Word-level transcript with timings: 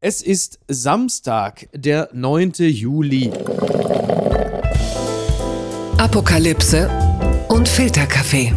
Es 0.00 0.22
ist 0.22 0.60
Samstag, 0.68 1.68
der 1.74 2.08
9. 2.12 2.52
Juli. 2.58 3.32
Apokalypse 5.98 6.88
und 7.48 7.68
Filterkaffee. 7.68 8.54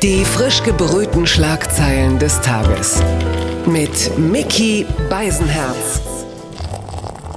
Die 0.00 0.24
frisch 0.24 0.62
gebrühten 0.62 1.26
Schlagzeilen 1.26 2.20
des 2.20 2.40
Tages. 2.40 3.02
Mit 3.66 4.16
Mickey 4.16 4.86
Beisenherz. 5.10 6.00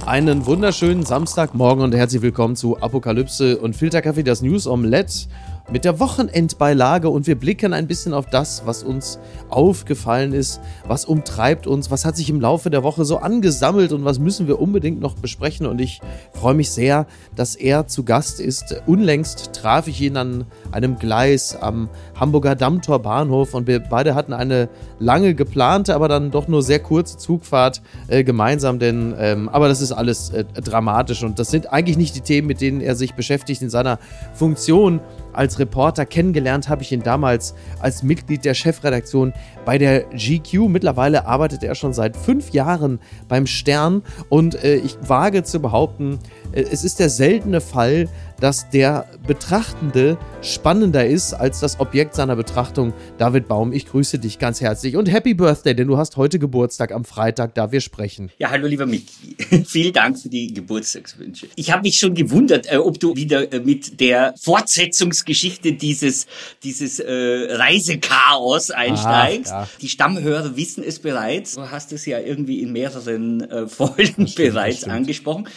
Einen 0.06 0.46
wunderschönen 0.46 1.04
Samstagmorgen 1.04 1.82
und 1.82 1.92
herzlich 1.92 2.22
willkommen 2.22 2.54
zu 2.54 2.80
Apokalypse 2.80 3.58
und 3.58 3.74
Filterkaffee, 3.74 4.22
das 4.22 4.42
News 4.42 4.68
Omelette 4.68 5.26
mit 5.70 5.84
der 5.84 5.98
Wochenendbeilage 5.98 7.08
und 7.08 7.26
wir 7.26 7.34
blicken 7.34 7.72
ein 7.72 7.86
bisschen 7.86 8.14
auf 8.14 8.26
das, 8.26 8.62
was 8.66 8.82
uns 8.82 9.18
aufgefallen 9.48 10.32
ist, 10.32 10.60
was 10.86 11.04
umtreibt 11.04 11.66
uns, 11.66 11.90
was 11.90 12.04
hat 12.04 12.16
sich 12.16 12.30
im 12.30 12.40
Laufe 12.40 12.70
der 12.70 12.82
Woche 12.82 13.04
so 13.04 13.18
angesammelt 13.18 13.92
und 13.92 14.04
was 14.04 14.18
müssen 14.18 14.46
wir 14.46 14.60
unbedingt 14.60 15.00
noch 15.00 15.14
besprechen. 15.14 15.66
Und 15.66 15.80
ich 15.80 16.00
freue 16.32 16.54
mich 16.54 16.70
sehr, 16.70 17.06
dass 17.34 17.56
er 17.56 17.86
zu 17.86 18.04
Gast 18.04 18.40
ist. 18.40 18.82
Unlängst 18.86 19.52
traf 19.54 19.88
ich 19.88 20.00
ihn 20.00 20.16
an 20.16 20.44
einem 20.70 20.98
Gleis 20.98 21.56
am 21.56 21.88
Hamburger 22.18 22.54
Dammtor 22.54 23.00
Bahnhof 23.00 23.54
und 23.54 23.66
wir 23.66 23.80
beide 23.80 24.14
hatten 24.14 24.32
eine 24.32 24.68
lange 24.98 25.34
geplante, 25.34 25.94
aber 25.94 26.08
dann 26.08 26.30
doch 26.30 26.48
nur 26.48 26.62
sehr 26.62 26.78
kurze 26.78 27.18
Zugfahrt 27.18 27.82
äh, 28.08 28.24
gemeinsam, 28.24 28.78
denn 28.78 29.14
ähm, 29.18 29.48
aber 29.48 29.68
das 29.68 29.80
ist 29.80 29.92
alles 29.92 30.30
äh, 30.30 30.44
dramatisch 30.44 31.22
und 31.22 31.38
das 31.38 31.50
sind 31.50 31.72
eigentlich 31.72 31.96
nicht 31.96 32.16
die 32.16 32.20
Themen, 32.20 32.48
mit 32.48 32.60
denen 32.60 32.80
er 32.80 32.94
sich 32.94 33.14
beschäftigt 33.14 33.62
in 33.62 33.70
seiner 33.70 33.98
Funktion 34.34 35.00
als 35.36 35.58
Reporter. 35.58 36.06
Kennengelernt 36.06 36.68
habe 36.68 36.82
ich 36.82 36.92
ihn 36.92 37.02
damals 37.02 37.54
als 37.80 38.02
Mitglied 38.02 38.44
der 38.44 38.54
Chefredaktion 38.54 39.32
bei 39.64 39.78
der 39.78 40.04
GQ. 40.04 40.68
Mittlerweile 40.68 41.26
arbeitet 41.26 41.62
er 41.62 41.74
schon 41.74 41.92
seit 41.92 42.16
fünf 42.16 42.50
Jahren 42.50 42.98
beim 43.28 43.46
Stern 43.46 44.02
und 44.28 44.62
äh, 44.64 44.76
ich 44.76 44.96
wage 45.06 45.44
zu 45.44 45.60
behaupten, 45.60 46.18
äh, 46.52 46.62
es 46.62 46.84
ist 46.84 46.98
der 46.98 47.10
seltene 47.10 47.60
Fall, 47.60 48.08
dass 48.40 48.70
der 48.70 49.08
Betrachtende 49.26 50.18
spannender 50.42 51.06
ist 51.06 51.34
als 51.34 51.60
das 51.60 51.80
Objekt 51.80 52.14
seiner 52.14 52.36
Betrachtung. 52.36 52.92
David 53.18 53.48
Baum, 53.48 53.72
ich 53.72 53.86
grüße 53.86 54.18
dich 54.18 54.38
ganz 54.38 54.60
herzlich 54.60 54.96
und 54.96 55.10
Happy 55.10 55.34
Birthday, 55.34 55.74
denn 55.74 55.88
du 55.88 55.96
hast 55.96 56.16
heute 56.16 56.38
Geburtstag 56.38 56.92
am 56.92 57.04
Freitag, 57.04 57.54
da 57.54 57.72
wir 57.72 57.80
sprechen. 57.80 58.30
Ja, 58.38 58.50
hallo 58.50 58.66
lieber 58.66 58.86
Micky. 58.86 59.36
Vielen 59.66 59.92
Dank 59.92 60.18
für 60.18 60.28
die 60.28 60.52
Geburtstagswünsche. 60.52 61.48
Ich 61.56 61.70
habe 61.70 61.82
mich 61.82 61.96
schon 61.96 62.14
gewundert, 62.14 62.70
äh, 62.70 62.76
ob 62.76 63.00
du 63.00 63.16
wieder 63.16 63.52
äh, 63.52 63.60
mit 63.60 64.00
der 64.00 64.34
Fortsetzungsgeschichte 64.40 65.72
dieses, 65.72 66.26
dieses 66.62 67.00
äh, 67.00 67.12
Reisechaos 67.50 68.70
einsteigst. 68.70 69.52
Ah, 69.52 69.62
ja. 69.62 69.68
Die 69.80 69.88
Stammhörer 69.88 70.56
wissen 70.56 70.84
es 70.84 70.98
bereits. 70.98 71.54
Du 71.54 71.70
hast 71.70 71.92
es 71.92 72.06
ja 72.06 72.20
irgendwie 72.20 72.60
in 72.60 72.72
mehreren 72.72 73.40
äh, 73.42 73.66
Folgen 73.66 74.28
stimmt, 74.28 74.36
bereits 74.36 74.84
angesprochen. 74.84 75.48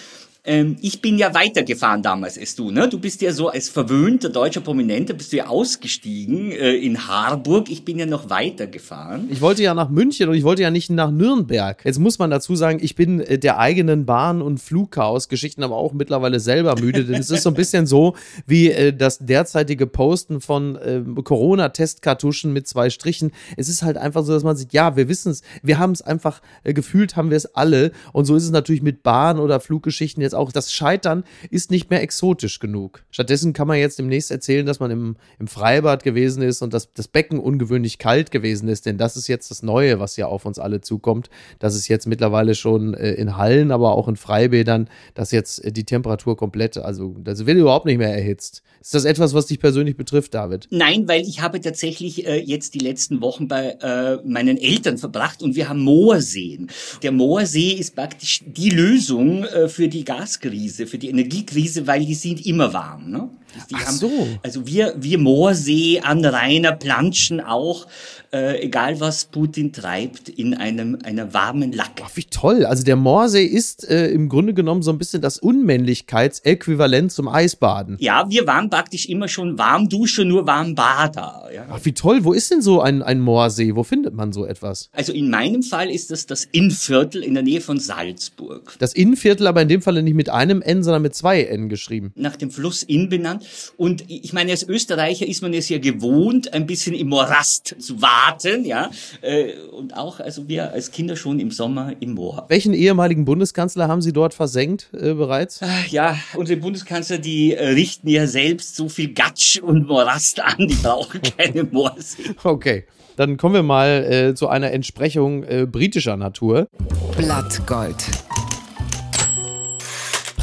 Ähm, 0.50 0.78
ich 0.82 1.00
bin 1.00 1.20
ja 1.20 1.36
weitergefahren 1.36 2.02
damals 2.02 2.36
als 2.36 2.56
du, 2.56 2.72
ne? 2.72 2.90
Du 2.90 2.98
bist 2.98 3.22
ja 3.22 3.32
so 3.32 3.50
als 3.50 3.70
verwöhnter 3.70 4.30
deutscher 4.30 4.62
Prominenter 4.62 5.14
bist 5.14 5.32
du 5.32 5.38
ja 5.38 5.46
ausgestiegen 5.46 6.52
äh, 6.52 6.74
in 6.74 7.08
Harburg. 7.08 7.70
Ich 7.70 7.86
bin 7.86 8.00
ja 8.00 8.08
noch 8.08 8.32
weitergefahren. 8.32 9.28
Ich 9.30 9.42
wollte 9.42 9.62
ja 9.62 9.76
nach 9.76 9.90
München 9.90 10.28
und 10.28 10.34
ich 10.34 10.44
wollte 10.44 10.64
ja 10.64 10.72
nicht 10.72 10.90
nach 10.90 11.12
Nürnberg. 11.12 11.86
Jetzt 11.86 12.00
muss 12.00 12.18
man 12.18 12.32
dazu 12.32 12.56
sagen, 12.56 12.80
ich 12.82 12.96
bin 12.96 13.20
äh, 13.20 13.38
der 13.38 13.60
eigenen 13.60 14.08
Bahn- 14.08 14.42
und 14.42 14.60
Flugchaos-Geschichten 14.60 15.62
aber 15.62 15.76
auch 15.76 15.94
mittlerweile 15.94 16.40
selber 16.40 16.74
müde, 16.80 17.06
denn 17.06 17.22
es 17.22 17.30
ist 17.30 17.44
so 17.44 17.52
ein 17.52 17.56
bisschen 17.56 17.86
so 17.86 18.16
wie 18.48 18.72
äh, 18.72 18.92
das 18.92 19.20
derzeitige 19.20 19.86
Posten 19.86 20.42
von 20.42 20.78
äh, 20.78 21.04
Corona-Testkartuschen 21.24 22.52
mit 22.52 22.68
zwei 22.68 22.90
Strichen. 22.90 23.34
Es 23.56 23.70
ist 23.70 23.84
halt 23.84 23.98
einfach 23.98 24.24
so, 24.26 24.34
dass 24.34 24.44
man 24.44 24.58
sieht, 24.58 24.74
ja, 24.74 24.96
wir 24.96 25.10
wissen 25.10 25.32
es, 25.32 25.44
wir 25.62 25.78
haben 25.78 25.92
es 25.92 26.02
einfach 26.02 26.42
äh, 26.64 26.74
gefühlt, 26.74 27.16
haben 27.16 27.30
wir 27.30 27.38
es 27.38 27.56
alle 27.56 27.92
und 28.14 28.26
so 28.26 28.36
ist 28.36 28.46
es 28.46 28.52
natürlich 28.52 28.82
mit 28.82 29.04
Bahn- 29.04 29.38
oder 29.38 29.60
Fluggeschichten 29.60 30.24
jetzt 30.24 30.39
auch 30.39 30.39
das 30.52 30.72
Scheitern 30.72 31.24
ist 31.50 31.72
nicht 31.72 31.90
mehr 31.90 32.02
exotisch 32.02 32.60
genug. 32.60 33.04
Stattdessen 33.12 33.54
kann 33.54 33.68
man 33.68 33.78
jetzt 33.78 34.00
demnächst 34.00 34.32
erzählen, 34.32 34.66
dass 34.66 34.80
man 34.80 34.92
im, 34.92 35.16
im 35.40 35.48
Freibad 35.48 36.04
gewesen 36.04 36.42
ist 36.42 36.62
und 36.62 36.74
dass 36.74 36.94
das 36.94 37.08
Becken 37.08 37.40
ungewöhnlich 37.40 37.98
kalt 37.98 38.32
gewesen 38.32 38.70
ist, 38.70 38.86
denn 38.86 38.98
das 38.98 39.18
ist 39.18 39.28
jetzt 39.28 39.52
das 39.52 39.64
Neue, 39.64 40.00
was 40.00 40.16
ja 40.18 40.28
auf 40.28 40.46
uns 40.46 40.60
alle 40.60 40.82
zukommt. 40.82 41.30
Das 41.60 41.76
ist 41.76 41.88
jetzt 41.88 42.08
mittlerweile 42.08 42.56
schon 42.56 42.94
äh, 42.94 43.12
in 43.14 43.38
Hallen, 43.38 43.72
aber 43.72 43.96
auch 43.96 44.08
in 44.08 44.16
Freibädern, 44.16 44.90
dass 45.14 45.32
jetzt 45.32 45.64
äh, 45.64 45.72
die 45.72 45.84
Temperatur 45.84 46.38
komplett, 46.38 46.78
also 46.78 47.16
das 47.20 47.46
wird 47.46 47.58
überhaupt 47.58 47.86
nicht 47.86 47.98
mehr 47.98 48.14
erhitzt. 48.14 48.64
Ist 48.82 48.94
das 48.94 49.04
etwas, 49.04 49.34
was 49.34 49.48
dich 49.48 49.60
persönlich 49.60 49.98
betrifft, 49.98 50.34
David? 50.34 50.68
Nein, 50.72 51.08
weil 51.08 51.22
ich 51.22 51.42
habe 51.42 51.60
tatsächlich 51.60 52.26
äh, 52.26 52.40
jetzt 52.42 52.74
die 52.74 52.80
letzten 52.80 53.22
Wochen 53.22 53.48
bei 53.48 53.78
äh, 53.82 54.18
meinen 54.26 54.58
Eltern 54.58 54.98
verbracht 54.98 55.42
und 55.42 55.56
wir 55.56 55.68
haben 55.68 55.82
Moorseen. 55.82 56.68
Der 57.04 57.12
Moorsee 57.12 57.72
ist 57.72 57.96
praktisch 57.96 58.42
die 58.46 58.70
Lösung 58.70 59.44
äh, 59.44 59.68
für 59.68 59.90
die 59.90 60.06
Gaskrise, 60.20 60.86
für 60.86 60.98
die 60.98 61.10
Energiekrise, 61.10 61.88
weil 61.88 62.06
die 62.06 62.14
sind 62.14 62.46
immer 62.46 62.74
warm. 62.74 63.10
Ne? 63.10 63.30
Die 63.70 63.76
Ach 63.76 63.86
haben, 63.86 63.96
so. 63.96 64.28
Also 64.44 64.66
wir, 64.68 64.96
wir 64.98 65.18
Moorsee, 65.18 66.00
Anrainer, 66.02 66.74
Planschen 66.74 67.42
auch 67.42 67.88
äh, 68.32 68.64
egal 68.64 69.00
was 69.00 69.26
Putin 69.26 69.74
treibt, 69.74 70.30
in 70.30 70.54
einem 70.54 70.98
einer 71.04 71.34
warmen 71.34 71.72
Lacke. 71.72 72.04
Ach, 72.06 72.12
wie 72.16 72.26
toll. 72.26 72.66
Also 72.66 72.84
der 72.84 72.96
Moorsee 72.96 73.46
ist 73.46 73.90
äh, 73.90 74.08
im 74.10 74.30
Grunde 74.30 74.54
genommen 74.54 74.84
so 74.84 74.92
ein 74.92 74.98
bisschen 74.98 75.22
das 75.22 75.40
Unmännlichkeitsäquivalent 75.40 77.12
zum 77.12 77.28
Eisbaden. 77.28 77.98
Ja, 78.00 78.30
wir 78.30 78.46
waren 78.46 78.70
praktisch 78.70 79.08
immer 79.08 79.28
schon 79.28 79.58
warm 79.58 79.90
Dusche, 79.90 80.26
nur 80.26 80.46
warm 80.46 80.76
Bader. 80.76 81.50
Ja. 81.54 81.66
Ach, 81.72 81.80
wie 81.84 81.94
toll. 81.94 82.24
Wo 82.24 82.34
ist 82.34 82.52
denn 82.52 82.62
so 82.62 82.82
ein, 82.82 83.02
ein 83.02 83.20
Moorsee? 83.20 83.76
Wo 83.76 83.84
findet 83.84 84.14
man 84.14 84.32
so 84.32 84.46
etwas? 84.46 84.90
Also 84.94 85.12
in 85.12 85.30
meinem 85.30 85.64
Fall 85.64 85.90
ist 85.90 86.12
das 86.12 86.26
das 86.26 86.46
Innviertel 86.52 87.24
in 87.24 87.34
der 87.34 87.44
Nähe 87.44 87.62
von 87.62 87.80
Salzburg. 87.80 88.76
Das 88.80 88.94
Innviertel 88.94 89.48
aber 89.48 89.62
in 89.62 89.70
dem 89.70 89.82
Fall 89.82 90.02
nicht 90.04 90.14
mit 90.14 90.30
einem 90.30 90.62
N, 90.62 90.84
sondern 90.84 91.02
mit 91.02 91.16
zwei 91.16 91.44
N 91.44 91.70
geschrieben. 91.70 92.12
Nach 92.16 92.36
dem 92.36 92.52
Fluss 92.52 92.84
Inn 92.84 93.10
benannt. 93.10 93.39
Und 93.78 94.04
ich 94.08 94.34
meine, 94.34 94.52
als 94.52 94.68
Österreicher 94.68 95.28
ist 95.28 95.42
man 95.42 95.54
es 95.54 95.70
ja 95.70 95.78
gewohnt, 95.78 96.54
ein 96.54 96.66
bisschen 96.66 96.96
im 96.96 97.10
Morast 97.10 97.76
zu 97.80 98.02
warten 98.02 98.66
ja. 98.66 98.92
Äh, 99.22 99.54
und 99.72 99.96
auch, 99.96 100.20
also 100.20 100.48
wir 100.48 100.72
als 100.72 100.92
Kinder 100.92 101.16
schon 101.16 101.40
im 101.40 101.52
Sommer 101.52 101.94
im 102.00 102.14
Moor. 102.14 102.46
Welchen 102.50 102.74
ehemaligen 102.74 103.26
Bundeskanzler 103.26 103.88
haben 103.88 104.02
Sie 104.02 104.14
dort 104.14 104.34
versenkt 104.34 104.90
äh, 104.94 105.14
bereits? 105.14 105.62
Ah, 105.62 105.68
ja, 105.90 106.18
unsere 106.36 106.60
Bundeskanzler, 106.60 107.18
die 107.18 107.54
äh, 107.54 107.70
richten 107.70 108.08
ja 108.08 108.28
selbst 108.28 108.76
so 108.76 108.90
viel 108.90 109.14
Gatsch 109.14 109.60
und 109.60 109.88
Morast 109.88 110.40
an, 110.44 110.68
die 110.68 110.76
brauchen 110.76 111.22
keine 111.22 111.64
Moorsee. 111.64 112.32
Okay. 112.44 112.86
Dann 113.20 113.36
kommen 113.36 113.54
wir 113.54 113.64
mal 113.64 114.06
äh, 114.10 114.34
zu 114.34 114.48
einer 114.48 114.72
Entsprechung 114.72 115.44
äh, 115.44 115.68
britischer 115.70 116.16
Natur. 116.16 116.70
Blattgold. 117.18 117.98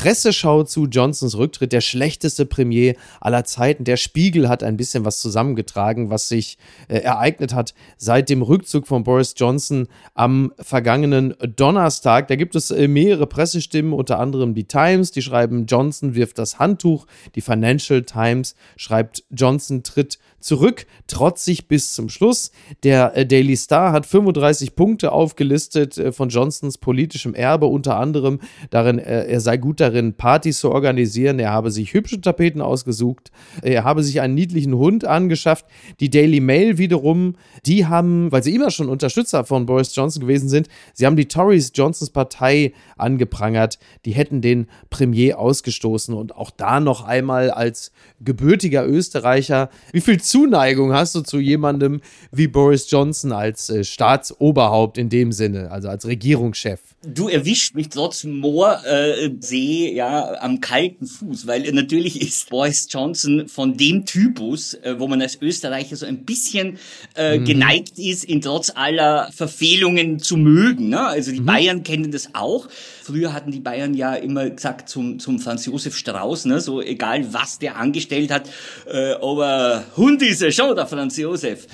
Presseschau 0.06 0.62
zu 0.62 0.86
Johnsons 0.86 1.36
Rücktritt, 1.36 1.72
der 1.72 1.80
schlechteste 1.80 2.46
Premier 2.46 2.94
aller 3.20 3.42
Zeiten. 3.42 3.82
Der 3.82 3.96
Spiegel 3.96 4.48
hat 4.48 4.62
ein 4.62 4.76
bisschen 4.76 5.04
was 5.04 5.18
zusammengetragen, 5.18 6.10
was 6.10 6.28
sich 6.28 6.58
äh, 6.86 6.98
ereignet 6.98 7.52
hat 7.52 7.74
seit 7.96 8.28
dem 8.28 8.42
Rückzug 8.42 8.86
von 8.86 9.02
Boris 9.02 9.34
Johnson 9.36 9.88
am 10.14 10.52
vergangenen 10.60 11.34
Donnerstag. 11.56 12.28
Da 12.28 12.36
gibt 12.36 12.54
es 12.54 12.70
äh, 12.70 12.86
mehrere 12.86 13.26
Pressestimmen, 13.26 13.92
unter 13.92 14.20
anderem 14.20 14.54
die 14.54 14.68
Times, 14.68 15.10
die 15.10 15.22
schreiben, 15.22 15.66
Johnson 15.66 16.14
wirft 16.14 16.38
das 16.38 16.60
Handtuch. 16.60 17.08
Die 17.34 17.40
Financial 17.40 18.04
Times 18.04 18.54
schreibt, 18.76 19.24
Johnson 19.30 19.82
tritt 19.82 20.20
zurück, 20.40 20.86
trotzig 21.06 21.68
bis 21.68 21.94
zum 21.94 22.08
Schluss. 22.08 22.50
Der 22.82 23.16
äh, 23.16 23.26
Daily 23.26 23.56
Star 23.56 23.92
hat 23.92 24.06
35 24.06 24.76
Punkte 24.76 25.12
aufgelistet 25.12 25.98
äh, 25.98 26.12
von 26.12 26.28
Johnsons 26.28 26.78
politischem 26.78 27.34
Erbe, 27.34 27.66
unter 27.66 27.96
anderem 27.96 28.40
darin, 28.70 28.98
äh, 28.98 29.26
er 29.26 29.40
sei 29.40 29.56
gut 29.56 29.80
darin, 29.80 30.14
Partys 30.14 30.60
zu 30.60 30.70
organisieren, 30.70 31.38
er 31.38 31.52
habe 31.52 31.70
sich 31.70 31.94
hübsche 31.94 32.20
Tapeten 32.20 32.60
ausgesucht, 32.60 33.30
er 33.62 33.84
habe 33.84 34.02
sich 34.02 34.20
einen 34.20 34.34
niedlichen 34.34 34.74
Hund 34.74 35.04
angeschafft. 35.04 35.66
Die 36.00 36.10
Daily 36.10 36.40
Mail 36.40 36.78
wiederum, 36.78 37.36
die 37.64 37.86
haben, 37.86 38.30
weil 38.30 38.42
sie 38.42 38.54
immer 38.54 38.70
schon 38.70 38.88
Unterstützer 38.88 39.44
von 39.44 39.66
Boris 39.66 39.94
Johnson 39.94 40.20
gewesen 40.20 40.48
sind, 40.48 40.68
sie 40.94 41.06
haben 41.06 41.16
die 41.16 41.28
Tories 41.28 41.72
Johnsons 41.74 42.10
Partei 42.10 42.72
angeprangert, 42.96 43.78
die 44.04 44.12
hätten 44.12 44.40
den 44.40 44.68
Premier 44.90 45.38
ausgestoßen. 45.38 46.14
Und 46.14 46.36
auch 46.36 46.50
da 46.50 46.80
noch 46.80 47.04
einmal 47.04 47.50
als 47.50 47.92
gebürtiger 48.20 48.86
Österreicher, 48.86 49.70
wie 49.92 50.00
viel 50.00 50.20
Zuneigung 50.26 50.92
hast 50.92 51.14
du 51.14 51.20
zu 51.20 51.38
jemandem 51.38 52.00
wie 52.32 52.48
Boris 52.48 52.90
Johnson 52.90 53.32
als 53.32 53.70
äh, 53.70 53.84
Staatsoberhaupt 53.84 54.98
in 54.98 55.08
dem 55.08 55.32
Sinne, 55.32 55.70
also 55.70 55.88
als 55.88 56.06
Regierungschef? 56.06 56.80
Du 57.02 57.28
erwischt 57.28 57.74
mich 57.74 57.88
trotz 57.90 58.24
Moorsee 58.24 59.88
äh, 59.88 59.94
ja 59.94 60.40
am 60.40 60.60
kalten 60.60 61.06
Fuß, 61.06 61.46
weil 61.46 61.70
natürlich 61.72 62.20
ist 62.20 62.50
Boris 62.50 62.88
Johnson 62.90 63.48
von 63.48 63.76
dem 63.76 64.06
Typus, 64.06 64.74
äh, 64.74 64.98
wo 64.98 65.06
man 65.06 65.22
als 65.22 65.40
Österreicher 65.40 65.94
so 65.96 66.06
ein 66.06 66.24
bisschen 66.24 66.78
äh, 67.14 67.38
mhm. 67.38 67.44
geneigt 67.44 67.98
ist, 67.98 68.28
ihn 68.28 68.40
trotz 68.40 68.72
aller 68.74 69.30
Verfehlungen 69.32 70.18
zu 70.18 70.36
mögen. 70.36 70.88
Ne? 70.88 71.00
Also 71.00 71.30
die 71.30 71.40
mhm. 71.40 71.46
Bayern 71.46 71.82
kennen 71.84 72.10
das 72.10 72.34
auch. 72.34 72.68
Früher 73.02 73.32
hatten 73.32 73.52
die 73.52 73.60
Bayern 73.60 73.94
ja 73.94 74.14
immer 74.14 74.50
gesagt 74.50 74.88
zum, 74.88 75.20
zum 75.20 75.38
Franz 75.38 75.66
Josef 75.66 75.96
Strauß, 75.96 76.46
ne, 76.46 76.60
so 76.60 76.82
egal 76.82 77.32
was 77.32 77.60
der 77.60 77.76
angestellt 77.76 78.32
hat, 78.32 78.50
äh, 78.90 79.12
aber 79.12 79.84
100 79.92 80.16
Und 80.16 80.22
ist 80.22 80.56
schon 80.56 80.74
der 80.74 80.86
Franz 80.88 81.16
Josef. 81.16 81.68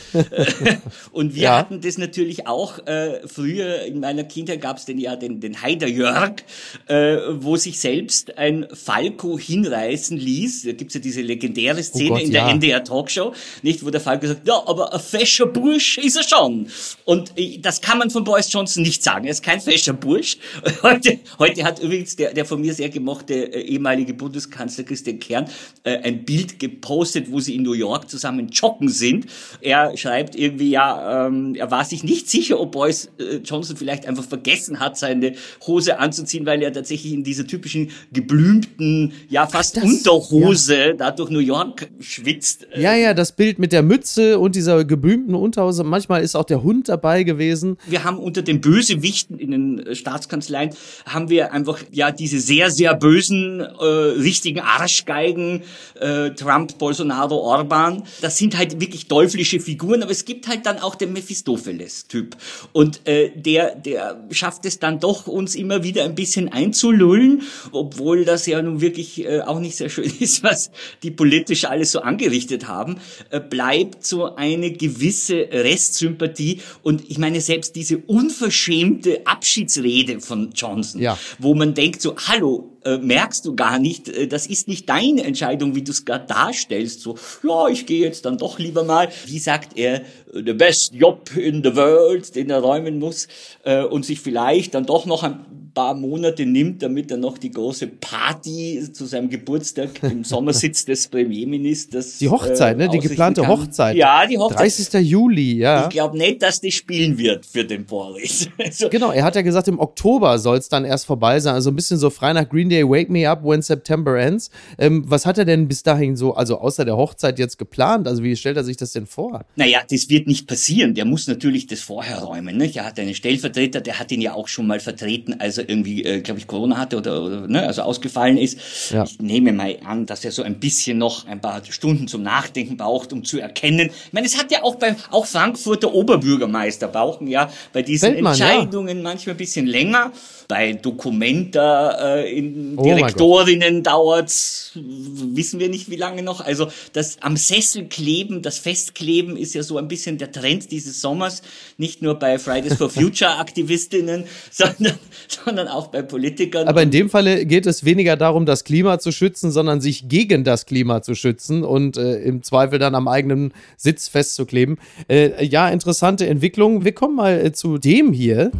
und 1.13 1.35
wir 1.35 1.45
ja. 1.45 1.57
hatten 1.57 1.81
das 1.81 1.97
natürlich 1.97 2.47
auch 2.47 2.87
äh, 2.87 3.27
früher, 3.27 3.83
in 3.83 4.01
meiner 4.01 4.25
Kindheit 4.25 4.61
gab 4.61 4.77
es 4.77 4.85
den 4.85 4.99
ja 4.99 5.12
den, 5.17 5.41
den 5.41 5.61
Heider 5.62 5.88
Jörg, 5.88 6.43
äh, 6.87 7.17
wo 7.35 7.56
sich 7.56 7.79
selbst 7.79 8.38
ein 8.38 8.67
Falco 8.73 9.38
hinreißen 9.38 10.17
ließ. 10.17 10.64
Da 10.64 10.73
gibt's 10.73 10.94
ja 10.94 11.00
diese 11.00 11.23
legendäre 11.23 11.81
oh 11.81 11.82
Szene 11.82 12.11
oh 12.11 12.14
Gott, 12.14 12.23
in 12.23 12.31
der 12.32 12.43
ja. 12.43 12.50
NDR 12.50 12.85
Talkshow, 12.85 13.32
nicht, 13.62 13.85
wo 13.85 13.91
der 13.91 14.00
Falco 14.00 14.26
sagt, 14.26 14.47
ja, 14.47 14.62
aber 14.67 14.93
ein 14.93 15.00
fescher 15.00 15.47
Bursch 15.47 15.99
ist 15.99 16.17
er 16.17 16.23
schon. 16.23 16.67
Und 17.05 17.32
äh, 17.37 17.59
das 17.59 17.81
kann 17.81 17.99
man 17.99 18.11
von 18.11 18.25
Boris 18.25 18.53
Johnson 18.53 18.82
nicht 18.82 19.03
sagen. 19.03 19.25
Er 19.26 19.32
ist 19.32 19.43
kein 19.43 19.61
fescher 19.61 19.93
Bursch. 19.93 20.38
Heute, 20.82 21.19
heute 21.38 21.64
hat 21.64 21.81
übrigens 21.81 22.17
der, 22.17 22.32
der 22.32 22.44
von 22.44 22.61
mir 22.61 22.75
sehr 22.75 22.88
gemochte 22.88 23.35
äh, 23.35 23.61
ehemalige 23.61 24.14
Bundeskanzler 24.14 24.85
Christian 24.85 25.19
Kern 25.19 25.49
äh, 25.85 25.99
ein 25.99 26.25
Bild 26.25 26.59
gepostet, 26.59 27.31
wo 27.31 27.41
sie 27.41 27.55
in 27.55 27.62
New 27.62 27.73
York 27.73 28.09
zusammen 28.09 28.49
joggen 28.49 28.88
sind. 28.88 29.26
Er 29.61 29.97
schreibt 29.97 30.35
irgendwie, 30.35 30.70
ja, 30.70 31.26
ähm, 31.26 31.55
er 31.55 31.70
war 31.70 31.85
sich 31.85 32.05
nicht 32.05 32.29
sicher, 32.29 32.61
ob 32.61 32.73
Boris 32.73 33.11
äh, 33.19 33.37
Johnson 33.37 33.76
vielleicht 33.76 34.06
einfach 34.06 34.25
vergessen 34.25 34.81
hat, 34.81 34.99
seine 35.02 35.34
Hose 35.66 35.99
anzuziehen, 35.99 36.46
weil 36.46 36.62
er 36.62 36.72
tatsächlich 36.72 37.12
in 37.12 37.25
dieser 37.25 37.46
typischen 37.46 37.90
geblümten, 38.12 39.12
ja 39.28 39.46
fast 39.46 39.76
das, 39.76 39.84
Unterhose 39.84 40.76
ja. 40.76 40.93
da 40.94 41.10
durch 41.10 41.31
New 41.31 41.38
York 41.38 41.88
schwitzt. 42.00 42.66
Ja, 42.76 42.94
ja, 42.94 43.14
das 43.14 43.32
Bild 43.32 43.58
mit 43.58 43.72
der 43.72 43.82
Mütze 43.82 44.38
und 44.38 44.56
dieser 44.56 44.84
geblümten 44.84 45.34
Unterhose. 45.34 45.84
Manchmal 45.84 46.22
ist 46.22 46.34
auch 46.34 46.44
der 46.44 46.62
Hund 46.62 46.88
dabei 46.88 47.22
gewesen. 47.25 47.76
Wir 47.87 48.04
haben 48.04 48.19
unter 48.19 48.43
den 48.43 48.60
Bösewichten 48.60 49.38
in 49.38 49.50
den 49.50 49.94
Staatskanzleien 49.94 50.70
haben 51.06 51.28
wir 51.28 51.52
einfach 51.52 51.81
ja 51.90 52.10
diese 52.10 52.38
sehr, 52.40 52.70
sehr 52.70 52.94
bösen, 52.94 53.60
äh, 53.60 53.84
richtigen 53.84 54.60
Arschgeigen, 54.60 55.62
äh, 56.00 56.31
Trump, 56.31 56.78
Bolsonaro, 56.78 57.37
Orban. 57.37 58.04
Das 58.20 58.38
sind 58.38 58.56
halt 58.56 58.81
wirklich 58.81 59.08
teuflische 59.08 59.60
Figuren, 59.60 60.02
aber 60.02 60.12
es 60.12 60.25
gibt 60.25 60.49
halt 60.49 60.66
dann 60.66 60.78
auch 60.78 60.94
den 60.94 61.12
Mephistopheles-Typ. 61.12 62.37
Und 62.72 63.06
äh, 63.06 63.31
der, 63.34 63.75
der 63.75 64.25
schafft 64.31 64.66
es 64.66 64.78
dann 64.78 64.92
doch, 65.00 65.27
uns 65.27 65.55
immer 65.55 65.83
wieder 65.83 66.05
ein 66.05 66.15
bisschen 66.15 66.49
einzulullen, 66.50 67.43
obwohl 67.71 68.25
das 68.25 68.47
ja 68.47 68.61
nun 68.61 68.81
wirklich 68.81 69.25
äh, 69.25 69.41
auch 69.41 69.61
nicht 69.61 69.77
sehr 69.77 69.89
schön 69.89 70.12
ist, 70.21 70.43
was 70.43 70.71
die 71.03 71.11
politisch 71.11 71.65
alles 71.65 71.93
so 71.93 72.00
angerichtet 72.00 72.69
haben, 72.69 72.97
äh, 73.31 73.41
bleibt 73.41 74.05
so 74.05 74.35
eine 74.35 74.73
gewisse 74.73 75.49
Restsympathie. 75.53 76.61
Und 76.83 77.11
ich 77.11 77.19
meine, 77.19 77.41
selbst 77.41 77.77
diese 77.77 77.99
unverschämte 77.99 79.27
Abschiedsrede 79.27 80.21
von 80.21 80.50
Johnson, 80.55 81.00
ja. 81.00 81.19
wo 81.38 81.55
man 81.55 81.75
denkt 81.75 82.03
so, 82.03 82.17
hallo, 82.17 82.72
äh, 82.84 82.99
merkst 82.99 83.44
du 83.44 83.55
gar 83.55 83.79
nicht, 83.79 84.08
äh, 84.08 84.26
das 84.26 84.46
ist 84.46 84.69
nicht 84.69 84.88
deine 84.88 85.25
Entscheidung, 85.25 85.75
wie 85.75 85.82
du 85.82 85.93
es 85.93 86.05
gerade 86.05 86.26
darstellst. 86.26 87.00
So, 87.00 87.17
ja, 87.43 87.69
ich 87.69 87.87
gehe 87.87 88.00
jetzt 88.00 88.25
dann 88.25 88.38
doch 88.38 88.58
lieber 88.58 88.84
mal. 88.84 89.08
Wie 89.26 89.38
sagt 89.38 89.79
er, 89.79 90.02
the 90.32 90.52
best 90.52 90.94
job 90.94 91.31
in 91.37 91.62
the 91.62 91.76
world, 91.76 92.34
den 92.34 92.50
er 92.50 92.61
räumen 92.61 92.99
muss 92.99 93.29
äh, 93.64 93.82
und 93.82 94.05
sich 94.05 94.20
vielleicht 94.20 94.75
dann 94.75 94.87
doch 94.87 95.06
noch 95.06 95.23
ein 95.23 95.62
paar 95.75 95.95
Monate 95.95 96.45
nimmt, 96.45 96.83
damit 96.83 97.11
er 97.11 97.17
noch 97.17 97.39
die 97.39 97.51
große 97.51 97.87
Party 97.87 98.81
zu 98.93 99.07
seinem 99.07 99.29
Geburtstag 99.29 100.03
im 100.03 100.25
Sommersitz 100.25 100.85
des 100.85 101.09
Premierministers. 101.09 102.19
Die 102.19 102.29
Hochzeit, 102.29 102.75
äh, 102.75 102.79
ne? 102.79 102.89
Die 102.89 102.99
geplante 102.99 103.43
kann. 103.43 103.51
Hochzeit. 103.51 103.97
Ja, 103.97 104.27
die 104.27 104.39
Hochzeit. 104.39 104.61
30. 104.61 105.09
Juli, 105.09 105.59
ja. 105.59 105.85
Ich 105.85 105.91
glaube 105.91 106.17
nicht, 106.17 106.43
dass 106.43 106.61
die 106.61 106.73
spielen 106.73 107.19
wird 107.19 107.47
für 107.47 107.65
den 107.65 107.85
Boris. 107.85 108.49
also, 108.59 108.89
genau, 108.89 109.11
er 109.13 109.25
hat 109.25 109.37
ja 109.37 109.43
gesagt, 109.43 109.69
im 109.69 109.79
Oktober 109.79 110.39
soll 110.39 110.59
es 110.59 110.69
dann 110.69 110.85
erst 110.85 111.07
vorbei 111.07 111.41
sein. 111.41 111.55
Also 111.55 111.71
ein 111.71 111.77
bisschen 111.77 111.99
so 111.99 112.11
frei 112.11 112.33
nach 112.33 112.49
Green 112.49 112.69
Day, 112.69 112.89
Wake 112.89 113.11
Me 113.11 113.29
Up 113.29 113.45
When 113.45 113.63
September 113.63 114.19
Ends. 114.19 114.51
Ähm, 114.79 115.05
was 115.07 115.27
hat 115.27 115.39
er 115.39 115.45
denn 115.45 115.69
bis 115.69 115.83
dahin 115.83 116.17
so, 116.17 116.35
also 116.35 116.59
außer 116.59 116.85
der 116.85 116.97
Hochzeit 116.97 117.39
jetzt 117.39 117.59
geplant? 117.59 118.07
Also 118.07 118.23
wie 118.23 118.37
stellt 118.37 118.57
er 118.57 118.65
sich 118.65 118.77
das 118.77 118.93
denn 118.93 119.07
vor? 119.07 119.45
Naja, 119.57 119.81
das 119.89 120.09
wird 120.09 120.27
nicht 120.27 120.47
passieren. 120.47 120.95
Der 120.95 121.05
muss 121.05 121.27
natürlich 121.27 121.67
das 121.67 121.81
vorher 121.81 122.19
räumen. 122.19 122.57
Ne? 122.57 122.71
Er 122.75 122.87
hat 122.87 122.99
einen 122.99 123.15
Stellvertreter, 123.15 123.81
der 123.81 123.99
hat 123.99 124.13
ihn 124.13 124.21
ja 124.21 124.35
auch 124.35 124.49
schon 124.49 124.67
mal 124.67 124.81
vertreten, 124.81 125.37
also 125.39 125.62
irgendwie, 125.69 126.05
äh, 126.05 126.20
glaube 126.20 126.41
ich, 126.41 126.47
Corona 126.47 126.76
hatte 126.79 126.97
oder, 126.99 127.23
oder 127.23 127.49
ne, 127.49 127.67
also 127.67 127.82
ausgefallen 127.82 128.38
ist. 128.38 128.91
Ja. 128.91 129.05
Ich 129.05 129.19
nehme 129.20 129.53
mal 129.53 129.76
an, 129.85 130.06
dass 130.06 130.25
er 130.25 130.32
so 130.32 130.43
ein 130.43 130.61
bisschen 130.61 130.99
noch 130.99 131.26
ein 131.26 131.41
paar 131.41 131.62
Stunden 131.69 132.09
zum 132.09 132.23
Nachdenken 132.23 132.76
braucht, 132.76 133.12
um 133.12 133.25
zu 133.25 133.38
erkennen. 133.38 133.91
Ich 134.06 134.12
meine, 134.12 134.26
es 134.26 134.38
hat 134.38 134.50
ja 134.50 134.62
auch 134.62 134.76
beim 134.76 134.97
auch 135.11 135.26
Frankfurter 135.26 135.93
Oberbürgermeister 135.93 136.88
brauchen 136.88 137.26
ja 137.26 137.50
bei 137.73 137.82
diesen 137.82 138.12
Feldmann, 138.12 138.32
Entscheidungen 138.32 138.99
ja. 138.99 139.03
manchmal 139.03 139.35
ein 139.35 139.38
bisschen 139.38 139.67
länger. 139.67 140.12
Bei 140.49 140.73
Dokumenta 140.75 142.17
äh, 142.17 142.37
in 142.37 142.75
oh 142.76 142.82
Direktorinnen 142.82 143.82
dauert's, 143.82 144.73
wissen 144.75 145.61
wir 145.61 145.69
nicht 145.69 145.88
wie 145.88 145.97
lange 145.97 146.23
noch. 146.23 146.41
Also 146.41 146.69
das 146.93 147.17
am 147.20 147.37
Sessel 147.37 147.88
kleben, 147.88 148.43
das 148.43 148.59
Festkleben 148.59 149.37
ist 149.37 149.55
ja 149.55 149.62
so 149.62 149.79
ein 149.79 149.88
bisschen 149.88 150.19
der 150.19 150.31
Trend 150.32 150.70
dieses 150.70 151.00
Sommers, 151.00 151.43
nicht 151.79 152.03
nur 152.03 152.17
bei 152.19 152.38
Fridays 152.38 152.75
for 152.75 152.91
Future 153.03 153.38
Aktivistinnen, 153.38 154.25
sondern, 154.50 154.99
sondern 155.29 155.51
auch 155.58 155.88
bei 155.88 156.02
Politikern. 156.02 156.69
Aber 156.69 156.82
in 156.82 156.90
dem 156.90 157.10
Falle 157.10 157.46
geht 157.46 157.66
es 157.66 157.84
weniger 157.84 158.16
darum, 158.16 158.46
das 158.46 158.64
Klima 158.64 158.99
zu 158.99 159.12
schützen, 159.12 159.50
sondern 159.50 159.81
sich 159.81 160.08
gegen 160.08 160.44
das 160.44 160.66
Klima 160.66 161.02
zu 161.02 161.14
schützen 161.14 161.64
und 161.64 161.96
äh, 161.96 162.16
im 162.22 162.43
Zweifel 162.43 162.78
dann 162.78 162.94
am 162.94 163.08
eigenen 163.08 163.52
Sitz 163.76 164.08
festzukleben. 164.08 164.78
Äh, 165.08 165.44
ja, 165.44 165.69
interessante 165.69 166.26
Entwicklung. 166.26 166.84
Wir 166.84 166.93
kommen 166.93 167.16
mal 167.16 167.46
äh, 167.46 167.52
zu 167.52 167.78
dem 167.78 168.12
hier. 168.12 168.50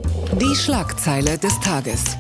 Die 0.41 0.55
Schlagzeile 0.55 1.39
des 1.39 1.59
Tages 1.61 2.17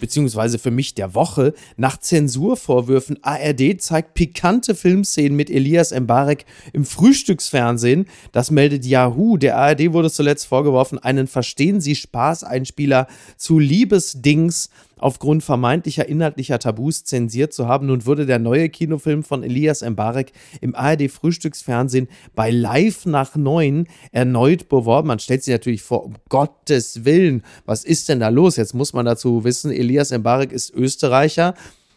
beziehungsweise 0.00 0.58
für 0.58 0.70
mich 0.70 0.94
der 0.94 1.14
Woche. 1.14 1.54
Nach 1.76 1.98
Zensurvorwürfen 1.98 3.18
ARD 3.22 3.80
zeigt 3.80 4.14
pikante 4.14 4.74
Filmszenen 4.74 5.36
mit 5.36 5.50
Elias 5.50 5.92
Mbarek 5.92 6.44
im 6.72 6.84
Frühstücksfernsehen. 6.84 8.06
Das 8.32 8.50
meldet 8.50 8.84
Yahoo. 8.84 9.36
Der 9.36 9.56
ARD 9.56 9.92
wurde 9.92 10.10
zuletzt 10.10 10.46
vorgeworfen, 10.46 10.98
einen 10.98 11.26
Verstehen 11.26 11.80
Sie 11.80 11.94
Spaß-Einspieler 11.94 13.06
zu 13.36 13.58
Liebesdings 13.58 14.70
aufgrund 15.04 15.44
vermeintlicher 15.44 16.08
inhaltlicher 16.08 16.58
Tabus 16.58 17.04
zensiert 17.04 17.52
zu 17.52 17.68
haben. 17.68 17.88
Nun 17.88 18.06
wurde 18.06 18.24
der 18.24 18.38
neue 18.38 18.70
Kinofilm 18.70 19.22
von 19.22 19.42
Elias 19.42 19.82
Mbarek 19.82 20.32
im 20.62 20.74
ARD 20.74 21.10
Frühstücksfernsehen 21.10 22.08
bei 22.34 22.50
Live 22.50 23.04
nach 23.04 23.36
neun 23.36 23.86
erneut 24.12 24.70
beworben. 24.70 25.08
Man 25.08 25.18
stellt 25.18 25.44
sich 25.44 25.52
natürlich 25.52 25.82
vor, 25.82 26.06
um 26.06 26.14
Gottes 26.30 27.04
Willen, 27.04 27.42
was 27.66 27.84
ist 27.84 28.08
denn 28.08 28.18
da 28.18 28.30
los? 28.30 28.56
Jetzt 28.56 28.72
muss 28.72 28.94
man 28.94 29.04
dazu 29.04 29.44
wissen, 29.44 29.70
Elias 29.70 30.10
Mbarek 30.10 30.52
ist 30.52 30.72
Österreicher. 30.72 31.52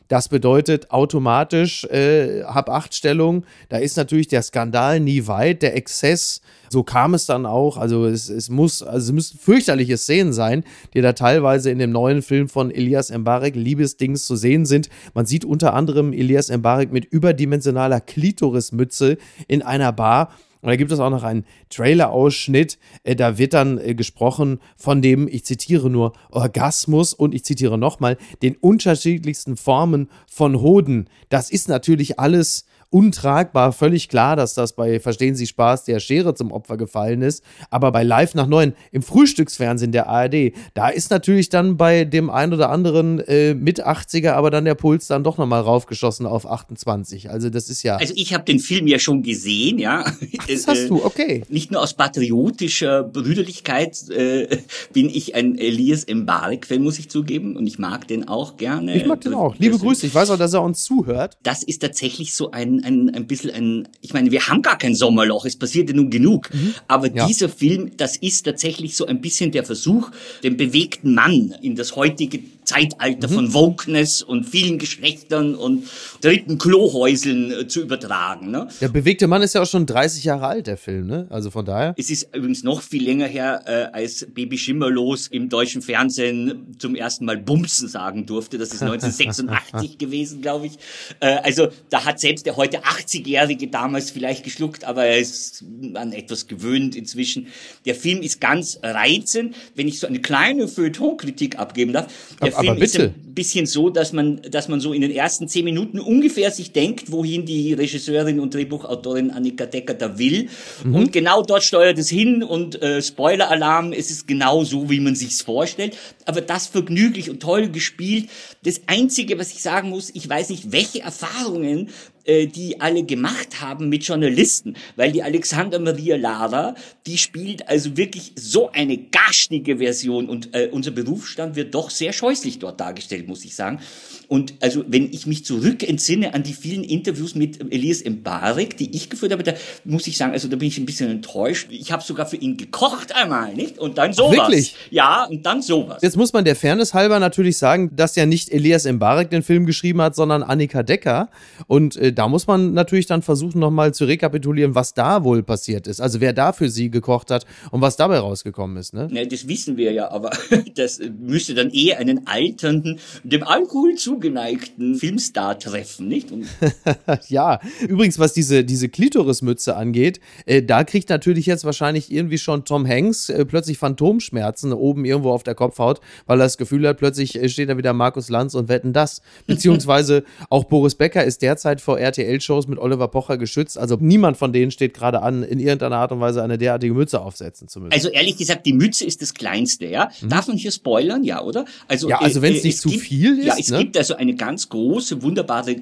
Das 0.08 0.30
bedeutet 0.30 0.92
automatisch 0.92 1.84
äh, 1.86 2.44
Hab-Acht-Stellung. 2.44 3.46
Da 3.70 3.78
ist 3.78 3.98
natürlich 3.98 4.28
der 4.28 4.42
Skandal 4.42 5.00
nie 5.00 5.28
weit, 5.28 5.62
der 5.62 5.76
Exzess. 5.76 6.42
So 6.70 6.84
kam 6.84 7.14
es 7.14 7.26
dann 7.26 7.46
auch. 7.46 7.78
Also 7.78 8.06
es, 8.06 8.30
es 8.30 8.50
muss, 8.50 8.82
also 8.84 9.08
es 9.08 9.12
müssen 9.12 9.40
fürchterliche 9.40 9.98
Szenen 9.98 10.34
sein, 10.34 10.64
die 10.94 11.02
da 11.02 11.14
teilweise 11.14 11.72
in 11.72 11.80
dem 11.80 11.92
neuen 11.92 12.22
Film 12.22 12.48
von 12.50 12.72
Elias 12.72 13.10
Mbarek, 13.12 13.56
Liebesdings, 13.56 14.26
zu 14.26 14.36
sehen 14.36 14.66
sind. 14.66 14.90
Man 15.14 15.26
sieht 15.26 15.46
unter 15.46 15.74
anderem 15.74 16.14
Elias 16.14 16.50
Mbarek 16.50 16.92
mit 16.92 17.06
überdimensionaler 17.06 18.02
Klitorismütze 18.02 19.18
in 19.48 19.62
einer 19.62 19.92
Bar 19.92 20.32
und 20.68 20.72
da 20.72 20.76
gibt 20.76 20.92
es 20.92 21.00
auch 21.00 21.10
noch 21.10 21.24
einen 21.24 21.46
Trailer-Ausschnitt, 21.70 22.78
äh, 23.06 23.16
da 23.16 23.38
wird 23.38 23.54
dann 23.54 23.78
äh, 23.78 23.96
gesprochen 23.96 24.60
von 24.76 25.02
dem, 25.02 25.30
ich 25.30 25.46
zitiere 25.46 25.90
nur, 25.90 26.12
Orgasmus 26.30 27.14
und 27.14 27.34
ich 27.34 27.46
zitiere 27.46 27.78
nochmal, 27.78 28.18
den 28.42 28.58
unterschiedlichsten 28.58 29.56
Formen 29.56 30.10
von 30.30 30.60
Hoden. 30.60 31.08
Das 31.30 31.52
ist 31.52 31.70
natürlich 31.70 32.20
alles 32.20 32.66
untragbar. 32.90 33.74
Völlig 33.74 34.10
klar, 34.10 34.36
dass 34.36 34.54
das 34.54 34.74
bei 34.74 35.00
Verstehen 35.00 35.36
Sie 35.36 35.48
Spaß 35.48 35.84
der 35.86 36.00
Schere 36.00 36.34
zum 36.36 36.52
Opfer 36.52 36.78
gefallen 36.78 37.22
ist. 37.22 37.44
Aber 37.70 37.92
bei 37.92 38.04
Live 38.04 38.34
nach 38.36 38.48
neun 38.48 38.74
im 38.92 39.02
Frühstücksfernsehen 39.02 39.92
der 39.92 40.08
ARD, 40.08 40.54
da 40.74 40.90
ist 40.90 41.12
natürlich 41.12 41.50
dann 41.50 41.78
bei 41.78 42.06
dem 42.06 42.30
einen 42.30 42.54
oder 42.54 42.70
anderen 42.70 43.20
äh, 43.20 43.54
mit 43.54 43.86
80er, 43.86 44.32
aber 44.32 44.52
dann 44.52 44.66
der 44.66 44.76
Puls 44.76 45.08
dann 45.08 45.24
doch 45.24 45.38
nochmal 45.38 45.62
raufgeschossen 45.62 46.26
auf 46.26 46.50
28. 46.50 47.30
Also 47.30 47.50
das 47.50 47.70
ist 47.70 47.84
ja. 47.84 47.98
Also 47.98 48.14
ich 48.16 48.34
habe 48.34 48.46
den 48.46 48.60
Film 48.60 48.88
ja 48.88 49.00
schon 49.00 49.22
gesehen, 49.22 49.80
ja. 49.80 50.06
Ach, 50.06 50.48
das 50.48 50.68
hast 50.68 50.90
du, 50.90 51.04
okay. 51.04 51.44
Nicht 51.50 51.72
nur 51.72 51.82
aus 51.82 51.94
patriotischer 51.94 53.04
Brüderlichkeit 53.04 54.10
äh, 54.10 54.60
bin 54.94 55.10
ich 55.10 55.36
ein 55.36 55.58
Elias 55.58 56.06
Mbarek-Fan, 56.08 56.82
muss 56.82 57.00
ich 57.00 57.10
zugeben. 57.10 57.56
Und 57.58 57.68
ich 57.68 57.80
mag 57.80 58.08
den 58.08 58.28
auch 58.28 58.58
gerne. 58.58 58.96
Ich 58.96 59.06
mag 59.06 59.22
den 59.22 59.34
auch. 59.34 59.56
Liebe 59.58 59.78
Grüße. 59.78 60.06
Ich 60.08 60.16
weiß 60.16 60.30
auch, 60.30 60.38
dass 60.38 60.54
er 60.54 60.62
uns 60.62 60.84
zuhört. 60.84 61.38
Das 61.44 61.64
ist 61.64 61.82
tatsächlich 61.82 62.34
so 62.34 62.52
ein 62.52 62.77
ein, 62.84 63.14
ein, 63.14 63.28
bisschen 63.28 63.52
ein, 63.52 63.88
ich 64.02 64.14
meine, 64.14 64.32
wir 64.32 64.48
haben 64.48 64.62
gar 64.62 64.78
kein 64.78 64.96
Sommerloch, 64.96 65.46
es 65.46 65.56
passiert 65.56 65.90
ja 65.90 65.96
nun 65.96 66.10
genug. 66.10 66.54
Mhm. 66.54 66.76
Aber 66.88 67.14
ja. 67.14 67.26
dieser 67.28 67.50
Film, 67.50 67.92
das 67.98 68.18
ist 68.18 68.44
tatsächlich 68.44 68.96
so 68.96 69.06
ein 69.06 69.22
bisschen 69.22 69.52
der 69.52 69.64
Versuch, 69.64 70.12
den 70.44 70.58
bewegten 70.58 71.14
Mann 71.14 71.56
in 71.62 71.76
das 71.76 71.96
heutige 71.96 72.40
Zeitalter 72.68 73.30
mhm. 73.30 73.34
von 73.34 73.54
Wokeness 73.54 74.22
und 74.22 74.44
vielen 74.44 74.78
Geschlechtern 74.78 75.56
und 75.56 75.86
dritten 76.22 76.58
Klohäuseln 76.58 77.52
äh, 77.52 77.68
zu 77.68 77.82
übertragen. 77.82 78.52
Ne? 78.52 78.68
Der 78.82 78.90
bewegte 78.90 79.28
Mann 79.28 79.42
ist 79.42 79.56
ja 79.56 79.62
auch 79.62 79.68
schon 79.68 79.86
30 79.86 80.26
Jahre 80.26 80.48
alt, 80.48 80.68
der 80.68 80.78
Film, 80.78 81.08
ne? 81.08 81.28
Also 81.30 81.50
von 81.50 81.66
daher. 81.66 81.96
Es 81.98 82.10
ist 82.10 82.36
übrigens 82.36 82.64
noch 82.64 82.82
viel 82.82 83.04
länger 83.04 83.28
her, 83.28 83.62
äh, 83.66 83.96
als 83.96 84.28
Baby 84.34 84.58
Schimmerlos 84.58 85.28
im 85.28 85.48
deutschen 85.48 85.82
Fernsehen 85.82 86.76
zum 86.78 86.96
ersten 86.96 87.24
Mal 87.24 87.38
Bumsen 87.38 87.88
sagen 87.88 88.26
durfte. 88.26 88.58
Das 88.58 88.74
ist 88.74 88.82
1986 88.82 89.98
gewesen, 89.98 90.42
glaube 90.42 90.66
ich. 90.68 90.74
Äh, 91.22 91.38
also 91.44 91.70
da 91.90 92.04
hat 92.04 92.20
selbst 92.20 92.46
der 92.46 92.58
heute 92.58 92.82
80-Jährige 92.82 93.68
damals 93.68 94.12
vielleicht 94.12 94.44
geschluckt, 94.44 94.84
aber 94.84 95.06
er 95.06 95.20
ist 95.20 95.64
an 95.94 96.12
etwas 96.12 96.48
gewöhnt 96.48 96.98
inzwischen. 96.98 97.48
Der 97.86 97.96
Film 97.96 98.22
ist 98.22 98.42
ganz 98.42 98.78
reizend. 98.84 99.56
Wenn 99.76 99.88
ich 99.88 100.00
so 100.00 100.08
eine 100.08 100.20
kleine 100.20 100.68
Feuilleton-Kritik 100.68 101.58
abgeben 101.60 101.94
darf, 101.94 102.08
der 102.42 102.57
aber 102.58 102.68
Film 102.68 102.80
bitte. 102.80 102.98
ist 102.98 103.10
ein 103.10 103.34
bisschen 103.34 103.66
so, 103.66 103.90
dass 103.90 104.14
man, 104.14 104.42
dass 104.50 104.68
man 104.68 104.80
so 104.80 104.94
in 104.94 105.02
den 105.02 105.12
ersten 105.12 105.48
zehn 105.48 105.64
Minuten 105.66 106.00
ungefähr 106.00 106.52
sich 106.52 106.72
denkt, 106.72 107.12
wohin 107.12 107.46
die 107.46 107.74
Regisseurin 107.74 108.40
und 108.40 108.54
Drehbuchautorin 108.54 109.32
Annika 109.32 109.66
Decker 109.66 109.94
da 109.94 110.18
will. 110.18 110.50
Und 110.84 111.12
genau 111.12 111.44
dort 111.44 111.64
steuert 111.64 111.98
es 111.98 112.10
hin 112.10 112.44
und 112.44 112.82
äh, 112.82 113.02
Spoiler-Alarm, 113.02 113.94
es 113.94 114.12
ist 114.12 114.28
genau 114.28 114.64
so, 114.64 114.90
wie 114.90 115.00
man 115.00 115.16
sich's 115.16 115.42
vorstellt. 115.42 115.96
Aber 116.26 116.42
das 116.42 116.68
vergnüglich 116.68 117.30
und 117.30 117.42
toll 117.42 117.70
gespielt. 117.70 118.30
Das 118.64 118.82
Einzige, 118.88 119.38
was 119.40 119.52
ich 119.52 119.62
sagen 119.62 119.90
muss, 119.90 120.10
ich 120.14 120.28
weiß 120.28 120.50
nicht, 120.50 120.72
welche 120.72 121.02
Erfahrungen 121.02 121.90
äh, 122.28 122.48
die 122.48 122.80
alle 122.82 123.04
gemacht 123.04 123.62
haben 123.62 123.90
mit 123.90 124.04
Journalisten, 124.04 124.76
weil 124.96 125.12
die 125.12 125.24
Alexander 125.24 125.80
Maria 125.80 126.18
Lara, 126.18 126.76
die 127.06 127.18
spielt 127.18 127.68
also 127.68 127.98
wirklich 127.98 128.34
so 128.36 128.70
eine 128.72 128.98
garstige 128.98 129.78
Version 129.78 130.30
und 130.30 130.54
äh, 130.54 130.70
unser 130.72 130.92
Berufsstand 130.92 131.56
wird 131.56 131.74
doch 131.74 131.90
sehr 131.90 132.14
scheußlich 132.14 132.60
dort 132.60 132.80
dargestellt, 132.80 133.28
muss 133.28 133.46
ich 133.46 133.56
sagen. 133.56 133.80
Und 134.28 134.56
also 134.60 134.84
wenn 134.88 135.12
ich 135.14 135.26
mich 135.26 135.46
zurück 135.46 135.88
entsinne 135.88 136.34
an 136.34 136.44
die 136.44 136.54
vielen 136.54 136.84
Interviews 136.84 137.34
mit 137.34 137.62
Elias 137.72 138.04
Mbarek, 138.04 138.76
die 138.76 138.94
ich 138.96 139.10
geführt 139.10 139.32
habe, 139.32 139.44
da 139.44 139.54
muss 139.86 140.06
ich 140.08 140.18
sagen, 140.18 140.34
also 140.34 140.50
da 140.50 140.58
bin 140.58 140.68
ich 140.68 140.78
ein 140.78 140.86
bisschen 140.86 141.10
enttäuscht. 141.10 141.68
Ich 141.70 141.92
habe 141.94 142.04
sogar 142.04 142.26
für 142.26 142.36
ihn 142.36 142.58
gekocht 142.58 143.16
einmal, 143.16 143.54
nicht? 143.54 143.80
Und 143.80 143.98
dann 143.98 144.12
sowas. 144.12 144.36
Wirklich? 144.36 144.76
Ja, 144.92 145.24
und 145.26 145.46
dann 145.46 145.62
sowas. 145.62 146.02
Jetzt 146.02 146.18
muss 146.18 146.34
man 146.34 146.44
der 146.44 146.58
Fairness 146.58 146.94
halber 146.94 147.20
natürlich 147.20 147.58
sagen, 147.58 147.96
dass 147.96 148.18
ja 148.18 148.26
nicht 148.26 148.52
Elias 148.52 148.86
Mbarek 148.86 149.30
den 149.30 149.44
Film 149.44 149.66
geschrieben 149.66 150.02
hat, 150.02 150.16
sondern 150.16 150.44
Annika 150.44 150.84
Decker. 150.84 151.30
Und 151.68 151.96
äh, 151.96 152.12
da 152.18 152.28
muss 152.28 152.48
man 152.48 152.74
natürlich 152.74 153.06
dann 153.06 153.22
versuchen, 153.22 153.60
nochmal 153.60 153.94
zu 153.94 154.06
rekapitulieren, 154.06 154.74
was 154.74 154.96
da 154.96 155.24
wohl 155.24 155.44
passiert 155.44 155.86
ist. 155.86 156.02
Also 156.02 156.20
wer 156.20 156.34
da 156.34 156.52
für 156.52 156.68
sie 156.68 156.90
gekocht 156.90 157.30
hat 157.30 157.46
und 157.70 157.82
was 157.82 157.96
dabei 157.96 158.18
rausgekommen 158.18 158.76
ist. 158.78 158.94
Ne? 158.94 159.08
Ja, 159.12 159.24
das 159.24 159.48
wissen 159.48 159.78
wir 159.78 159.92
ja, 159.92 160.10
aber 160.10 160.32
das 160.76 161.00
müsste 161.20 161.54
dann 161.54 161.70
eher 161.70 162.00
einen 162.00 162.26
alternden, 162.26 163.00
dem 163.24 163.44
Alkohol 163.44 163.96
zugeneigten 163.96 164.96
Filmstar 164.96 165.60
treffen, 165.60 166.08
nicht? 166.08 166.28
Ja, 167.28 167.60
übrigens, 167.88 168.20
was 168.20 168.34
diese, 168.34 168.64
diese 168.64 168.90
Klitorismütze 168.90 169.76
angeht, 169.76 170.20
äh, 170.46 170.64
da 170.64 170.84
kriegt 170.84 171.10
natürlich 171.10 171.46
jetzt 171.46 171.66
wahrscheinlich 171.66 172.12
irgendwie 172.12 172.38
schon 172.38 172.66
Tom 172.66 172.88
Hanks 172.88 173.30
äh, 173.30 173.46
plötzlich 173.46 173.78
Phantomschmerzen 173.78 174.74
oben 174.74 175.06
irgendwo 175.06 175.32
auf 175.32 175.44
der 175.44 175.56
Kopfhaut, 175.56 176.00
weil 176.26 176.40
er 176.40 176.46
das 176.46 176.58
Gefühl 176.58 176.88
hat, 176.88 176.98
plötzlich 176.98 177.36
äh, 177.36 177.50
steht 177.50 177.70
da 177.70 177.78
wieder 177.78 177.94
Markus 177.94 178.30
Lanz 178.30 178.56
und 178.56 178.70
wetten 178.70 178.94
das. 178.94 179.22
Beziehungsweise 179.48 180.24
auch 180.50 180.66
Boris 180.66 180.96
Becker 180.96 181.24
ist 181.24 181.42
derzeit 181.42 181.82
vor 181.82 182.00
RTL-Shows 182.08 182.68
mit 182.68 182.80
Oliver 182.80 183.08
Pocher 183.08 183.38
geschützt. 183.38 183.78
Also 183.78 183.98
niemand 184.00 184.38
von 184.38 184.54
denen 184.54 184.72
steht 184.72 184.94
gerade 184.94 185.22
an, 185.22 185.44
in 185.44 185.60
irgendeiner 185.60 185.98
Art 185.98 186.12
und 186.12 186.20
Weise 186.20 186.42
eine 186.44 186.58
derartige 186.58 186.94
Mütze 186.94 187.22
aufsetzen 187.22 187.68
zu 187.68 187.80
müssen. 187.80 187.94
also 187.94 188.10
ehrlich 188.10 188.38
gesagt, 188.38 188.66
die 188.66 188.74
Mütze 188.74 189.06
ist 189.06 189.22
das 189.22 189.34
Kleinste, 189.34 189.86
ja? 189.88 190.10
Darf 190.28 190.48
man 190.48 190.58
hier 190.58 190.72
spoilern, 190.72 191.24
ja, 191.24 191.42
oder? 191.42 191.66
Also, 191.88 192.08
Mhm. 192.08 192.12
Ja, 192.12 192.20
also 192.22 192.42
wenn's 192.42 192.64
nicht 192.64 192.76
es 192.76 192.82
zu 192.82 192.90
gibt, 192.90 193.02
viel 193.04 193.44
Ja, 193.44 193.54
ist, 193.54 193.60
es 193.62 193.70
ne? 193.72 193.80
gibt 193.80 193.98
also 193.98 194.16
eine 194.16 194.36
ganz 194.36 194.70
große, 194.70 195.22
wunderbare 195.22 195.76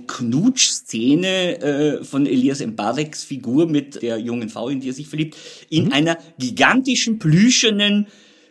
Knutsch-Szene 0.59 1.61
äh, 1.61 2.03
von 2.03 2.25
Elias 2.25 2.65
Mbareks 2.65 3.23
Figur 3.23 3.67
mit 3.67 4.01
der 4.01 4.17
jungen 4.17 4.49
Frau, 4.49 4.69
in 4.69 4.79
die 4.79 4.89
er 4.89 4.93
sich 4.93 5.07
verliebt, 5.07 5.35
in 5.69 5.85
Mhm. 5.85 5.91
einer 5.93 6.17
gigantischen, 6.39 7.19
plüschenen 7.19 8.07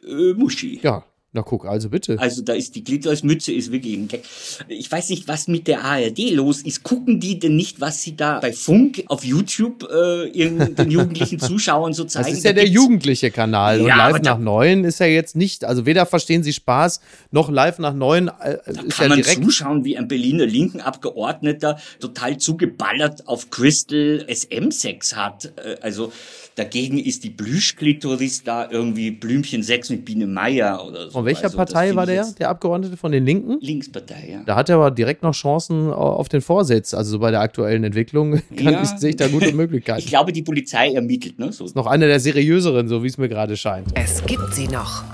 äh, 0.07 0.33
Muschi. 0.35 0.81
ja, 0.83 1.05
na 1.35 1.43
guck, 1.43 1.67
also 1.67 1.91
bitte. 1.91 2.19
Also 2.19 2.41
da 2.43 2.55
ist 2.55 2.75
die 2.75 2.83
Glittersmütze 2.83 3.53
ist 3.53 3.71
wirklich 3.71 3.95
ein 3.97 4.09
Gag. 4.09 4.23
Ich 4.69 4.91
weiß 4.91 5.11
nicht, 5.11 5.29
was 5.29 5.47
mit 5.49 5.67
der 5.67 5.85
ARD 5.85 6.31
los 6.31 6.63
ist. 6.63 6.83
Gucken 6.85 7.21
die 7.21 7.39
denn 7.39 7.57
nicht, 7.57 7.81
was 7.81 8.01
sie 8.03 8.17
da 8.17 8.41
bei 8.41 8.53
Funk 8.53 9.05
auf 9.09 9.25
YouTube 9.25 9.87
äh, 9.93 10.29
ihren 10.29 10.75
den 10.75 10.91
jugendlichen 10.91 11.39
Zuschauern 11.41 11.93
so 11.93 12.05
zeigen? 12.05 12.29
Das 12.29 12.39
ist 12.39 12.45
ja 12.45 12.53
Da 12.53 12.61
der 12.63 12.69
jugendliche 12.69 13.31
Kanal. 13.31 13.81
und 13.81 13.89
Ja, 13.89 13.97
live 13.97 14.09
aber 14.15 14.19
da- 14.21 14.31
nach 14.35 14.39
neun 14.39 14.85
ist 14.85 15.01
ja 15.01 15.07
jetzt 15.07 15.37
nicht, 15.37 15.65
also 15.65 15.85
weder 15.85 16.07
verstehen 16.07 16.43
sie 16.43 16.53
Spaß, 16.55 17.01
noch 17.33 17.51
live 17.51 17.79
nach 17.81 17.93
neun 17.95 18.29
äh, 18.41 18.55
ist 18.67 18.97
Kann 18.97 19.03
ja 19.03 19.09
man 19.09 19.19
direkt. 19.23 19.43
zuschauen, 19.45 19.85
wie 19.85 19.99
ein 19.99 20.09
Berliner 20.09 20.47
linken 20.47 20.81
Abgeordneter 20.81 21.79
total 22.01 22.39
zugeballert 22.39 23.27
auf 23.27 23.51
Crystal 23.51 24.25
SM-Sex 24.29 25.17
hat. 25.17 25.53
Äh, 25.57 25.77
Also 25.81 26.13
dagegen 26.57 26.99
ist 26.99 27.25
die 27.25 27.31
Plüschklitoris 27.31 28.45
da 28.45 28.71
irgendwie 28.71 29.11
Blümchen 29.11 29.63
6 29.63 29.91
mit 29.91 30.05
Biene 30.05 30.27
Meier 30.27 30.85
oder 30.87 31.07
so. 31.07 31.11
Von 31.13 31.25
welcher 31.25 31.45
also, 31.45 31.57
Partei 31.57 31.95
war 31.97 32.05
ich 32.09 32.15
der, 32.15 32.27
der 32.39 32.49
Abgeordnete 32.51 32.97
von 32.97 33.13
den 33.13 33.25
Linken? 33.27 33.59
Linkspartei, 33.61 34.29
ja. 34.33 34.43
Da 34.45 34.57
hat 34.57 34.69
er 34.69 34.77
aber 34.77 34.91
direkt 34.91 35.23
noch 35.23 35.35
Chancen 35.35 35.91
auf 35.93 36.29
den 36.29 36.41
Vorsitz. 36.41 36.95
Also 36.95 37.13
so 37.13 37.19
bei 37.19 37.31
der 37.31 37.41
aktuellen 37.41 37.85
Entwicklung 37.85 38.43
kann 38.57 38.73
Ja. 38.75 38.83
ich, 38.83 38.89
sehe 38.91 39.11
ich 39.11 39.17
da 39.17 39.29
gute 39.29 39.47
Ich 39.49 39.55
Möglichkeiten. 39.55 40.07
glaube, 40.07 40.33
die 40.33 40.43
Polizei 40.43 40.93
ermittelt, 40.93 41.39
ne? 41.39 41.53
So. 41.53 41.67
Noch 41.75 41.87
eine 41.87 42.07
der 42.07 42.21
seriöseren, 42.21 42.89
so 42.89 43.03
wie 43.03 43.09
es 43.09 43.19
mir 43.19 43.29
gerade 43.29 43.57
scheint. 43.57 43.89
Es 43.95 44.25
gibt 44.25 44.55
sie 44.55 44.69
noch. 44.69 45.05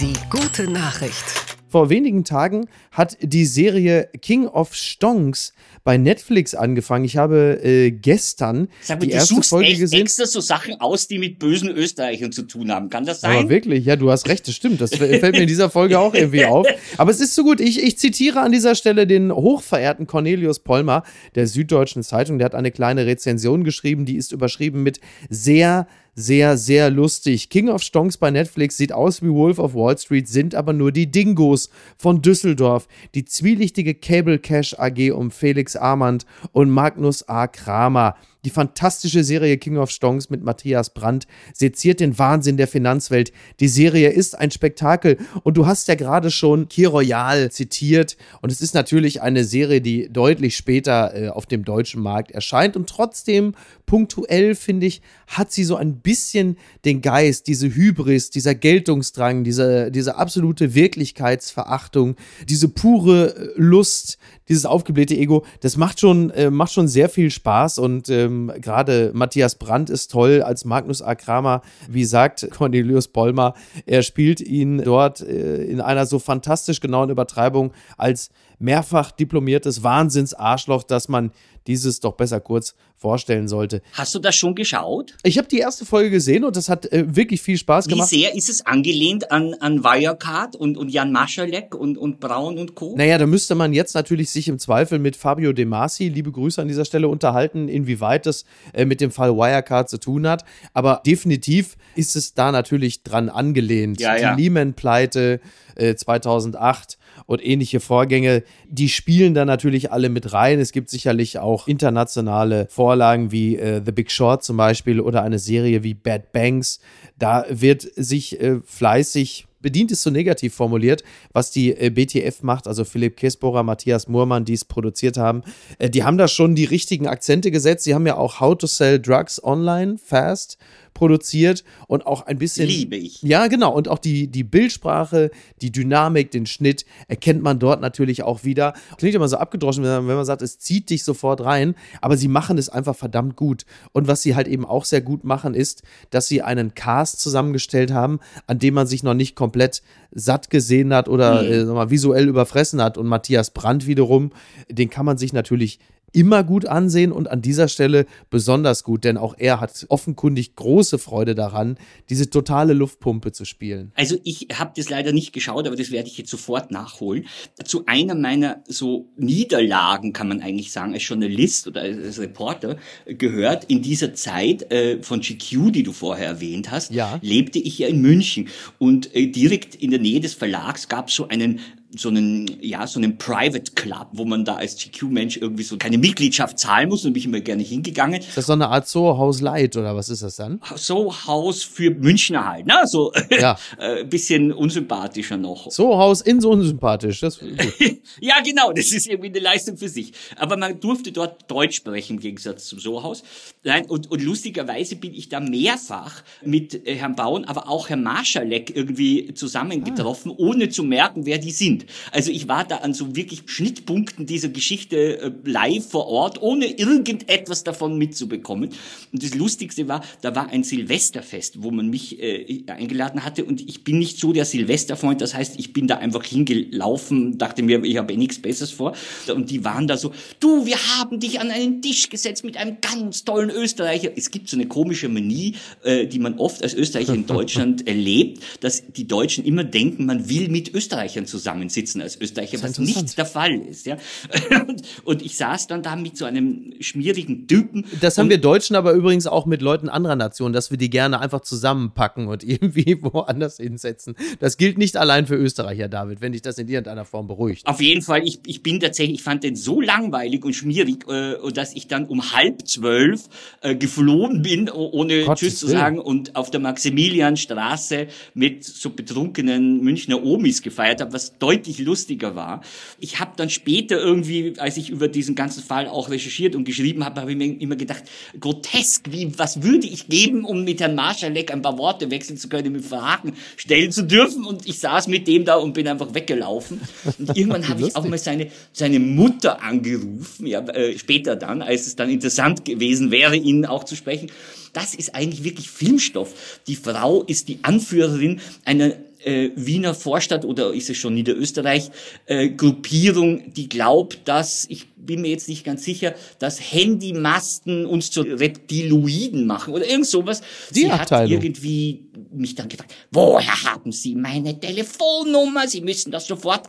Die 0.00 0.12
gute 0.30 0.70
Nachricht. 0.70 1.24
Vor 1.68 1.88
wenigen 1.90 2.24
Tagen 2.24 2.66
hat 2.90 3.16
die 3.22 3.44
Serie 3.44 4.08
King 4.22 4.46
of 4.48 4.74
Stonks 4.74 5.52
bei 5.82 5.96
Netflix 5.96 6.54
angefangen. 6.54 7.04
Ich 7.04 7.16
habe 7.16 7.60
äh, 7.62 7.90
gestern 7.90 8.68
Sag 8.82 8.98
mal, 8.98 9.06
die 9.06 9.10
du 9.10 9.16
erste 9.16 9.42
Folge 9.42 9.68
echt 9.68 9.80
gesehen. 9.80 10.02
extra 10.02 10.26
so 10.26 10.40
Sachen 10.40 10.80
aus, 10.80 11.08
die 11.08 11.18
mit 11.18 11.38
bösen 11.38 11.70
Österreichern 11.70 12.32
zu 12.32 12.42
tun 12.42 12.70
haben. 12.70 12.90
Kann 12.90 13.04
das 13.04 13.24
Aber 13.24 13.34
sein? 13.34 13.48
wirklich, 13.48 13.84
ja, 13.84 13.96
du 13.96 14.10
hast 14.10 14.28
recht, 14.28 14.46
das 14.46 14.54
stimmt. 14.54 14.80
Das 14.80 14.94
fällt 14.94 15.32
mir 15.32 15.42
in 15.42 15.48
dieser 15.48 15.70
Folge 15.70 15.98
auch 15.98 16.14
irgendwie 16.14 16.44
auf. 16.44 16.66
Aber 16.98 17.10
es 17.10 17.20
ist 17.20 17.34
so 17.34 17.44
gut. 17.44 17.60
Ich, 17.60 17.82
ich 17.82 17.98
zitiere 17.98 18.40
an 18.40 18.52
dieser 18.52 18.74
Stelle 18.74 19.06
den 19.06 19.32
hochverehrten 19.32 20.06
Cornelius 20.06 20.60
Pollmer 20.60 21.02
der 21.34 21.46
Süddeutschen 21.46 22.02
Zeitung. 22.02 22.38
Der 22.38 22.46
hat 22.46 22.54
eine 22.54 22.70
kleine 22.70 23.06
Rezension 23.06 23.64
geschrieben, 23.64 24.04
die 24.04 24.16
ist 24.16 24.32
überschrieben 24.32 24.82
mit 24.82 25.00
sehr, 25.28 25.86
sehr, 26.14 26.56
sehr 26.56 26.90
lustig. 26.90 27.48
King 27.48 27.68
of 27.68 27.82
Stonks 27.82 28.16
bei 28.16 28.30
Netflix 28.30 28.76
sieht 28.76 28.92
aus 28.92 29.22
wie 29.22 29.30
Wolf 29.30 29.58
of 29.58 29.74
Wall 29.74 29.96
Street, 29.98 30.28
sind 30.28 30.54
aber 30.54 30.72
nur 30.72 30.92
die 30.92 31.10
Dingos 31.10 31.70
von 31.96 32.22
Düsseldorf. 32.22 32.88
Die 33.14 33.24
zwielichtige 33.24 33.94
Cable 33.94 34.38
Cash 34.38 34.74
AG 34.78 35.12
um 35.12 35.30
Felix 35.30 35.76
Armand 35.76 36.26
und 36.52 36.70
Magnus 36.70 37.28
A. 37.28 37.46
Kramer. 37.46 38.16
Die 38.44 38.50
fantastische 38.50 39.22
Serie 39.22 39.58
King 39.58 39.76
of 39.76 39.90
Stonks 39.90 40.30
mit 40.30 40.42
Matthias 40.42 40.90
Brandt 40.90 41.26
seziert 41.52 42.00
den 42.00 42.18
Wahnsinn 42.18 42.56
der 42.56 42.68
Finanzwelt. 42.68 43.32
Die 43.60 43.68
Serie 43.68 44.10
ist 44.10 44.38
ein 44.38 44.50
Spektakel. 44.50 45.18
Und 45.42 45.56
du 45.56 45.66
hast 45.66 45.88
ja 45.88 45.94
gerade 45.94 46.30
schon 46.30 46.68
Key 46.68 46.86
Royal 46.86 47.50
zitiert. 47.50 48.16
Und 48.40 48.50
es 48.50 48.60
ist 48.60 48.74
natürlich 48.74 49.20
eine 49.20 49.44
Serie, 49.44 49.80
die 49.80 50.08
deutlich 50.10 50.56
später 50.56 51.14
äh, 51.14 51.28
auf 51.28 51.46
dem 51.46 51.64
deutschen 51.64 52.02
Markt 52.02 52.30
erscheint. 52.30 52.76
Und 52.76 52.88
trotzdem 52.88 53.54
punktuell, 53.84 54.54
finde 54.54 54.86
ich, 54.86 55.02
hat 55.26 55.52
sie 55.52 55.64
so 55.64 55.76
ein 55.76 56.00
bisschen 56.00 56.56
den 56.84 57.02
Geist, 57.02 57.46
diese 57.46 57.74
Hybris, 57.74 58.30
dieser 58.30 58.54
Geltungsdrang, 58.54 59.44
diese, 59.44 59.90
diese 59.90 60.16
absolute 60.16 60.74
Wirklichkeitsverachtung, 60.74 62.16
diese 62.48 62.68
pure 62.68 63.34
äh, 63.36 63.48
Lust, 63.56 64.18
dieses 64.50 64.66
aufgeblähte 64.66 65.16
Ego, 65.16 65.44
das 65.60 65.76
macht 65.76 66.00
schon, 66.00 66.30
äh, 66.30 66.50
macht 66.50 66.72
schon 66.72 66.88
sehr 66.88 67.08
viel 67.08 67.30
Spaß 67.30 67.78
und 67.78 68.10
ähm, 68.10 68.52
gerade 68.60 69.12
Matthias 69.14 69.54
Brandt 69.54 69.88
ist 69.88 70.10
toll 70.10 70.42
als 70.42 70.64
Magnus 70.64 71.00
A. 71.00 71.14
Kramer. 71.14 71.62
Wie 71.88 72.04
sagt 72.04 72.50
Cornelius 72.50 73.08
Bollmer, 73.08 73.54
er 73.86 74.02
spielt 74.02 74.40
ihn 74.40 74.82
dort 74.82 75.20
äh, 75.20 75.62
in 75.64 75.80
einer 75.80 76.04
so 76.04 76.18
fantastisch 76.18 76.80
genauen 76.80 77.10
Übertreibung 77.10 77.72
als 77.96 78.30
mehrfach 78.60 79.10
diplomiertes 79.10 79.82
Wahnsinnsarschloch, 79.82 80.84
dass 80.84 81.08
man 81.08 81.32
dieses 81.66 82.00
doch 82.00 82.14
besser 82.14 82.40
kurz 82.40 82.74
vorstellen 82.96 83.48
sollte. 83.48 83.80
Hast 83.92 84.14
du 84.14 84.18
das 84.18 84.34
schon 84.34 84.54
geschaut? 84.54 85.16
Ich 85.22 85.38
habe 85.38 85.48
die 85.48 85.58
erste 85.58 85.86
Folge 85.86 86.10
gesehen 86.10 86.44
und 86.44 86.56
das 86.56 86.68
hat 86.68 86.90
äh, 86.92 87.16
wirklich 87.16 87.40
viel 87.40 87.56
Spaß 87.56 87.86
Wie 87.86 87.92
gemacht. 87.92 88.08
sehr 88.08 88.34
ist 88.34 88.50
es 88.50 88.66
angelehnt 88.66 89.30
an, 89.30 89.54
an 89.60 89.82
Wirecard 89.82 90.56
und, 90.56 90.76
und 90.76 90.90
Jan 90.90 91.10
Maschalek 91.10 91.74
und, 91.74 91.96
und 91.96 92.20
Braun 92.20 92.58
und 92.58 92.74
Co.? 92.74 92.94
Naja, 92.96 93.16
da 93.16 93.26
müsste 93.26 93.54
man 93.54 93.72
jetzt 93.72 93.94
natürlich 93.94 94.30
sich 94.30 94.48
im 94.48 94.58
Zweifel 94.58 94.98
mit 94.98 95.16
Fabio 95.16 95.52
De 95.52 95.64
Masi, 95.64 96.08
liebe 96.08 96.30
Grüße 96.30 96.60
an 96.60 96.68
dieser 96.68 96.84
Stelle, 96.84 97.08
unterhalten, 97.08 97.68
inwieweit 97.68 98.26
das 98.26 98.44
äh, 98.74 98.84
mit 98.84 99.00
dem 99.00 99.10
Fall 99.10 99.34
Wirecard 99.34 99.88
zu 99.88 99.98
tun 99.98 100.26
hat. 100.26 100.44
Aber 100.74 101.00
definitiv 101.06 101.76
ist 101.94 102.16
es 102.16 102.34
da 102.34 102.52
natürlich 102.52 103.02
dran 103.02 103.30
angelehnt. 103.30 104.00
Ja, 104.00 104.16
die 104.16 104.22
ja. 104.22 104.34
Lehman-Pleite 104.34 105.40
äh, 105.76 105.94
2008 105.94 106.98
und 107.26 107.44
ähnliche 107.44 107.80
Vorgänge, 107.80 108.42
die 108.68 108.88
spielen 108.88 109.34
da 109.34 109.44
natürlich 109.44 109.92
alle 109.92 110.08
mit 110.08 110.32
rein. 110.32 110.60
Es 110.60 110.72
gibt 110.72 110.90
sicherlich 110.90 111.38
auch 111.38 111.68
internationale 111.68 112.66
Vorlagen 112.70 113.32
wie 113.32 113.56
äh, 113.56 113.82
The 113.84 113.92
Big 113.92 114.10
Short 114.10 114.42
zum 114.44 114.56
Beispiel 114.56 115.00
oder 115.00 115.22
eine 115.22 115.38
Serie 115.38 115.82
wie 115.82 115.94
Bad 115.94 116.32
Banks. 116.32 116.80
Da 117.18 117.44
wird 117.48 117.82
sich 117.82 118.40
äh, 118.40 118.60
fleißig 118.64 119.46
bedient 119.60 119.92
ist 119.92 120.02
so 120.02 120.10
negativ 120.10 120.54
formuliert, 120.54 121.04
was 121.32 121.50
die 121.50 121.76
äh, 121.76 121.90
BTF 121.90 122.42
macht, 122.42 122.66
also 122.66 122.84
Philipp 122.84 123.16
Kesbohrer, 123.16 123.62
Matthias 123.62 124.08
Murmann, 124.08 124.44
die 124.44 124.54
es 124.54 124.64
produziert 124.64 125.16
haben. 125.16 125.42
Äh, 125.78 125.90
die 125.90 126.04
haben 126.04 126.18
da 126.18 126.28
schon 126.28 126.54
die 126.54 126.64
richtigen 126.64 127.06
Akzente 127.06 127.50
gesetzt. 127.50 127.84
Sie 127.84 127.94
haben 127.94 128.06
ja 128.06 128.16
auch 128.16 128.40
How 128.40 128.56
to 128.56 128.66
Sell 128.66 129.00
Drugs 129.00 129.42
Online 129.42 129.98
Fast 129.98 130.58
produziert 130.94 131.64
und 131.86 132.06
auch 132.06 132.26
ein 132.26 132.38
bisschen. 132.38 132.66
Liebe 132.66 132.96
ich. 132.96 133.22
Ja, 133.22 133.46
genau. 133.46 133.72
Und 133.72 133.88
auch 133.88 133.98
die, 133.98 134.26
die 134.26 134.44
Bildsprache, 134.44 135.30
die 135.60 135.72
Dynamik, 135.72 136.30
den 136.30 136.46
Schnitt 136.46 136.84
erkennt 137.08 137.42
man 137.42 137.58
dort 137.58 137.80
natürlich 137.80 138.22
auch 138.22 138.44
wieder. 138.44 138.74
Klingt 138.98 139.14
immer 139.14 139.28
so 139.28 139.36
abgedroschen, 139.36 139.84
wenn 139.84 140.04
man 140.04 140.24
sagt, 140.24 140.42
es 140.42 140.58
zieht 140.58 140.90
dich 140.90 141.04
sofort 141.04 141.42
rein, 141.42 141.74
aber 142.00 142.16
sie 142.16 142.28
machen 142.28 142.58
es 142.58 142.68
einfach 142.68 142.96
verdammt 142.96 143.36
gut. 143.36 143.64
Und 143.92 144.08
was 144.08 144.22
sie 144.22 144.34
halt 144.34 144.48
eben 144.48 144.64
auch 144.64 144.84
sehr 144.84 145.00
gut 145.00 145.24
machen, 145.24 145.54
ist, 145.54 145.82
dass 146.10 146.28
sie 146.28 146.42
einen 146.42 146.74
Cast 146.74 147.20
zusammengestellt 147.20 147.92
haben, 147.92 148.20
an 148.46 148.58
dem 148.58 148.74
man 148.74 148.86
sich 148.86 149.02
noch 149.02 149.14
nicht 149.14 149.36
komplett 149.36 149.82
satt 150.12 150.50
gesehen 150.50 150.92
hat 150.92 151.08
oder 151.08 151.42
mhm. 151.42 151.76
äh, 151.76 151.90
visuell 151.90 152.28
überfressen 152.28 152.82
hat. 152.82 152.98
Und 152.98 153.06
Matthias 153.06 153.50
Brandt 153.50 153.86
wiederum, 153.86 154.32
den 154.68 154.90
kann 154.90 155.06
man 155.06 155.18
sich 155.18 155.32
natürlich 155.32 155.78
immer 156.12 156.44
gut 156.44 156.66
ansehen 156.66 157.12
und 157.12 157.30
an 157.30 157.42
dieser 157.42 157.68
Stelle 157.68 158.06
besonders 158.30 158.84
gut, 158.84 159.04
denn 159.04 159.16
auch 159.16 159.34
er 159.38 159.60
hat 159.60 159.86
offenkundig 159.88 160.56
große 160.56 160.98
Freude 160.98 161.34
daran, 161.34 161.78
diese 162.08 162.30
totale 162.30 162.72
Luftpumpe 162.72 163.32
zu 163.32 163.44
spielen. 163.44 163.92
Also 163.94 164.16
ich 164.24 164.48
habe 164.54 164.72
das 164.76 164.88
leider 164.88 165.12
nicht 165.12 165.32
geschaut, 165.32 165.66
aber 165.66 165.76
das 165.76 165.90
werde 165.90 166.08
ich 166.08 166.18
jetzt 166.18 166.30
sofort 166.30 166.70
nachholen. 166.70 167.26
Zu 167.64 167.84
einer 167.86 168.14
meiner 168.14 168.62
so 168.66 169.08
Niederlagen, 169.16 170.12
kann 170.12 170.28
man 170.28 170.40
eigentlich 170.40 170.72
sagen, 170.72 170.94
als 170.94 171.06
Journalist 171.06 171.66
oder 171.66 171.82
als 171.82 172.18
Reporter 172.18 172.76
gehört, 173.06 173.64
in 173.64 173.82
dieser 173.82 174.14
Zeit 174.14 174.70
äh, 174.72 175.02
von 175.02 175.20
GQ, 175.20 175.70
die 175.72 175.82
du 175.82 175.92
vorher 175.92 176.26
erwähnt 176.26 176.70
hast, 176.70 176.92
ja. 176.92 177.18
lebte 177.22 177.58
ich 177.58 177.78
ja 177.78 177.88
in 177.88 178.00
München 178.00 178.48
und 178.78 179.14
äh, 179.14 179.26
direkt 179.26 179.74
in 179.74 179.90
der 179.90 180.00
Nähe 180.00 180.20
des 180.20 180.34
Verlags 180.34 180.88
gab 180.88 181.08
es 181.08 181.14
so 181.14 181.28
einen 181.28 181.60
so 181.96 182.08
einen, 182.08 182.46
ja, 182.60 182.86
so 182.86 183.00
einen 183.00 183.18
Private 183.18 183.72
Club, 183.72 184.08
wo 184.12 184.24
man 184.24 184.44
da 184.44 184.56
als 184.56 184.76
GQ-Mensch 184.76 185.38
irgendwie 185.38 185.64
so 185.64 185.76
keine 185.76 185.98
Mitgliedschaft 185.98 186.58
zahlen 186.58 186.88
muss 186.88 187.04
und 187.04 187.12
bin 187.12 187.20
ich 187.20 187.26
immer 187.26 187.40
gerne 187.40 187.62
hingegangen. 187.62 188.20
Ist 188.20 188.36
das 188.36 188.46
so 188.46 188.52
eine 188.52 188.68
Art 188.68 188.88
Soho-Haus 188.88 189.40
Light 189.40 189.76
oder 189.76 189.96
was 189.96 190.08
ist 190.08 190.22
das 190.22 190.36
dann? 190.36 190.60
Soho-Haus 190.74 191.62
für 191.62 191.90
Münchner 191.90 192.46
halt, 192.46 192.66
ne? 192.66 192.82
So 192.86 193.12
ja. 193.30 193.58
äh, 193.78 194.04
bisschen 194.04 194.52
unsympathischer 194.52 195.36
noch. 195.36 195.70
Soho-Haus 195.70 196.20
in 196.20 196.40
so 196.40 196.50
unsympathisch, 196.50 197.20
das 197.20 197.40
Ja, 198.20 198.40
genau, 198.44 198.72
das 198.72 198.92
ist 198.92 199.08
irgendwie 199.08 199.28
eine 199.28 199.40
Leistung 199.40 199.76
für 199.76 199.88
sich. 199.88 200.12
Aber 200.36 200.56
man 200.56 200.78
durfte 200.80 201.12
dort 201.12 201.50
Deutsch 201.50 201.76
sprechen 201.76 202.16
im 202.16 202.20
Gegensatz 202.20 202.66
zum 202.66 202.78
Soho-Haus. 202.78 203.22
Nein, 203.64 203.86
und, 203.86 204.10
und 204.10 204.22
lustigerweise 204.22 204.96
bin 204.96 205.12
ich 205.12 205.28
da 205.28 205.40
mehrfach 205.40 206.22
mit 206.44 206.86
äh, 206.86 206.94
Herrn 206.94 207.16
Bauen, 207.16 207.44
aber 207.44 207.68
auch 207.68 207.88
Herrn 207.88 208.02
Marschalek 208.02 208.74
irgendwie 208.74 209.34
zusammengetroffen, 209.34 210.32
ah. 210.32 210.36
ohne 210.38 210.68
zu 210.68 210.82
merken, 210.82 211.26
wer 211.26 211.38
die 211.38 211.50
sind. 211.50 211.79
Also 212.12 212.30
ich 212.30 212.48
war 212.48 212.64
da 212.64 212.78
an 212.78 212.94
so 212.94 213.16
wirklich 213.16 213.42
Schnittpunkten 213.46 214.26
dieser 214.26 214.48
Geschichte 214.48 215.20
äh, 215.20 215.32
live 215.44 215.88
vor 215.88 216.06
Ort, 216.06 216.42
ohne 216.42 216.66
irgendetwas 216.66 217.64
davon 217.64 217.98
mitzubekommen. 217.98 218.70
Und 219.12 219.22
das 219.22 219.34
Lustigste 219.34 219.88
war, 219.88 220.04
da 220.22 220.34
war 220.34 220.50
ein 220.50 220.64
Silvesterfest, 220.64 221.62
wo 221.62 221.70
man 221.70 221.88
mich 221.88 222.20
äh, 222.20 222.62
eingeladen 222.66 223.24
hatte 223.24 223.44
und 223.44 223.60
ich 223.60 223.84
bin 223.84 223.98
nicht 223.98 224.18
so 224.18 224.32
der 224.32 224.44
Silvesterfreund, 224.44 225.20
das 225.20 225.34
heißt, 225.34 225.58
ich 225.58 225.72
bin 225.72 225.86
da 225.86 225.96
einfach 225.96 226.24
hingelaufen, 226.24 227.38
dachte 227.38 227.62
mir, 227.62 227.82
ich 227.84 227.96
habe 227.96 228.12
eh 228.12 228.16
nichts 228.16 228.40
Besseres 228.40 228.70
vor. 228.70 228.94
Und 229.32 229.50
die 229.50 229.64
waren 229.64 229.86
da 229.86 229.96
so, 229.96 230.12
du, 230.40 230.66
wir 230.66 230.76
haben 230.98 231.20
dich 231.20 231.40
an 231.40 231.50
einen 231.50 231.82
Tisch 231.82 232.08
gesetzt 232.08 232.44
mit 232.44 232.56
einem 232.56 232.78
ganz 232.80 233.24
tollen 233.24 233.50
Österreicher. 233.50 234.10
Es 234.16 234.30
gibt 234.30 234.48
so 234.48 234.56
eine 234.56 234.66
komische 234.66 235.08
Manie, 235.08 235.54
äh, 235.82 236.06
die 236.06 236.18
man 236.18 236.38
oft 236.38 236.62
als 236.62 236.74
Österreicher 236.74 237.14
in 237.14 237.26
Deutschland 237.30 237.86
erlebt, 237.86 238.42
dass 238.60 238.92
die 238.92 239.06
Deutschen 239.06 239.44
immer 239.44 239.64
denken, 239.64 240.06
man 240.06 240.28
will 240.28 240.48
mit 240.48 240.74
Österreichern 240.74 241.26
zusammen 241.26 241.68
sitzen 241.72 242.00
als 242.00 242.20
Österreicher, 242.20 242.62
was 242.62 242.78
nicht 242.78 243.16
der 243.16 243.26
Fall 243.26 243.54
ist. 243.54 243.86
Ja? 243.86 243.96
Und, 244.68 244.82
und, 245.04 245.22
ich 245.22 245.36
saß 245.36 245.66
dann 245.66 245.82
da 245.82 245.96
mit 245.96 246.16
so 246.16 246.24
einem 246.24 246.74
schmierigen 246.80 247.46
Typen. 247.46 247.84
Das 248.00 248.18
haben 248.18 248.28
wir 248.28 248.38
Deutschen 248.38 248.76
aber 248.76 248.92
übrigens 248.92 249.26
auch 249.26 249.46
mit 249.46 249.62
Leuten 249.62 249.88
anderer 249.88 250.16
Nationen, 250.16 250.52
dass 250.52 250.70
wir 250.70 250.78
die 250.78 250.90
gerne 250.90 251.20
einfach 251.20 251.40
zusammenpacken 251.40 252.26
und 252.26 252.44
irgendwie 252.44 252.98
woanders 253.00 253.58
hinsetzen. 253.58 254.16
Das 254.38 254.56
gilt 254.56 254.78
nicht 254.78 254.96
allein 254.96 255.26
für 255.26 255.36
Österreicher, 255.36 255.88
David, 255.88 256.20
wenn 256.20 256.32
dich 256.32 256.42
das 256.42 256.58
in 256.58 256.68
irgendeiner 256.68 257.04
Form 257.04 257.26
beruhigt. 257.26 257.66
Auf 257.66 257.80
jeden 257.80 258.02
Fall, 258.02 258.26
ich, 258.26 258.40
ich 258.46 258.62
bin 258.62 258.80
tatsächlich, 258.80 259.18
ich 259.18 259.22
fand 259.22 259.44
den 259.44 259.56
so 259.56 259.80
langweilig 259.80 260.44
und 260.44 260.54
schmierig, 260.54 261.08
äh, 261.08 261.36
dass 261.52 261.74
ich 261.74 261.88
dann 261.88 262.06
um 262.06 262.32
halb 262.32 262.66
zwölf 262.66 263.28
äh, 263.60 263.74
geflohen 263.74 264.42
bin, 264.42 264.68
ohne 264.68 265.24
Gott 265.24 265.38
Tschüss 265.38 265.58
zu 265.58 265.66
sagen, 265.66 265.98
und 265.98 266.36
auf 266.36 266.50
der 266.50 266.60
Maximilianstraße 266.60 268.08
mit 268.34 268.64
so 268.64 268.90
betrunkenen 268.90 269.82
Münchner 269.82 270.22
Omis 270.22 270.62
gefeiert 270.62 271.00
habe, 271.00 271.12
was 271.12 271.38
deutlich 271.38 271.59
deutlich 271.60 271.78
lustiger 271.78 272.34
war. 272.34 272.62
Ich 272.98 273.20
habe 273.20 273.32
dann 273.36 273.50
später 273.50 273.98
irgendwie, 273.98 274.54
als 274.58 274.76
ich 274.76 274.90
über 274.90 275.08
diesen 275.08 275.34
ganzen 275.34 275.62
Fall 275.62 275.86
auch 275.86 276.10
recherchiert 276.10 276.56
und 276.56 276.64
geschrieben 276.64 277.04
habe, 277.04 277.20
habe 277.20 277.32
ich 277.32 277.36
mir 277.36 277.60
immer 277.60 277.76
gedacht, 277.76 278.04
grotesk, 278.38 279.10
wie, 279.10 279.38
was 279.38 279.62
würde 279.62 279.86
ich 279.86 280.08
geben, 280.08 280.44
um 280.44 280.64
mit 280.64 280.80
Herrn 280.80 280.94
Marschalek 280.94 281.52
ein 281.52 281.62
paar 281.62 281.76
Worte 281.78 282.10
wechseln 282.10 282.38
zu 282.38 282.48
können, 282.48 282.72
mit 282.72 282.84
Fragen 282.84 283.34
stellen 283.56 283.92
zu 283.92 284.02
dürfen. 284.04 284.44
Und 284.44 284.66
ich 284.66 284.78
saß 284.78 285.08
mit 285.08 285.28
dem 285.28 285.44
da 285.44 285.56
und 285.56 285.74
bin 285.74 285.86
einfach 285.86 286.14
weggelaufen. 286.14 286.80
Und 287.18 287.36
irgendwann 287.36 287.68
habe 287.68 287.82
ich 287.82 287.94
auch 287.94 288.06
mal 288.06 288.18
seine, 288.18 288.50
seine 288.72 288.98
Mutter 288.98 289.62
angerufen, 289.62 290.46
ja, 290.46 290.60
äh, 290.60 290.98
später 290.98 291.36
dann, 291.36 291.62
als 291.62 291.86
es 291.86 291.96
dann 291.96 292.08
interessant 292.08 292.64
gewesen 292.64 293.10
wäre, 293.10 293.36
ihn 293.36 293.66
auch 293.66 293.84
zu 293.84 293.96
sprechen. 293.96 294.30
Das 294.72 294.94
ist 294.94 295.14
eigentlich 295.14 295.44
wirklich 295.44 295.68
Filmstoff. 295.68 296.60
Die 296.68 296.76
Frau 296.76 297.22
ist 297.24 297.48
die 297.48 297.58
Anführerin 297.62 298.40
einer 298.64 298.92
äh, 299.24 299.50
Wiener 299.54 299.94
Vorstadt 299.94 300.44
oder 300.44 300.72
ist 300.72 300.90
es 300.90 300.96
schon 300.96 301.14
Niederösterreich 301.14 301.90
äh, 302.26 302.50
Gruppierung, 302.50 303.52
die 303.52 303.68
glaubt, 303.68 304.20
dass 304.26 304.66
ich 304.68 304.89
bin 305.06 305.22
mir 305.22 305.28
jetzt 305.28 305.48
nicht 305.48 305.64
ganz 305.64 305.84
sicher, 305.84 306.14
dass 306.38 306.60
Handymasten 306.60 307.86
uns 307.86 308.10
zu 308.10 308.22
Reptiloiden 308.22 309.46
machen 309.46 309.74
oder 309.74 309.86
irgend 309.86 310.06
sowas. 310.06 310.42
Die 310.70 310.80
Sie 310.80 310.90
Abteilung. 310.90 311.36
hat 311.36 311.44
irgendwie 311.44 312.06
mich 312.32 312.54
dann 312.54 312.68
gefragt, 312.68 312.94
woher 313.10 313.64
haben 313.64 313.92
Sie 313.92 314.14
meine 314.14 314.58
Telefonnummer? 314.58 315.68
Sie 315.68 315.80
müssen 315.80 316.10
das 316.10 316.26
sofort 316.26 316.68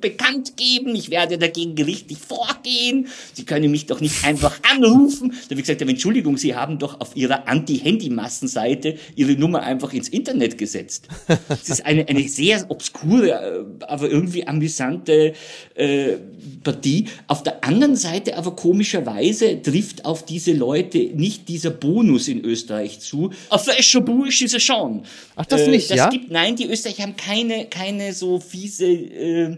bekannt 0.00 0.56
geben, 0.56 0.94
ich 0.94 1.10
werde 1.10 1.36
dagegen 1.36 1.74
gerichtlich 1.74 2.18
vorgehen, 2.18 3.08
Sie 3.32 3.44
können 3.44 3.70
mich 3.70 3.86
doch 3.86 4.00
nicht 4.00 4.24
einfach 4.24 4.60
anrufen. 4.70 5.30
Da 5.30 5.50
habe 5.50 5.54
ich 5.60 5.66
gesagt, 5.66 5.82
Entschuldigung, 5.82 6.36
Sie 6.36 6.54
haben 6.54 6.78
doch 6.78 7.00
auf 7.00 7.16
Ihrer 7.16 7.48
Anti-Handy-Massenseite 7.48 8.96
Ihre 9.16 9.32
Nummer 9.32 9.62
einfach 9.62 9.92
ins 9.92 10.08
Internet 10.08 10.56
gesetzt. 10.56 11.08
Das 11.48 11.68
ist 11.68 11.84
eine, 11.84 12.06
eine 12.08 12.28
sehr 12.28 12.70
obskure, 12.70 13.30
äh, 13.30 13.84
aber 13.86 14.08
irgendwie 14.08 14.46
amüsante 14.46 15.34
äh, 15.74 16.16
Partie. 16.62 17.06
Auf 17.26 17.42
der 17.42 17.49
anderen 17.62 17.96
Seite 17.96 18.36
aber 18.36 18.56
komischerweise 18.56 19.60
trifft 19.62 20.04
auf 20.04 20.24
diese 20.24 20.52
Leute 20.52 20.98
nicht 20.98 21.48
dieser 21.48 21.70
Bonus 21.70 22.28
in 22.28 22.44
Österreich 22.44 23.00
zu. 23.00 23.30
Auf 23.48 23.66
Escherburg 23.66 24.28
ist 24.40 24.54
er 24.54 24.60
schon. 24.60 25.02
Ach, 25.36 25.46
das 25.46 25.66
nicht, 25.66 25.86
äh, 25.86 25.96
das 25.96 25.96
ja? 25.96 26.08
Gibt, 26.08 26.30
nein, 26.30 26.56
die 26.56 26.66
Österreicher 26.66 27.02
haben 27.02 27.16
keine, 27.16 27.66
keine 27.66 28.12
so 28.12 28.40
fiese 28.40 28.86
äh, 28.86 29.56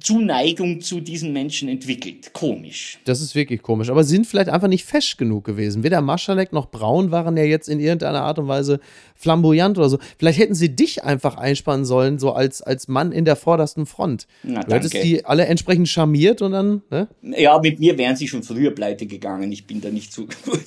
Zuneigung 0.00 0.80
zu 0.80 1.00
diesen 1.00 1.32
Menschen 1.32 1.68
entwickelt. 1.68 2.32
Komisch. 2.32 2.98
Das 3.04 3.20
ist 3.20 3.34
wirklich 3.34 3.62
komisch. 3.62 3.90
Aber 3.90 4.02
sind 4.02 4.26
vielleicht 4.26 4.48
einfach 4.48 4.68
nicht 4.68 4.84
fesch 4.84 5.16
genug 5.18 5.44
gewesen. 5.44 5.82
Weder 5.82 6.00
Maschalek 6.00 6.52
noch 6.52 6.70
Braun 6.70 7.10
waren 7.10 7.36
ja 7.36 7.44
jetzt 7.44 7.68
in 7.68 7.80
irgendeiner 7.80 8.22
Art 8.22 8.38
und 8.38 8.48
Weise 8.48 8.80
flamboyant 9.14 9.76
oder 9.76 9.90
so. 9.90 9.98
Vielleicht 10.18 10.38
hätten 10.38 10.54
sie 10.54 10.74
dich 10.74 11.04
einfach 11.04 11.36
einspannen 11.36 11.84
sollen, 11.84 12.18
so 12.18 12.32
als, 12.32 12.62
als 12.62 12.88
Mann 12.88 13.12
in 13.12 13.26
der 13.26 13.36
vordersten 13.36 13.84
Front. 13.84 14.26
Na, 14.42 14.62
du 14.62 14.74
hättest 14.74 14.94
die 14.94 15.24
alle 15.24 15.46
entsprechend 15.46 15.88
charmiert 15.88 16.40
und 16.40 16.52
dann. 16.52 16.82
Ne? 16.90 17.08
Ja, 17.36 17.58
mit 17.58 17.78
mir 17.78 17.98
wären 17.98 18.16
sie 18.16 18.26
schon 18.26 18.42
früher 18.42 18.70
pleite 18.70 19.06
gegangen. 19.06 19.52
Ich 19.52 19.66
bin 19.66 19.82
da 19.82 19.90
nicht 19.90 20.12
so 20.12 20.26
gut. 20.26 20.64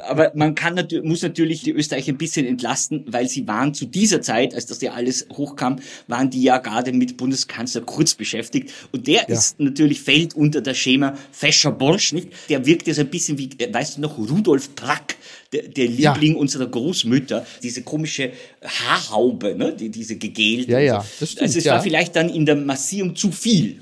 Aber 0.00 0.30
man 0.34 0.54
kann 0.54 0.74
natürlich, 0.74 1.04
muss 1.04 1.22
natürlich 1.22 1.62
die 1.62 1.72
Österreicher 1.72 2.12
ein 2.12 2.18
bisschen 2.18 2.46
entlasten, 2.46 3.04
weil 3.08 3.28
sie 3.28 3.48
waren 3.48 3.74
zu 3.74 3.86
dieser 3.86 4.22
Zeit, 4.22 4.54
als 4.54 4.66
das 4.66 4.80
ja 4.80 4.92
alles 4.92 5.26
hochkam, 5.32 5.80
waren 6.06 6.30
die 6.30 6.42
ja 6.42 6.58
gerade 6.58 6.92
mit 6.92 7.16
Bundeskanzler 7.16 7.82
Kurz 7.82 8.11
beschäftigt. 8.16 8.72
Und 8.92 9.06
der 9.06 9.26
ja. 9.28 9.36
ist 9.36 9.58
natürlich, 9.60 10.00
fällt 10.00 10.34
unter 10.34 10.60
das 10.60 10.76
Schema 10.78 11.16
fescher 11.30 11.72
Borsch, 11.72 12.12
nicht? 12.12 12.28
Der 12.48 12.64
wirkt 12.66 12.92
so 12.92 13.00
ein 13.00 13.10
bisschen 13.10 13.38
wie, 13.38 13.50
äh, 13.58 13.72
weißt 13.72 13.96
du 13.96 14.00
noch, 14.00 14.18
Rudolf 14.18 14.74
Prack 14.74 15.16
der, 15.52 15.68
der 15.68 15.86
Liebling 15.86 16.32
ja. 16.32 16.38
unserer 16.38 16.66
Großmütter, 16.66 17.46
diese 17.62 17.82
komische 17.82 18.32
Haarhaube, 18.62 19.54
ne? 19.54 19.74
die, 19.74 19.90
diese 19.90 20.16
gegelte. 20.16 20.72
Ja, 20.72 20.78
ja, 20.78 21.04
das 21.20 21.30
stimmt. 21.30 21.42
Also 21.42 21.58
es 21.58 21.64
ja. 21.64 21.74
war 21.74 21.82
vielleicht 21.82 22.16
dann 22.16 22.28
in 22.28 22.46
der 22.46 22.56
Massierung 22.56 23.14
zu 23.14 23.30
viel 23.30 23.80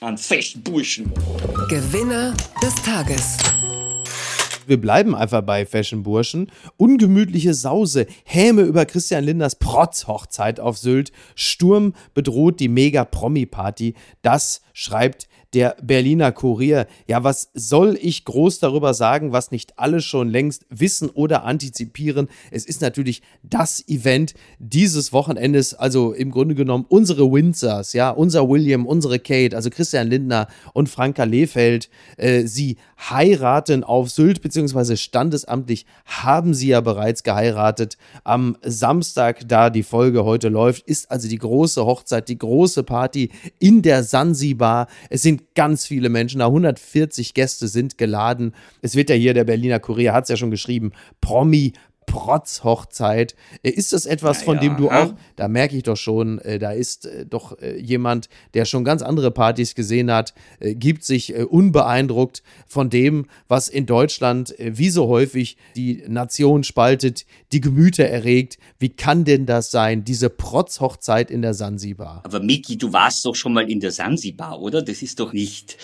an 0.00 0.18
festen 0.18 0.62
Burschen. 0.62 1.12
Gewinner 1.68 2.34
des 2.60 2.74
Tages. 2.82 3.36
Wir 4.66 4.80
bleiben 4.80 5.14
einfach 5.14 5.42
bei 5.42 5.66
Fashion 5.66 6.02
Burschen. 6.02 6.50
Ungemütliche 6.76 7.54
Sause, 7.54 8.06
Häme 8.24 8.62
über 8.62 8.86
Christian 8.86 9.24
Linders 9.24 9.56
Protz-Hochzeit 9.56 10.60
auf 10.60 10.78
Sylt. 10.78 11.12
Sturm 11.34 11.94
bedroht 12.14 12.60
die 12.60 12.68
Mega-Promi-Party. 12.68 13.94
Das 14.22 14.62
schreibt 14.72 15.28
der 15.54 15.76
Berliner 15.82 16.32
Kurier. 16.32 16.86
Ja, 17.06 17.24
was 17.24 17.50
soll 17.54 17.98
ich 18.00 18.24
groß 18.24 18.58
darüber 18.58 18.94
sagen, 18.94 19.32
was 19.32 19.50
nicht 19.50 19.78
alle 19.78 20.00
schon 20.00 20.28
längst 20.30 20.64
wissen 20.70 21.10
oder 21.10 21.44
antizipieren? 21.44 22.28
Es 22.50 22.64
ist 22.64 22.80
natürlich 22.80 23.22
das 23.42 23.86
Event 23.86 24.34
dieses 24.58 25.12
Wochenendes, 25.12 25.74
also 25.74 26.12
im 26.12 26.30
Grunde 26.30 26.54
genommen 26.54 26.86
unsere 26.88 27.30
Windsors, 27.30 27.92
ja, 27.92 28.10
unser 28.10 28.48
William, 28.48 28.86
unsere 28.86 29.18
Kate, 29.18 29.54
also 29.54 29.68
Christian 29.68 30.08
Lindner 30.08 30.48
und 30.72 30.88
Franka 30.88 31.24
Lehfeld. 31.24 31.90
Äh, 32.16 32.46
sie 32.46 32.76
heiraten 32.98 33.84
auf 33.84 34.10
Sylt, 34.10 34.42
beziehungsweise 34.42 34.96
standesamtlich 34.96 35.86
haben 36.06 36.54
sie 36.54 36.68
ja 36.68 36.80
bereits 36.80 37.22
geheiratet. 37.22 37.98
Am 38.24 38.56
Samstag, 38.62 39.48
da 39.48 39.70
die 39.70 39.82
Folge 39.82 40.24
heute 40.24 40.48
läuft, 40.48 40.86
ist 40.86 41.10
also 41.10 41.28
die 41.28 41.38
große 41.38 41.84
Hochzeit, 41.84 42.28
die 42.28 42.38
große 42.38 42.84
Party 42.84 43.30
in 43.58 43.82
der 43.82 44.02
Sansibar. 44.02 44.86
Es 45.10 45.22
sind 45.22 45.41
ganz 45.54 45.86
viele 45.86 46.08
Menschen, 46.08 46.40
da 46.40 46.46
140 46.46 47.34
Gäste 47.34 47.68
sind 47.68 47.98
geladen. 47.98 48.54
Es 48.80 48.94
wird 48.94 49.10
ja 49.10 49.16
hier, 49.16 49.34
der 49.34 49.44
Berliner 49.44 49.80
Kurier 49.80 50.12
hat 50.12 50.24
es 50.24 50.30
ja 50.30 50.36
schon 50.36 50.50
geschrieben, 50.50 50.92
Promi 51.20 51.72
Protzhochzeit. 52.06 53.34
Äh, 53.62 53.70
ist 53.70 53.92
das 53.92 54.06
etwas, 54.06 54.40
ja, 54.40 54.44
von 54.44 54.58
dem 54.58 54.76
du 54.76 54.90
auch, 54.90 55.14
da 55.36 55.48
merke 55.48 55.76
ich 55.76 55.82
doch 55.82 55.96
schon, 55.96 56.38
äh, 56.40 56.58
da 56.58 56.72
ist 56.72 57.06
äh, 57.06 57.24
doch 57.24 57.58
äh, 57.60 57.78
jemand, 57.78 58.28
der 58.54 58.64
schon 58.64 58.84
ganz 58.84 59.02
andere 59.02 59.30
Partys 59.30 59.74
gesehen 59.74 60.10
hat, 60.10 60.34
äh, 60.60 60.74
gibt 60.74 61.04
sich 61.04 61.34
äh, 61.34 61.44
unbeeindruckt 61.44 62.42
von 62.66 62.90
dem, 62.90 63.26
was 63.48 63.68
in 63.68 63.86
Deutschland 63.86 64.54
wie 64.58 64.90
so 64.90 65.08
häufig 65.08 65.56
die 65.76 66.02
Nation 66.06 66.64
spaltet, 66.64 67.24
die 67.52 67.60
Gemüter 67.60 68.04
erregt. 68.04 68.58
Wie 68.78 68.90
kann 68.90 69.24
denn 69.24 69.46
das 69.46 69.70
sein, 69.70 70.04
diese 70.04 70.30
Protzhochzeit 70.30 71.30
in 71.30 71.42
der 71.42 71.54
Sansibar? 71.54 72.22
Aber 72.24 72.40
Miki, 72.40 72.76
du 72.76 72.92
warst 72.92 73.24
doch 73.24 73.34
schon 73.34 73.52
mal 73.52 73.70
in 73.70 73.80
der 73.80 73.92
Sansibar, 73.92 74.60
oder? 74.60 74.82
Das 74.82 75.02
ist 75.02 75.20
doch 75.20 75.32
nicht 75.32 75.76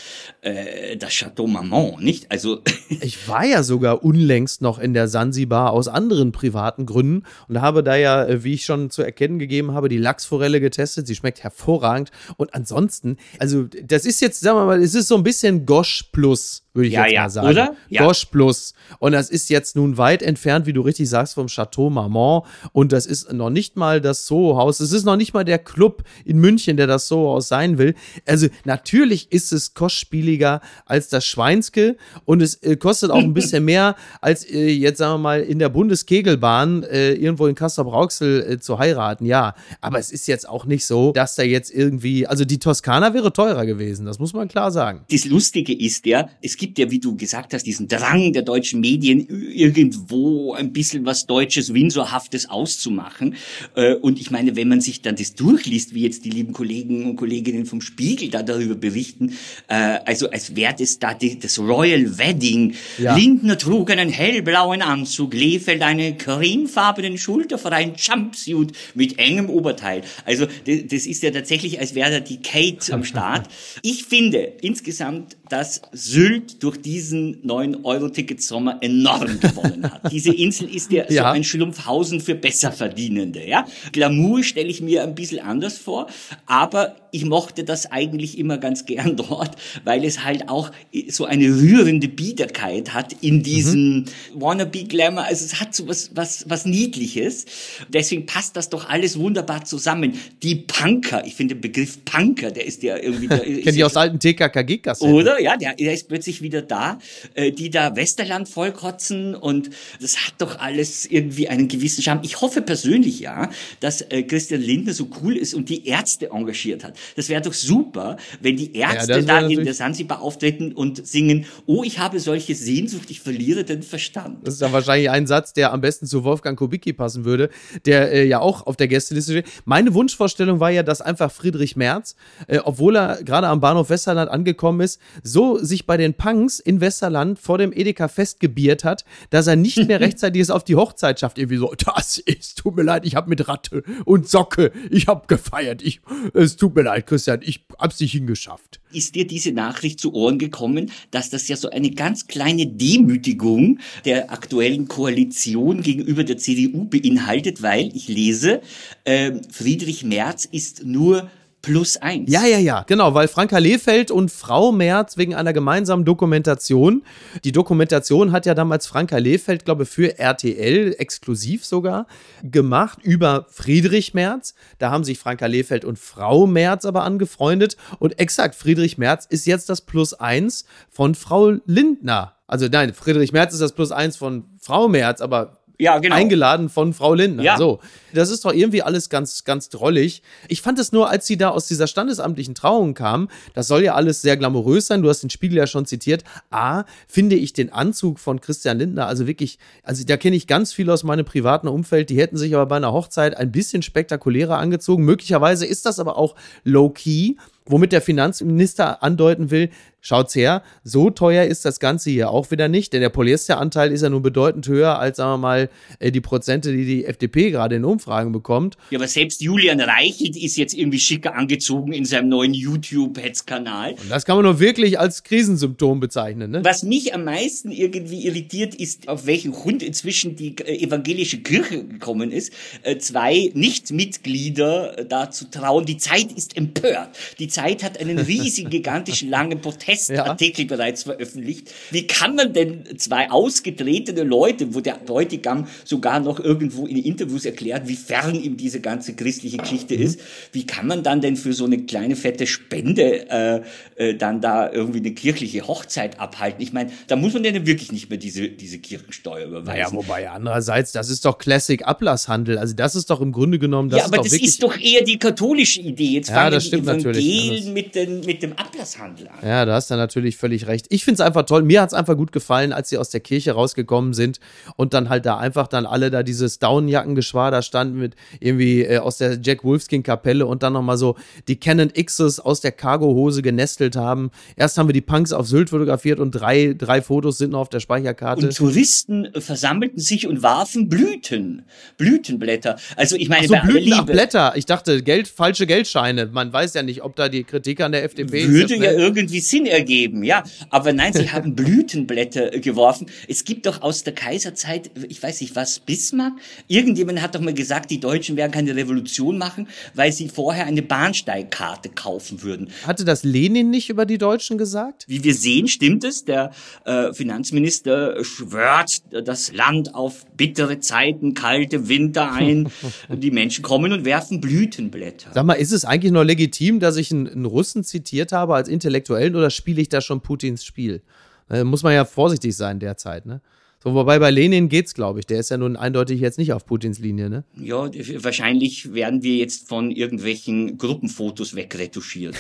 das 0.43 1.13
Chateau 1.13 1.47
Marmont, 1.47 2.03
nicht? 2.03 2.31
Also 2.31 2.63
ich 2.89 3.29
war 3.29 3.45
ja 3.45 3.63
sogar 3.63 4.05
unlängst 4.05 4.63
noch 4.63 4.79
in 4.79 4.95
der 4.95 5.09
Sansibar 5.09 5.73
aus 5.73 5.89
anderen 5.89 6.08
anderen 6.09 6.33
privaten 6.33 6.87
Gründen 6.87 7.25
und 7.49 7.61
habe 7.61 7.83
da 7.83 7.95
ja, 7.95 8.25
äh, 8.25 8.43
wie 8.43 8.55
ich 8.55 8.65
schon 8.65 8.89
zu 8.89 9.03
erkennen 9.03 9.39
gegeben 9.39 9.73
habe, 9.73 9.91
die 9.91 9.99
Lachsforelle 9.99 10.59
getestet. 10.59 11.07
Sie 11.07 11.15
schmeckt 11.15 11.43
hervorragend. 11.43 12.11
Und 12.39 12.55
ansonsten, 12.55 13.19
also 13.39 13.65
das 13.83 14.07
ist 14.07 14.21
jetzt, 14.21 14.41
sagen 14.41 14.57
wir 14.57 14.65
mal, 14.65 14.83
es 14.83 14.95
ist 14.95 15.09
so 15.09 15.17
ein 15.17 15.23
bisschen 15.23 15.67
Gosh 15.67 16.09
Plus 16.13 16.63
würde 16.79 16.89
ich 16.89 16.95
ja, 16.95 17.05
jetzt 17.05 17.13
ja. 17.13 17.23
mal 17.23 17.31
sagen. 17.31 17.49
Oder? 17.49 17.77
Ja. 17.91 18.07
Gosh 18.07 18.25
Plus. 18.27 18.73
Und 18.99 19.13
das 19.13 19.29
ist 19.29 19.51
jetzt 19.51 19.77
nun 19.77 19.99
weit 19.99 20.23
entfernt, 20.23 20.67
wie 20.67 20.73
du 20.73 20.81
richtig 20.81 21.09
sagst, 21.09 21.35
vom 21.35 21.49
Chateau 21.49 21.91
Marmont. 21.91 22.45
Und 22.73 22.93
das 22.93 23.05
ist 23.05 23.33
noch 23.33 23.51
nicht 23.51 23.77
mal 23.77 24.01
das 24.01 24.27
Soho-Haus. 24.27 24.81
Es 24.81 24.93
ist 24.93 25.05
noch 25.05 25.17
nicht 25.17 25.35
mal 25.35 25.45
der 25.45 25.59
Club 25.59 26.05
in 26.25 26.39
München, 26.39 26.77
der 26.77 26.87
das 26.87 27.09
Soho-Haus 27.09 27.49
sein 27.49 27.79
will. 27.79 27.95
Also 28.27 28.47
natürlich 28.65 29.31
ist 29.33 29.53
es 29.53 29.75
kostspieliger 29.75 30.61
als 30.87 31.09
das 31.09 31.27
Schweinske 31.27 31.97
und 32.25 32.41
es 32.41 32.55
äh, 32.63 32.77
kostet 32.77 33.11
auch 33.11 33.19
ein 33.19 33.35
bisschen 33.39 33.65
mehr 33.65 33.97
als 34.21 34.45
äh, 34.45 34.69
jetzt 34.69 34.99
sagen 34.99 35.15
wir 35.15 35.19
mal 35.19 35.41
in 35.41 35.59
der 35.59 35.69
Bundeskegelbahn 35.69 36.85
äh, 36.85 37.13
irgendwo 37.13 37.47
in 37.47 37.55
Kassel-Brauxel 37.55 38.53
äh, 38.53 38.59
zu 38.59 38.79
heiraten. 38.79 39.27
Ja, 39.27 39.55
aber 39.81 39.99
es 39.99 40.13
ist 40.13 40.29
jetzt 40.29 40.49
auch 40.49 40.65
nicht 40.65 40.87
so, 40.87 41.13
dass 41.13 41.35
da 41.35 41.43
jetzt 41.43 41.71
irgendwie, 41.71 42.27
also 42.27 42.45
die 42.45 42.59
Toskana 42.59 43.15
wäre 43.15 43.33
teurer 43.33 43.67
gewesen. 43.67 44.07
Das 44.07 44.19
muss 44.19 44.33
man 44.33 44.49
klar 44.49 44.71
sagen. 44.71 45.05
Das 45.11 45.25
Lustige 45.25 45.75
ist 45.77 46.07
ja, 46.07 46.29
es 46.43 46.57
gibt 46.57 46.68
gibt 46.69 46.79
ja, 46.79 46.91
wie 46.91 46.99
du 46.99 47.17
gesagt 47.17 47.55
hast, 47.55 47.65
diesen 47.65 47.89
Drang 47.89 48.35
der 48.35 48.43
deutschen 48.43 48.81
Medien, 48.81 49.27
irgendwo 49.29 50.53
ein 50.53 50.73
bisschen 50.73 51.07
was 51.07 51.27
Deutsches, 51.27 51.73
Windsorhaftes 51.73 52.51
auszumachen. 52.51 53.37
Äh, 53.75 53.95
und 53.95 54.21
ich 54.21 54.31
meine, 54.31 54.55
wenn 54.55 54.69
man 54.69 54.83
sich 54.83 55.01
dann 55.01 55.17
das 55.17 55.35
durchliest, 55.35 55.95
wie 55.95 56.03
jetzt 56.03 56.27
die 56.27 56.31
lieben 56.31 56.53
Kollegen 56.53 57.09
und 57.09 57.17
Kolleginnen 57.17 57.65
vom 57.65 57.81
Spiegel 57.81 58.29
da 58.29 58.43
darüber 58.43 58.75
berichten, 58.75 59.33
äh, 59.69 59.99
also 60.05 60.29
als 60.31 60.55
wäre 60.57 60.75
das 60.79 60.99
da 60.99 61.15
das 61.15 61.59
Royal 61.59 62.19
Wedding. 62.19 62.75
Ja. 62.99 63.17
Lindner 63.17 63.57
trug 63.57 63.91
einen 63.91 64.11
hellblauen 64.11 64.83
Anzug, 64.83 65.33
Lefeld 65.33 65.81
einen 65.81 66.19
cremefarbenen 66.19 67.17
schulterfreien 67.17 67.95
Jumpsuit 67.97 68.73
mit 68.95 69.19
engem 69.19 69.49
Oberteil. 69.49 70.03
Also 70.27 70.47
das 70.67 71.07
ist 71.07 71.23
ja 71.23 71.31
tatsächlich, 71.31 71.81
als 71.81 71.95
wäre 71.95 72.11
da 72.11 72.21
die 72.21 72.43
Kate 72.43 72.93
am 72.93 73.05
Start. 73.05 73.49
Ich 73.83 74.05
finde 74.05 74.39
insgesamt, 74.61 75.38
dass 75.49 75.83
Sylt 75.93 76.63
durch 76.63 76.81
diesen 76.81 77.43
9-Euro-Ticket-Sommer 77.43 78.79
enorm 78.81 79.41
gewonnen 79.41 79.91
hat. 79.91 80.13
Diese 80.13 80.35
Insel 80.35 80.75
ist 80.75 80.93
ja, 80.93 81.05
ja, 81.09 81.23
so 81.23 81.29
ein 81.29 81.45
Schlumpfhausen 81.45 82.21
für 82.21 82.35
Besserverdienende. 82.35 83.47
Ja? 83.47 83.67
Glamour 83.93 84.43
stelle 84.43 84.69
ich 84.69 84.81
mir 84.81 85.03
ein 85.03 85.15
bisschen 85.15 85.41
anders 85.41 85.79
vor, 85.79 86.09
aber 86.47 86.97
ich 87.11 87.25
mochte 87.25 87.65
das 87.65 87.91
eigentlich 87.91 88.39
immer 88.39 88.59
ganz 88.59 88.87
gern 88.87 89.17
dort, 89.29 89.57
weil 89.85 90.05
es 90.05 90.25
halt 90.25 90.49
auch 90.49 90.71
so 91.09 91.25
eine 91.25 91.47
rührende 91.47 92.09
Biederkeit 92.09 92.95
hat 92.95 93.15
in 93.21 93.43
diesem 93.43 93.81
mhm. 93.81 94.05
Wannabe-Glamour. 94.35 95.25
Also 95.25 95.45
es 95.45 95.61
hat 95.61 95.75
so 95.75 95.89
was, 95.89 96.11
was, 96.15 96.45
was 96.49 96.65
Niedliches. 96.65 97.47
Deswegen 97.89 98.27
passt 98.27 98.57
das 98.57 98.69
doch 98.69 98.89
alles 98.89 99.19
wunderbar 99.19 99.65
zusammen. 99.65 100.19
Die 100.43 100.57
Punker, 100.57 101.25
ich 101.27 101.35
finde 101.35 101.55
den 101.55 101.61
Begriff 101.61 102.05
Punker, 102.05 102.51
der 102.51 102.67
ist 102.67 102.83
ja 102.83 102.97
irgendwie... 102.97 103.29
Kennt 103.63 103.77
ihr 103.77 103.87
aus 103.87 103.97
alten 103.97 104.19
TKKG-Kassetten. 104.19 105.13
Oder? 105.13 105.38
Ja, 105.41 105.57
der, 105.57 105.75
der 105.75 105.95
ist 105.95 106.09
plötzlich 106.09 106.43
wieder 106.43 106.63
da, 106.63 106.99
äh, 107.35 107.53
die 107.53 107.71
da 107.71 107.97
Westerland 107.97 108.49
vollkotzen 108.49 109.35
und 109.35 109.71
das 110.01 110.27
hat 110.27 110.35
doch 110.39 110.59
alles 110.59 111.07
irgendwie 111.07 111.49
einen 111.49 111.69
gewissen 111.69 112.03
Charme. 112.03 112.21
Ich 112.23 112.41
hoffe 112.41 112.63
persönlich 112.63 113.21
ja, 113.21 113.51
dass 113.81 114.03
äh, 114.03 114.23
Christian 114.23 114.61
Lindner 114.61 114.95
so 114.95 115.09
cool 115.23 115.37
ist 115.37 115.55
und 115.55 115.69
die 115.69 115.87
Ärzte 115.87 116.31
engagiert 116.31 116.85
hat. 116.85 116.97
Das 117.17 117.29
wäre 117.29 117.43
doch 117.43 117.53
super, 117.53 118.17
wenn 118.41 118.57
die 118.57 118.75
Ärzte 118.75 119.13
ja, 119.13 119.23
da 119.23 119.41
in 119.47 119.65
der 119.65 119.75
Sansibar 119.75 120.21
auftreten 120.21 120.73
und 120.73 121.07
singen, 121.07 121.47
oh, 121.67 121.83
ich 121.85 121.99
habe 121.99 122.21
solche 122.21 122.55
Sehnsucht, 122.55 123.11
ich 123.11 123.21
verliere 123.21 123.65
den 123.65 123.83
Verstand. 123.83 124.47
Das 124.47 124.55
ist 124.55 124.63
dann 124.63 124.73
wahrscheinlich 124.73 125.11
ein 125.11 125.27
Satz, 125.27 125.53
der 125.53 125.73
am 125.73 125.81
besten 125.81 126.07
zu 126.07 126.25
Wolfgang 126.25 126.59
Kubicki 126.59 126.93
passen 126.93 127.25
würde, 127.25 127.51
der 127.85 128.13
äh, 128.13 128.27
ja 128.27 128.41
auch 128.41 128.67
auf 128.67 128.77
der 128.77 128.89
Gästeliste 128.89 129.33
steht. 129.33 129.47
Meine 129.65 129.95
Wunschvorstellung 129.95 130.61
war 130.61 130.71
ja, 130.71 130.83
dass 130.83 131.01
einfach 131.01 131.31
Friedrich 131.31 131.77
Merz, 131.77 132.17
äh, 132.47 132.59
obwohl 132.59 132.97
er 132.97 133.23
gerade 133.23 133.47
am 133.47 133.61
Bahnhof 133.61 133.91
Westerland 133.91 134.31
angekommen 134.31 134.81
ist, 134.81 135.01
so 135.33 135.59
sich 135.59 135.87
bei 135.87 135.97
den 135.97 136.15
Punks 136.15 136.59
in 136.59 136.81
Westerland 136.81 137.39
vor 137.39 137.59
dem 137.59 137.73
Edeka 137.73 138.09
festgebiert 138.09 138.85
hat, 138.85 139.05
dass 139.31 139.47
er 139.47 139.57
nicht 139.57 139.87
mehr 139.87 140.01
rechtzeitig 140.01 140.43
es 140.43 140.51
auf 140.51 140.65
die 140.65 140.77
Hochzeit 140.77 141.21
schafft. 141.21 141.39
Irgendwie 141.39 141.59
so, 141.59 141.75
das 141.75 142.19
ist, 142.19 142.59
tut 142.59 142.77
mir 142.77 142.83
leid, 142.83 143.07
ich 143.07 143.15
habe 143.15 143.29
mit 143.29 143.49
Ratte 143.49 143.83
und 144.05 144.29
Socke, 144.29 144.73
ich 144.91 145.07
habe 145.07 145.27
gefeiert, 145.27 145.83
ich, 145.83 146.01
es 146.35 146.57
tut 146.57 146.75
mir 146.75 146.83
leid, 146.83 147.07
Christian, 147.07 147.41
ich 147.43 147.65
hab's 147.79 148.01
nicht 148.01 148.13
hingeschafft. 148.13 148.81
Ist 148.93 149.15
dir 149.15 149.27
diese 149.27 149.53
Nachricht 149.53 150.01
zu 150.01 150.15
Ohren 150.15 150.39
gekommen, 150.39 150.91
dass 151.11 151.31
das 151.31 151.47
ja 151.49 151.57
so 151.57 151.69
eine 151.71 151.91
ganz 151.91 152.27
kleine 152.27 152.67
Demütigung 152.67 153.79
der 154.05 154.33
aktuellen 154.33 154.89
Koalition 154.89 155.83
gegenüber 155.83 156.25
der 156.25 156.39
CDU 156.39 156.85
beinhaltet, 156.85 157.63
weil 157.63 157.95
ich 157.95 158.09
lese, 158.09 158.63
äh, 159.05 159.33
Friedrich 159.51 160.05
Merz 160.05 160.47
ist 160.47 160.85
nur 160.85 161.31
plus 161.63 161.97
eins. 161.97 162.31
Ja, 162.31 162.47
ja, 162.47 162.59
ja, 162.59 162.85
genau, 162.87 163.15
weil 163.15 163.29
Franka 163.29 163.59
Lehfeld 163.59 164.11
und 164.11 164.31
Frau 164.31 164.73
Merz 164.73 165.17
wegen 165.17 165.35
einer 165.35 165.53
gemeinsamen 165.53 166.05
Dokumentation, 166.05 167.03
die 167.45 167.53
Dokumentation 167.53 168.33
hat 168.33 168.47
ja 168.47 168.55
damals 168.55 168.87
Franka 168.87 169.19
Lehfeld, 169.19 169.65
glaube 169.65 169.83
ich, 169.83 169.89
für 169.89 170.19
RTL 170.19 170.95
exklusiv 170.99 171.65
sogar 171.65 172.07
gemacht 172.43 173.01
über 173.03 173.47
Friedrich 173.51 174.15
Merz. 174.15 174.55
Da 174.79 174.91
haben 174.91 175.05
sich 175.05 175.19
Franka 175.19 175.47
Lehfeld 175.47 175.85
und 175.85 175.99
Frau 175.99 176.47
Merz 176.47 176.85
aber 176.85 177.05
angefreundet 177.05 177.77
und 177.99 178.19
exakt, 178.19 178.55
Friedrich 178.55 178.99
Merz 178.99 179.27
ist 179.27 179.47
jetzt 179.47 179.69
das 179.69 179.81
Plus 179.81 180.15
eins 180.15 180.65
von 180.91 181.15
Frau 181.15 181.55
Lindner. 181.67 182.35
Also 182.47 182.67
nein, 182.71 182.95
Friedrich 182.95 183.33
Merz 183.33 183.53
ist 183.53 183.61
das 183.61 183.73
Plus 183.73 183.93
eins 183.93 184.17
von 184.17 184.45
Frau 184.59 184.89
Merz, 184.89 185.21
aber 185.21 185.58
ja, 185.79 185.99
genau. 185.99 186.17
eingeladen 186.17 186.69
von 186.69 186.93
Frau 186.93 187.15
Lindner. 187.15 187.43
Ja. 187.43 187.57
So, 187.57 187.79
das 188.13 188.31
ist 188.31 188.45
doch 188.45 188.53
irgendwie 188.53 188.83
alles 188.83 189.09
ganz, 189.09 189.45
ganz 189.45 189.69
drollig. 189.69 190.23
Ich 190.49 190.61
fand 190.61 190.79
es 190.79 190.91
nur, 190.91 191.09
als 191.09 191.27
sie 191.27 191.37
da 191.37 191.51
aus 191.51 191.69
dieser 191.69 191.87
standesamtlichen 191.87 192.55
Trauung 192.55 192.95
kam, 192.95 193.29
das 193.55 193.69
soll 193.69 193.85
ja 193.85 193.95
alles 193.95 194.21
sehr 194.21 194.37
glamourös 194.37 194.89
sein. 194.89 195.03
Du 195.03 195.09
hast 195.09 195.23
den 195.23 195.31
Spiegel 195.31 195.57
ja 195.57 195.67
schon 195.67 195.87
zitiert. 195.87 196.25
A, 196.51 196.85
finde 197.07 197.37
ich 197.37 197.53
den 197.53 197.73
Anzug 197.73 198.19
von 198.19 198.41
Christian 198.41 198.79
Lindner 198.79 199.07
also 199.07 199.27
wirklich, 199.27 199.59
also 199.85 200.05
da 200.05 200.17
kenne 200.17 200.37
ich 200.37 200.47
ganz 200.47 200.73
viel 200.73 200.91
aus 200.91 201.05
meinem 201.05 201.25
privaten 201.25 201.69
Umfeld. 201.69 202.11
Die 202.11 202.19
hätten 202.19 202.37
sich 202.37 202.55
aber 202.55 202.67
bei 202.67 202.77
einer 202.77 202.93
Hochzeit 202.93 203.37
ein 203.37 203.53
bisschen 203.53 203.83
spektakulärer 203.83 204.59
angezogen. 204.59 205.05
Möglicherweise 205.05 205.65
ist 205.65 205.87
das 205.87 206.01
aber 206.01 206.17
auch 206.17 206.35
low 206.65 206.91
key 206.91 207.37
womit 207.69 207.93
der 207.93 208.01
Finanzminister 208.01 209.03
andeuten 209.03 209.51
will, 209.51 209.71
schaut's 210.01 210.35
her, 210.35 210.63
so 210.85 211.11
teuer 211.11 211.45
ist 211.45 211.65
das 211.65 211.81
Ganze 211.81 212.11
hier 212.11 212.31
auch 212.31 212.51
wieder 212.51 212.69
nicht, 212.69 212.93
denn 212.93 213.01
der 213.01 213.09
Polyesteranteil 213.09 213.93
ist 213.93 214.03
ja 214.03 214.11
nun 214.11 214.23
bedeutend 214.23 214.67
höher 214.69 214.99
als, 214.99 215.17
sagen 215.17 215.33
wir 215.33 215.39
mal, 215.39 215.71
äh, 215.99 216.11
die 216.11 216.21
Prozente, 216.21 216.73
die 216.73 216.85
die 216.85 217.05
FDP 217.05 217.51
gerade 217.51 217.77
in 217.77 217.85
Umfragen 217.85 218.33
bekommt. 218.33 218.77
Ja, 218.91 218.99
aber 218.99 219.09
selbst 219.09 219.41
Julian 219.41 219.81
Reichelt 219.81 220.37
ist 220.37 220.57
jetzt 220.57 220.75
irgendwie 220.75 220.99
schicker 220.99 221.35
angezogen 221.35 221.93
in 221.93 222.05
seinem 222.05 222.29
neuen 222.29 222.55
YouTube-Hetz-Kanal. 222.55 223.97
Das 224.09 224.25
kann 224.25 224.37
man 224.37 224.45
nur 224.45 224.61
wirklich 224.61 224.99
als 224.99 225.25
Krisensymptom 225.25 226.01
bezeichnen, 226.01 226.51
ne? 226.51 226.65
Was 226.65 226.83
mich 226.83 227.15
am 227.15 227.25
meisten 227.25 227.71
irgendwie 227.71 228.27
irritiert, 228.27 228.75
ist, 228.75 229.09
auf 229.09 229.27
welchen 229.27 229.53
Grund 229.53 229.83
inzwischen 229.83 230.37
die 230.37 230.57
äh, 230.59 230.85
evangelische 230.85 231.39
Kirche 231.39 231.85
gekommen 231.85 232.31
ist, 232.31 232.53
äh, 232.83 232.99
zwei 232.99 233.51
Nichtmitglieder 233.55 235.05
da 235.09 235.31
zu 235.31 235.51
trauen. 235.51 235.87
Die 235.87 235.97
Zeit 235.97 236.33
ist 236.33 236.57
empört. 236.57 237.11
Die 237.39 237.49
Zeit 237.49 237.83
hat 237.83 237.99
einen 237.99 238.19
riesigen, 238.19 238.71
gigantischen, 238.71 239.29
langen 239.31 239.61
Protestartikel 239.89 240.67
ja. 240.67 240.77
bereits 240.77 241.03
veröffentlicht. 241.05 241.73
Wie 241.91 242.07
kann 242.07 242.35
man 242.35 242.53
denn 242.53 242.85
zwei 242.99 243.31
ausgetretene 243.31 244.23
Leute, 244.23 244.75
wo 244.75 244.81
der 244.81 244.95
Bräutigam 244.95 245.67
sogar 245.85 246.21
noch 246.21 246.41
irgendwo 246.41 246.87
in 246.87 246.97
Interviews 246.97 247.45
erklärt, 247.45 247.89
wie 247.89 247.97
fern 247.97 248.35
ihm 248.35 248.57
diese 248.57 248.81
ganze 248.81 249.15
christliche 249.15 249.57
Geschichte 249.57 249.97
mhm. 249.97 250.03
ist, 250.03 250.21
wie 250.53 250.67
kann 250.67 250.87
man 250.87 251.03
dann 251.03 251.21
denn 251.21 251.37
für 251.37 251.53
so 251.53 251.65
eine 251.65 251.79
kleine 251.79 252.17
fette 252.17 252.47
Spende 252.47 253.31
äh, 253.31 253.63
äh, 253.97 254.15
dann 254.15 254.41
da 254.41 254.71
irgendwie 254.71 254.99
eine 254.99 255.13
kirchliche 255.13 255.67
Hochzeit 255.67 256.21
abhalten? 256.21 256.63
Ich 256.63 256.73
meine, 256.73 256.91
da 257.07 257.17
muss 257.17 257.33
man 257.33 257.45
ja 257.45 257.55
wirklich 257.67 257.93
nicht 257.93 258.11
mehr 258.11 258.19
diese, 258.19 258.49
diese 258.49 258.79
Kirchensteuer 258.79 259.47
überweisen. 259.47 259.67
Naja, 259.67 259.93
wobei 259.93 260.29
andererseits, 260.31 260.93
das 260.93 261.09
ist 261.09 261.25
doch 261.25 261.39
Classic 261.39 261.83
Ablasshandel. 261.85 262.59
Also 262.59 262.75
das 262.75 262.95
ist 262.95 263.11
doch 263.11 263.21
im 263.21 263.33
Grunde 263.33 263.59
genommen, 263.59 263.89
das 263.89 264.01
ja, 264.01 264.07
aber 264.07 264.25
ist 264.25 264.33
das 264.33 264.41
ist 264.41 264.63
doch 264.63 264.79
eher 264.79 265.03
die 265.03 265.19
katholische 265.19 265.81
Idee. 265.81 266.13
Jetzt 266.13 266.29
ja, 266.29 266.35
fangen 266.35 266.53
das 266.53 266.67
stimmt 266.67 266.89
die 266.89 266.93
natürlich. 266.93 267.67
mit, 267.67 267.95
den, 267.95 268.21
mit 268.21 268.43
dem 268.43 268.53
Ablasshandel 268.53 269.29
an. 269.29 269.39
Ja, 269.43 269.65
da 269.65 269.78
hast 269.79 269.91
du 269.91 269.97
natürlich 269.97 270.37
völlig 270.37 270.67
recht. 270.67 270.87
Ich 270.91 271.05
finde 271.05 271.23
es 271.23 271.27
einfach 271.27 271.45
toll. 271.45 271.63
Mir 271.63 271.81
hat 271.81 271.89
es 271.89 271.95
einfach 271.95 272.17
gut 272.17 272.33
gefallen, 272.33 272.73
als 272.73 272.89
sie 272.89 272.99
aus 272.99 273.11
der 273.11 273.21
Kirche 273.21 273.53
rausgekommen 273.53 274.13
sind 274.13 274.41
und 274.77 274.93
dann 274.93 275.09
halt 275.09 275.25
da 275.25 275.39
einfach 275.39 275.69
dann 275.69 275.87
alle 275.87 276.11
da 276.11 276.23
dieses 276.23 276.59
Daunenjackengeschwader 276.59 277.63
standen 277.63 277.99
mit 277.99 278.17
irgendwie 278.41 278.83
äh, 278.83 278.99
aus 278.99 279.19
der 279.19 279.39
Jack 279.41 279.65
Wolfskin 279.65 280.03
Kapelle 280.03 280.47
und 280.47 280.63
dann 280.63 280.73
nochmal 280.73 280.99
so 280.99 281.17
die 281.47 281.57
Canon 281.57 281.91
X's 281.95 282.41
aus 282.41 282.61
der 282.61 282.73
Cargohose 282.73 283.41
genestelt 283.43 283.97
haben. 283.97 284.31
Erst 284.57 284.79
haben 284.79 284.89
wir 284.89 284.93
die 284.93 285.01
Punks 285.01 285.33
auf 285.33 285.47
Sylt 285.47 285.71
fotografiert 285.71 286.19
und 286.19 286.33
drei, 286.33 286.75
drei 286.77 287.01
Fotos 287.01 287.39
sind 287.39 287.53
noch 287.53 287.61
auf 287.61 287.69
der 287.69 287.81
Speicherkarte. 287.81 288.47
Und 288.47 288.57
Touristen 288.57 289.29
versammelten 289.39 290.01
sich 290.01 290.27
und 290.27 290.43
warfen 290.43 290.89
Blüten, 290.89 291.63
Blütenblätter. 291.97 292.77
Also 292.97 293.17
ich 293.17 293.29
meine, 293.29 293.47
Ach 293.53 293.63
so, 293.63 293.69
Blüten, 293.69 293.93
ach, 293.95 294.07
Blätter. 294.07 294.53
Ich 294.57 294.67
dachte, 294.67 295.03
Geld, 295.03 295.29
falsche 295.29 295.67
Geldscheine. 295.67 296.27
Man 296.27 296.53
weiß 296.53 296.75
ja 296.75 296.83
nicht, 296.83 297.03
ob 297.03 297.17
da 297.17 297.29
die 297.29 297.45
Kritik 297.45 297.81
an 297.81 297.93
der 297.93 298.05
FDP 298.05 298.49
Würde 298.49 298.77
ja 298.77 298.93
irgendwie 298.93 299.41
Sinn 299.41 299.67
ergeben, 299.71 300.23
ja. 300.23 300.45
Aber 300.71 300.93
nein, 300.93 301.13
sie 301.13 301.31
haben 301.31 301.55
Blütenblätter 301.57 302.51
geworfen. 302.59 303.07
Es 303.29 303.45
gibt 303.45 303.67
doch 303.67 303.83
aus 303.83 304.05
der 304.05 304.15
Kaiserzeit, 304.15 304.91
ich 305.09 305.23
weiß 305.23 305.41
nicht 305.41 305.57
was, 305.57 305.81
Bismarck? 305.81 306.35
Irgendjemand 306.67 307.23
hat 307.23 307.35
doch 307.35 307.41
mal 307.41 307.55
gesagt, 307.55 307.91
die 307.91 308.01
Deutschen 308.01 308.37
werden 308.37 308.53
keine 308.53 308.75
Revolution 308.77 309.39
machen, 309.39 309.69
weil 309.95 310.13
sie 310.13 310.29
vorher 310.29 310.67
eine 310.67 310.83
Bahnsteigkarte 310.83 311.91
kaufen 311.91 312.43
würden. 312.43 312.71
Hatte 312.85 313.05
das 313.05 313.25
Lenin 313.25 313.71
nicht 313.71 313.91
über 313.91 314.07
die 314.07 314.19
Deutschen 314.19 314.59
gesagt? 314.59 315.05
Wie 315.09 315.23
wir 315.25 315.35
sehen, 315.35 315.69
stimmt 315.69 316.05
es. 316.05 316.25
Der 316.25 316.53
äh, 316.85 317.13
Finanzminister 317.13 318.25
schwört 318.25 319.03
das 319.11 319.53
Land 319.53 319.95
auf 319.95 320.27
bittere 320.37 320.81
Zeiten, 320.81 321.35
kalte 321.35 321.89
Winter 321.89 322.33
ein. 322.33 322.69
die 323.09 323.31
Menschen 323.31 323.63
kommen 323.63 323.93
und 323.93 324.05
werfen 324.05 324.41
Blütenblätter. 324.41 325.31
Sag 325.35 325.45
mal, 325.45 325.55
ist 325.55 325.73
es 325.73 325.85
eigentlich 325.85 326.13
noch 326.13 326.25
legitim, 326.25 326.81
dass 326.81 326.97
ich 326.97 327.11
einen, 327.11 327.29
einen 327.29 327.45
Russen 327.45 327.85
zitiert 327.85 328.33
habe 328.33 328.55
als 328.55 328.69
Intellektuellen 328.69 329.37
oder 329.37 329.51
spiele 329.59 329.83
ich 329.83 329.89
da 329.89 330.01
schon 330.01 330.23
Putins 330.23 330.65
Spiel? 330.65 331.03
Da 331.49 331.65
muss 331.65 331.83
man 331.83 331.93
ja 331.93 332.05
vorsichtig 332.05 332.57
sein 332.57 332.79
derzeit, 332.79 333.27
ne? 333.27 333.41
So, 333.83 333.95
wobei 333.95 334.19
bei 334.19 334.31
Lenin 334.33 334.69
geht's, 334.69 334.93
glaube 334.93 335.21
ich. 335.21 335.27
Der 335.27 335.39
ist 335.39 335.51
ja 335.51 335.57
nun 335.57 335.77
eindeutig 335.77 336.21
jetzt 336.21 336.37
nicht 336.37 336.53
auf 336.53 336.67
Putins 336.67 336.99
Linie, 336.99 337.31
ne? 337.31 337.45
Ja, 337.55 337.89
wahrscheinlich 338.25 338.93
werden 338.93 339.23
wir 339.23 339.37
jetzt 339.37 339.69
von 339.69 339.93
irgendwelchen 339.93 340.79
Gruppenfotos 340.79 341.55
wegretuschiert. 341.55 342.35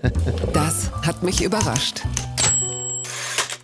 das 0.52 0.90
hat 1.06 1.22
mich 1.22 1.44
überrascht. 1.44 2.02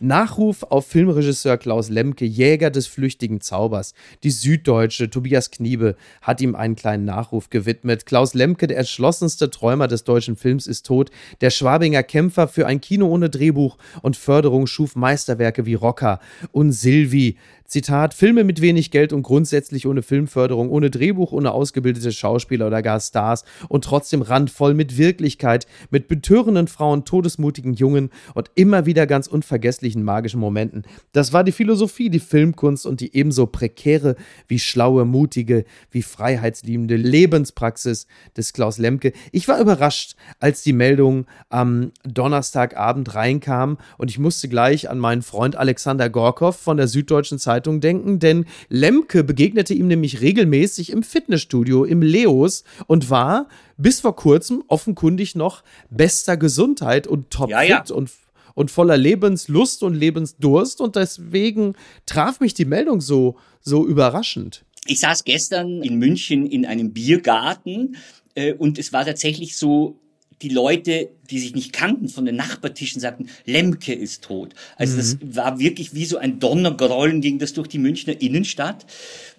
Nachruf 0.01 0.63
auf 0.63 0.87
Filmregisseur 0.87 1.57
Klaus 1.57 1.89
Lemke, 1.89 2.25
Jäger 2.25 2.71
des 2.71 2.87
flüchtigen 2.87 3.41
Zaubers. 3.41 3.95
Die 4.23 4.31
Süddeutsche, 4.31 5.11
Tobias 5.11 5.51
Kniebe, 5.51 5.97
hat 6.23 6.41
ihm 6.41 6.55
einen 6.55 6.77
kleinen 6.77 7.05
Nachruf 7.05 7.51
gewidmet. 7.51 8.07
Klaus 8.07 8.35
Lemke, 8.35 8.67
der 8.67 8.79
entschlossenste 8.79 9.51
Träumer 9.51 9.89
des 9.89 10.05
deutschen 10.05 10.37
Films, 10.37 10.67
ist 10.67 10.87
tot. 10.87 11.11
Der 11.41 11.51
Schwabinger 11.51 12.03
Kämpfer 12.03 12.49
für 12.49 12.67
ein 12.67 12.81
Kino 12.81 13.09
ohne 13.09 13.31
Drehbuch 13.31 13.79
und 14.03 14.17
Förderung 14.17 14.67
schuf 14.67 14.97
Meisterwerke 14.97 15.67
wie 15.67 15.75
Rocker 15.75 16.21
und 16.53 16.73
Silvi. 16.73 17.37
Zitat, 17.67 18.15
Filme 18.15 18.45
mit 18.45 18.61
wenig 18.61 18.91
Geld 18.91 19.13
und 19.13 19.23
grundsätzlich 19.23 19.87
ohne 19.87 20.03
Filmförderung, 20.03 20.71
ohne 20.71 20.91
Drehbuch, 20.91 21.33
ohne 21.33 21.53
ausgebildete 21.53 22.13
Schauspieler 22.13 22.69
oder 22.69 22.81
gar 22.81 23.01
Stars 23.01 23.45
und 23.69 23.85
trotzdem 23.85 24.23
randvoll 24.23 24.75
mit 24.75 24.97
Wirklichkeit, 24.97 25.67
mit 25.91 26.07
betörenden 26.07 26.69
Frauen, 26.69 27.05
todesmutigen 27.05 27.75
Jungen 27.75 28.11
und 28.35 28.51
immer 28.55 28.87
wieder 28.87 29.07
ganz 29.07 29.27
unvergesslichen 29.27 30.05
magischen 30.05 30.39
Momenten. 30.39 30.85
Das 31.13 31.33
war 31.33 31.43
die 31.43 31.53
Philosophie, 31.53 32.09
die 32.09 32.21
Filmkunst 32.21 32.87
und 32.87 33.01
die 33.01 33.17
ebenso 33.17 33.47
prekäre 33.47 34.15
wie 34.47 34.61
schlaue, 34.61 35.05
mutige, 35.05 35.65
wie 35.91 36.03
freiheitsliebende 36.03 36.97
Lebenspraxis 36.97 38.07
des 38.37 38.53
Klaus 38.53 38.79
Lemke. 38.79 39.13
Ich 39.33 39.49
war 39.49 39.61
überrascht, 39.61 40.15
als 40.39 40.63
die 40.63 40.73
Meldung 40.73 41.27
am 41.49 41.91
Donnerstagabend 42.05 43.15
reinkam 43.15 43.79
und 43.99 44.11
ich 44.11 44.19
musste 44.19 44.49
gleich 44.49 44.89
an 44.89 44.99
meinen 44.99 45.23
Freund 45.23 45.57
Alexander 45.57 46.09
Gorkow 46.09 46.57
von 46.57 46.77
der 46.77 46.87
Süddeutschen 46.87 47.39
Zeitung 47.39 47.56
Zeitung 47.57 47.81
denken, 47.81 48.19
denn 48.19 48.45
Lemke 48.69 49.25
begegnete 49.25 49.73
ihm 49.73 49.87
nämlich 49.89 50.21
regelmäßig 50.21 50.91
im 50.91 51.03
Fitnessstudio 51.03 51.85
im 51.85 52.03
Leos 52.03 52.65
und 52.87 53.09
war 53.09 53.49
bis 53.79 54.01
vor 54.01 54.15
kurzem 54.15 54.63
offenkundig 54.69 55.35
noch 55.35 55.63
bester 55.89 56.37
Gesundheit 56.37 57.07
und 57.07 57.31
topfit 57.31 57.51
ja, 57.51 57.63
ja. 57.63 57.85
und 57.91 58.11
und 58.55 58.71
voller 58.71 58.97
Lebenslust 58.97 59.83
und 59.83 59.93
Lebensdurst 59.93 60.81
und 60.81 60.97
deswegen 60.97 61.75
traf 62.07 62.41
mich 62.41 62.55
die 62.55 62.65
Meldung 62.65 63.03
so 63.03 63.37
so 63.61 63.87
überraschend. 63.87 64.65
Ich 64.87 65.01
saß 65.01 65.25
gestern 65.25 65.83
in 65.83 65.97
München 65.97 66.47
in 66.47 66.65
einem 66.65 66.93
Biergarten 66.93 67.97
äh, 68.35 68.55
und 68.55 68.79
es 68.79 68.93
war 68.95 69.05
tatsächlich 69.05 69.57
so 69.59 70.01
die 70.43 70.49
Leute, 70.51 71.11
die 71.27 71.39
sich 71.39 71.55
nicht 71.55 71.73
kannten 71.73 72.09
von 72.09 72.25
den 72.25 72.37
Nachbartischen, 72.37 73.01
sagten, 73.01 73.29
Lemke 73.45 73.93
ist 73.93 74.23
tot. 74.23 74.55
Also 74.77 74.95
mhm. 74.95 74.99
das 74.99 75.19
war 75.23 75.59
wirklich 75.59 75.95
wie 75.95 76.05
so 76.05 76.19
ein 76.19 76.39
Donnergrollen, 76.39 77.21
ging 77.21 77.39
das 77.39 77.53
durch 77.53 77.69
die 77.69 77.79
Münchner 77.79 78.21
Innenstadt. 78.21 78.87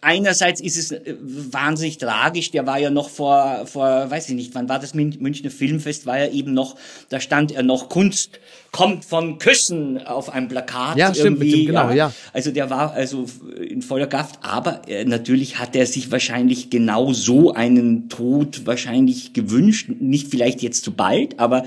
Einerseits 0.02 0.62
ist 0.62 0.78
es 0.78 0.92
äh, 0.92 1.16
wahnsinnig 1.20 1.98
tragisch, 1.98 2.52
der 2.52 2.66
war 2.66 2.78
ja 2.78 2.90
noch 2.90 3.10
vor, 3.10 3.66
vor, 3.66 4.10
weiß 4.10 4.30
ich 4.30 4.36
nicht, 4.36 4.56
wann 4.56 4.70
war 4.70 4.80
das 4.80 4.94
Münchner 4.94 5.50
Filmfest, 5.50 6.06
war 6.06 6.20
ja 6.20 6.30
eben 6.30 6.54
noch, 6.54 6.76
da 7.10 7.20
stand 7.20 7.52
er 7.52 7.64
noch, 7.64 7.90
Kunst 7.90 8.40
kommt 8.72 9.06
von 9.06 9.40
Küssen 9.40 10.06
auf 10.06 10.32
einem 10.32 10.48
Plakat. 10.48 10.98
Ja, 10.98 11.14
stimmt, 11.14 11.42
irgendwie. 11.42 11.52
Dem, 11.52 11.66
genau, 11.68 11.90
ja. 11.90 11.96
ja. 11.96 12.14
Also 12.34 12.52
der 12.52 12.70
war 12.70 12.94
also 12.94 13.26
in 13.60 13.82
voller 13.82 14.08
Kraft, 14.08 14.40
aber 14.42 14.88
äh, 14.88 15.06
natürlich 15.06 15.58
hat 15.58 15.76
er 15.76 15.86
sich 15.86 16.12
wahrscheinlich 16.12 16.70
genau 16.70 17.12
so 17.14 17.54
einen 17.54 18.10
Tod 18.10 18.66
wahrscheinlich 18.66 19.34
gewünscht, 19.34 19.90
nicht 20.00 20.30
vielleicht 20.30 20.62
jetzt 20.62 20.84
zu 20.84 20.92
bald, 20.92 21.40
aber 21.40 21.66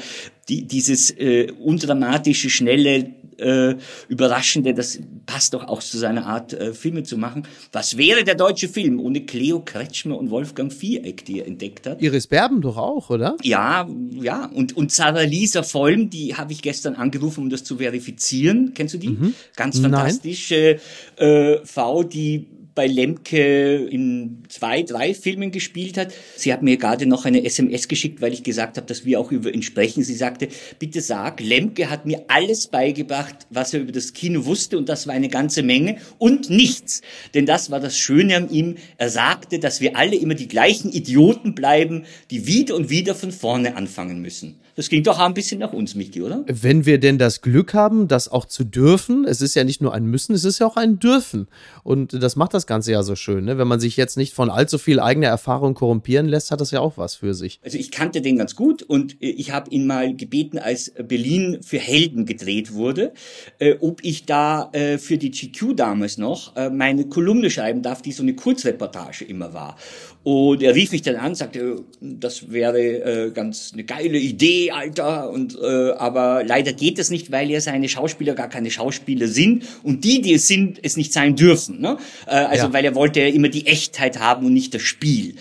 die, 0.49 0.67
dieses 0.67 1.11
äh, 1.11 1.53
undramatische, 1.53 2.51
schnelle, 2.51 3.15
äh, 3.41 3.77
überraschende, 4.09 4.75
das 4.75 4.99
passt 5.27 5.55
doch 5.55 5.67
auch 5.67 5.81
zu 5.81 5.99
seiner 5.99 6.27
Art, 6.27 6.53
äh, 6.53 6.75
Filme 6.75 7.03
zu 7.03 7.17
machen. 7.17 7.45
Was 7.73 7.97
wäre 7.97 8.25
der 8.25 8.35
deutsche 8.35 8.69
Film 8.69 9.01
ohne 9.01 9.23
Cleo 9.23 9.61
Kretschmer 9.61 10.19
und 10.19 10.31
Wolfgang 10.31 10.73
Viereck, 10.73 11.25
die 11.25 11.41
er 11.41 11.47
entdeckt 11.47 11.87
hat? 11.87 12.03
Iris 12.03 12.27
Berben 12.27 12.61
doch 12.61 12.77
auch, 12.77 13.11
oder? 13.11 13.37
Ja, 13.43 13.89
ja. 14.13 14.47
Und, 14.47 14.77
und 14.77 14.93
Sarah 14.93 15.23
Lisa 15.23 15.63
Vollm, 15.63 16.11
die 16.11 16.35
habe 16.37 16.53
ich 16.53 16.63
gestern 16.63 16.95
angerufen, 16.95 17.45
um 17.45 17.51
das 17.51 17.65
zu 17.65 17.79
verifizieren. 17.79 18.73
Kennst 18.75 18.95
du 18.95 18.99
die? 18.99 19.11
Mhm. 19.11 19.35
Ganz 19.57 19.81
fantastische 19.81 20.79
äh, 21.17 21.59
Frau, 21.65 22.03
die 22.03 22.47
bei 22.75 22.87
Lemke 22.87 23.77
in 23.77 24.45
zwei, 24.49 24.83
drei 24.83 25.15
Filmen 25.15 25.51
gespielt 25.51 25.97
hat. 25.97 26.13
Sie 26.37 26.53
hat 26.53 26.63
mir 26.63 26.77
gerade 26.77 27.07
noch 27.07 27.25
eine 27.25 27.45
SMS 27.45 27.89
geschickt, 27.89 28.21
weil 28.21 28.33
ich 28.33 28.43
gesagt 28.43 28.77
habe, 28.77 28.87
dass 28.87 29.05
wir 29.05 29.21
auch 29.21 29.33
über 29.33 29.53
ihn 29.53 29.63
sprechen. 29.63 30.03
Sie 30.03 30.15
sagte, 30.15 30.49
bitte 30.79 31.01
sag, 31.01 31.41
Lemke 31.41 31.91
hat 31.91 32.07
mir 32.07 32.25
alles 32.29 32.67
beigebracht, 32.69 33.47
was 33.51 33.75
er 33.75 33.81
über 33.81 33.93
das 33.93 34.13
Kino 34.13 34.45
wusste 34.45 34.79
und 34.79 34.89
das 34.89 35.07
war 35.07 35.15
eine 35.15 35.29
ganze 35.29 35.63
Menge 35.63 35.99
und 36.19 36.51
nichts. 36.51 37.03
Denn 37.35 37.47
das 37.47 37.71
war 37.71 37.81
das 37.81 37.97
Schöne 37.97 38.37
an 38.37 38.51
ihm. 38.51 38.77
Er 38.97 39.11
sagte, 39.11 39.59
dass 39.59 39.81
wir 39.81 39.97
alle 39.97 40.17
immer 40.17 40.35
die 40.35 40.49
gleichen 40.49 40.91
Idioten 40.93 41.55
bleiben, 41.55 42.05
die 42.31 42.47
wieder 42.47 42.75
und 42.77 42.91
wieder 42.91 43.15
von 43.15 43.33
vorne 43.33 43.77
anfangen 43.77 44.21
müssen. 44.21 44.61
Das 44.81 44.89
klingt 44.89 45.07
doch 45.07 45.19
ein 45.19 45.35
bisschen 45.35 45.61
nach 45.61 45.75
uns, 45.75 45.95
Michi, 45.95 46.23
oder? 46.23 46.43
Wenn 46.47 46.87
wir 46.87 46.99
denn 46.99 47.19
das 47.19 47.43
Glück 47.43 47.75
haben, 47.75 48.09
das 48.09 48.29
auch 48.29 48.47
zu 48.47 48.65
dürfen, 48.65 49.27
es 49.27 49.43
ist 49.43 49.55
ja 49.55 49.63
nicht 49.63 49.83
nur 49.83 49.93
ein 49.93 50.07
Müssen, 50.07 50.35
es 50.35 50.47
ist 50.47 50.59
ja 50.59 50.67
auch 50.67 50.79
ein 50.79 50.99
Dürfen. 50.99 51.49
Und 51.83 52.15
das 52.15 52.35
macht 52.35 52.55
das 52.55 52.67
Ganze 52.67 52.93
ja 52.93 53.03
so 53.03 53.15
schön. 53.15 53.45
Ne? 53.45 53.59
Wenn 53.59 53.69
man 53.69 53.79
sich 53.79 53.99
jetzt 53.99 54.17
nicht 54.17 54.33
von 54.33 54.49
allzu 54.49 54.79
viel 54.79 54.99
eigener 54.99 55.27
Erfahrung 55.27 55.75
korrumpieren 55.75 56.27
lässt, 56.29 56.51
hat 56.51 56.63
das 56.63 56.71
ja 56.71 56.81
auch 56.81 56.97
was 56.97 57.17
für 57.17 57.35
sich. 57.35 57.61
Also 57.63 57.77
ich 57.77 57.91
kannte 57.91 58.23
den 58.23 58.39
ganz 58.39 58.57
gut 58.57 58.83
und 58.83 59.21
äh, 59.21 59.27
ich 59.27 59.53
habe 59.53 59.69
ihn 59.69 59.87
mal 59.87 60.17
gebeten, 60.17 60.59
als 60.59 60.95
Berlin 61.07 61.59
für 61.61 61.79
Helden 61.79 62.25
gedreht 62.25 62.73
wurde, 62.73 63.13
äh, 63.59 63.75
ob 63.81 64.03
ich 64.03 64.25
da 64.25 64.71
äh, 64.73 64.97
für 64.97 65.19
die 65.19 65.31
GQ 65.31 65.77
damals 65.77 66.17
noch 66.17 66.55
meine 66.73 67.07
Kolumne 67.07 67.51
schreiben 67.51 67.83
darf, 67.83 68.01
die 68.01 68.13
so 68.13 68.23
eine 68.23 68.35
Kurzreportage 68.35 69.27
immer 69.27 69.53
war. 69.53 69.77
Und 70.23 70.63
er 70.63 70.75
rief 70.75 70.93
mich 70.93 71.01
dann 71.01 71.17
an, 71.17 71.35
sagte, 71.35 71.83
das 72.01 72.53
wäre 72.53 72.79
äh, 72.79 73.31
ganz 73.31 73.71
eine 73.73 73.85
geile 73.85 74.19
Idee, 74.19 74.71
Alter. 74.71 75.31
Und 75.31 75.57
äh, 75.59 75.93
aber 75.93 76.45
leider 76.45 76.75
geht 76.75 76.99
es 76.99 77.09
nicht, 77.09 77.33
weil 77.33 77.51
ja 77.51 77.61
seine 77.61 77.89
Schauspieler 77.89 78.35
gar 78.35 78.49
keine 78.49 78.71
Schauspieler 78.71 79.29
sind 79.29 79.65
und 79.83 80.05
die, 80.05 80.21
die 80.21 80.35
es 80.35 80.47
sind, 80.47 80.79
es 80.83 80.99
nicht 80.99 81.15
sein 81.15 81.37
dürfen. 81.37 81.81
Ne? 81.81 81.97
Äh, 82.27 82.33
also 82.33 82.67
ja. 82.67 82.73
weil 82.75 82.85
er 82.85 82.95
wollte 82.95 83.21
ja 83.21 83.29
immer 83.29 83.49
die 83.49 83.67
Echtheit 83.67 84.19
haben 84.19 84.45
und 84.45 84.53
nicht 84.53 84.75
das 84.75 84.83
Spiel 84.83 85.37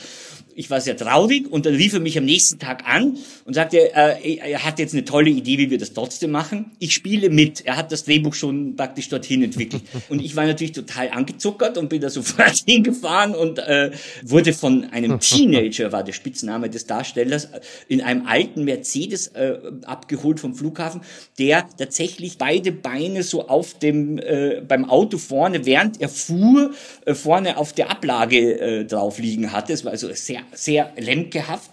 Ich 0.59 0.69
war 0.69 0.81
sehr 0.81 0.97
traurig 0.97 1.49
und 1.49 1.65
dann 1.65 1.75
rief 1.75 1.93
er 1.93 2.01
mich 2.01 2.17
am 2.17 2.25
nächsten 2.25 2.59
Tag 2.59 2.83
an 2.85 3.15
und 3.45 3.53
sagte, 3.53 3.95
äh, 3.95 4.35
er 4.35 4.65
hat 4.65 4.77
jetzt 4.77 4.93
eine 4.93 5.05
tolle 5.05 5.29
Idee, 5.29 5.57
wie 5.57 5.69
wir 5.69 5.77
das 5.77 5.93
trotzdem 5.93 6.31
machen. 6.31 6.71
Ich 6.79 6.93
spiele 6.93 7.29
mit. 7.29 7.65
Er 7.65 7.77
hat 7.77 7.93
das 7.93 8.03
Drehbuch 8.03 8.33
schon 8.33 8.75
praktisch 8.75 9.07
dorthin 9.07 9.41
entwickelt. 9.41 9.83
Und 10.09 10.21
ich 10.21 10.35
war 10.35 10.45
natürlich 10.45 10.73
total 10.73 11.11
angezuckert 11.11 11.77
und 11.77 11.87
bin 11.87 12.01
da 12.01 12.09
sofort 12.09 12.57
hingefahren 12.67 13.35
und 13.35 13.59
äh, 13.59 13.91
wurde 14.23 14.51
von 14.51 14.83
einem 14.83 15.19
Teenager, 15.21 15.93
war 15.93 16.03
der 16.03 16.11
Spitzname 16.11 16.69
des 16.69 16.85
Darstellers, 16.85 17.47
in 17.87 18.01
einem 18.01 18.27
alten 18.27 18.65
Mercedes 18.65 19.27
äh, 19.27 19.59
abgeholt 19.85 20.41
vom 20.41 20.55
Flughafen, 20.55 21.01
der 21.37 21.69
tatsächlich 21.77 22.37
beide 22.37 22.73
Beine 22.73 23.23
so 23.23 23.47
auf 23.47 23.79
dem 23.79 24.17
äh, 24.17 24.61
beim 24.67 24.89
Auto 24.89 25.19
vorne, 25.19 25.65
während 25.65 26.01
er 26.01 26.09
fuhr, 26.09 26.73
äh, 27.05 27.13
vorne 27.13 27.55
auf 27.55 27.71
der 27.71 27.91
Ablage 27.91 28.59
äh, 28.59 28.85
drauf 28.85 29.19
liegen 29.19 29.53
hatte. 29.53 29.71
Es 29.71 29.85
war 29.85 29.91
also 29.93 30.11
sehr 30.13 30.41
sehr 30.53 30.93
lemkehaft. 30.97 31.71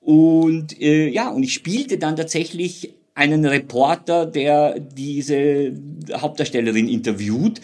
Und 0.00 0.80
äh, 0.80 1.08
ja, 1.08 1.28
und 1.28 1.42
ich 1.42 1.52
spielte 1.52 1.98
dann 1.98 2.16
tatsächlich 2.16 2.94
einen 3.14 3.44
Reporter, 3.44 4.26
der 4.26 4.78
diese 4.78 5.72
Hauptdarstellerin 6.14 6.88
interviewt. 6.88 7.60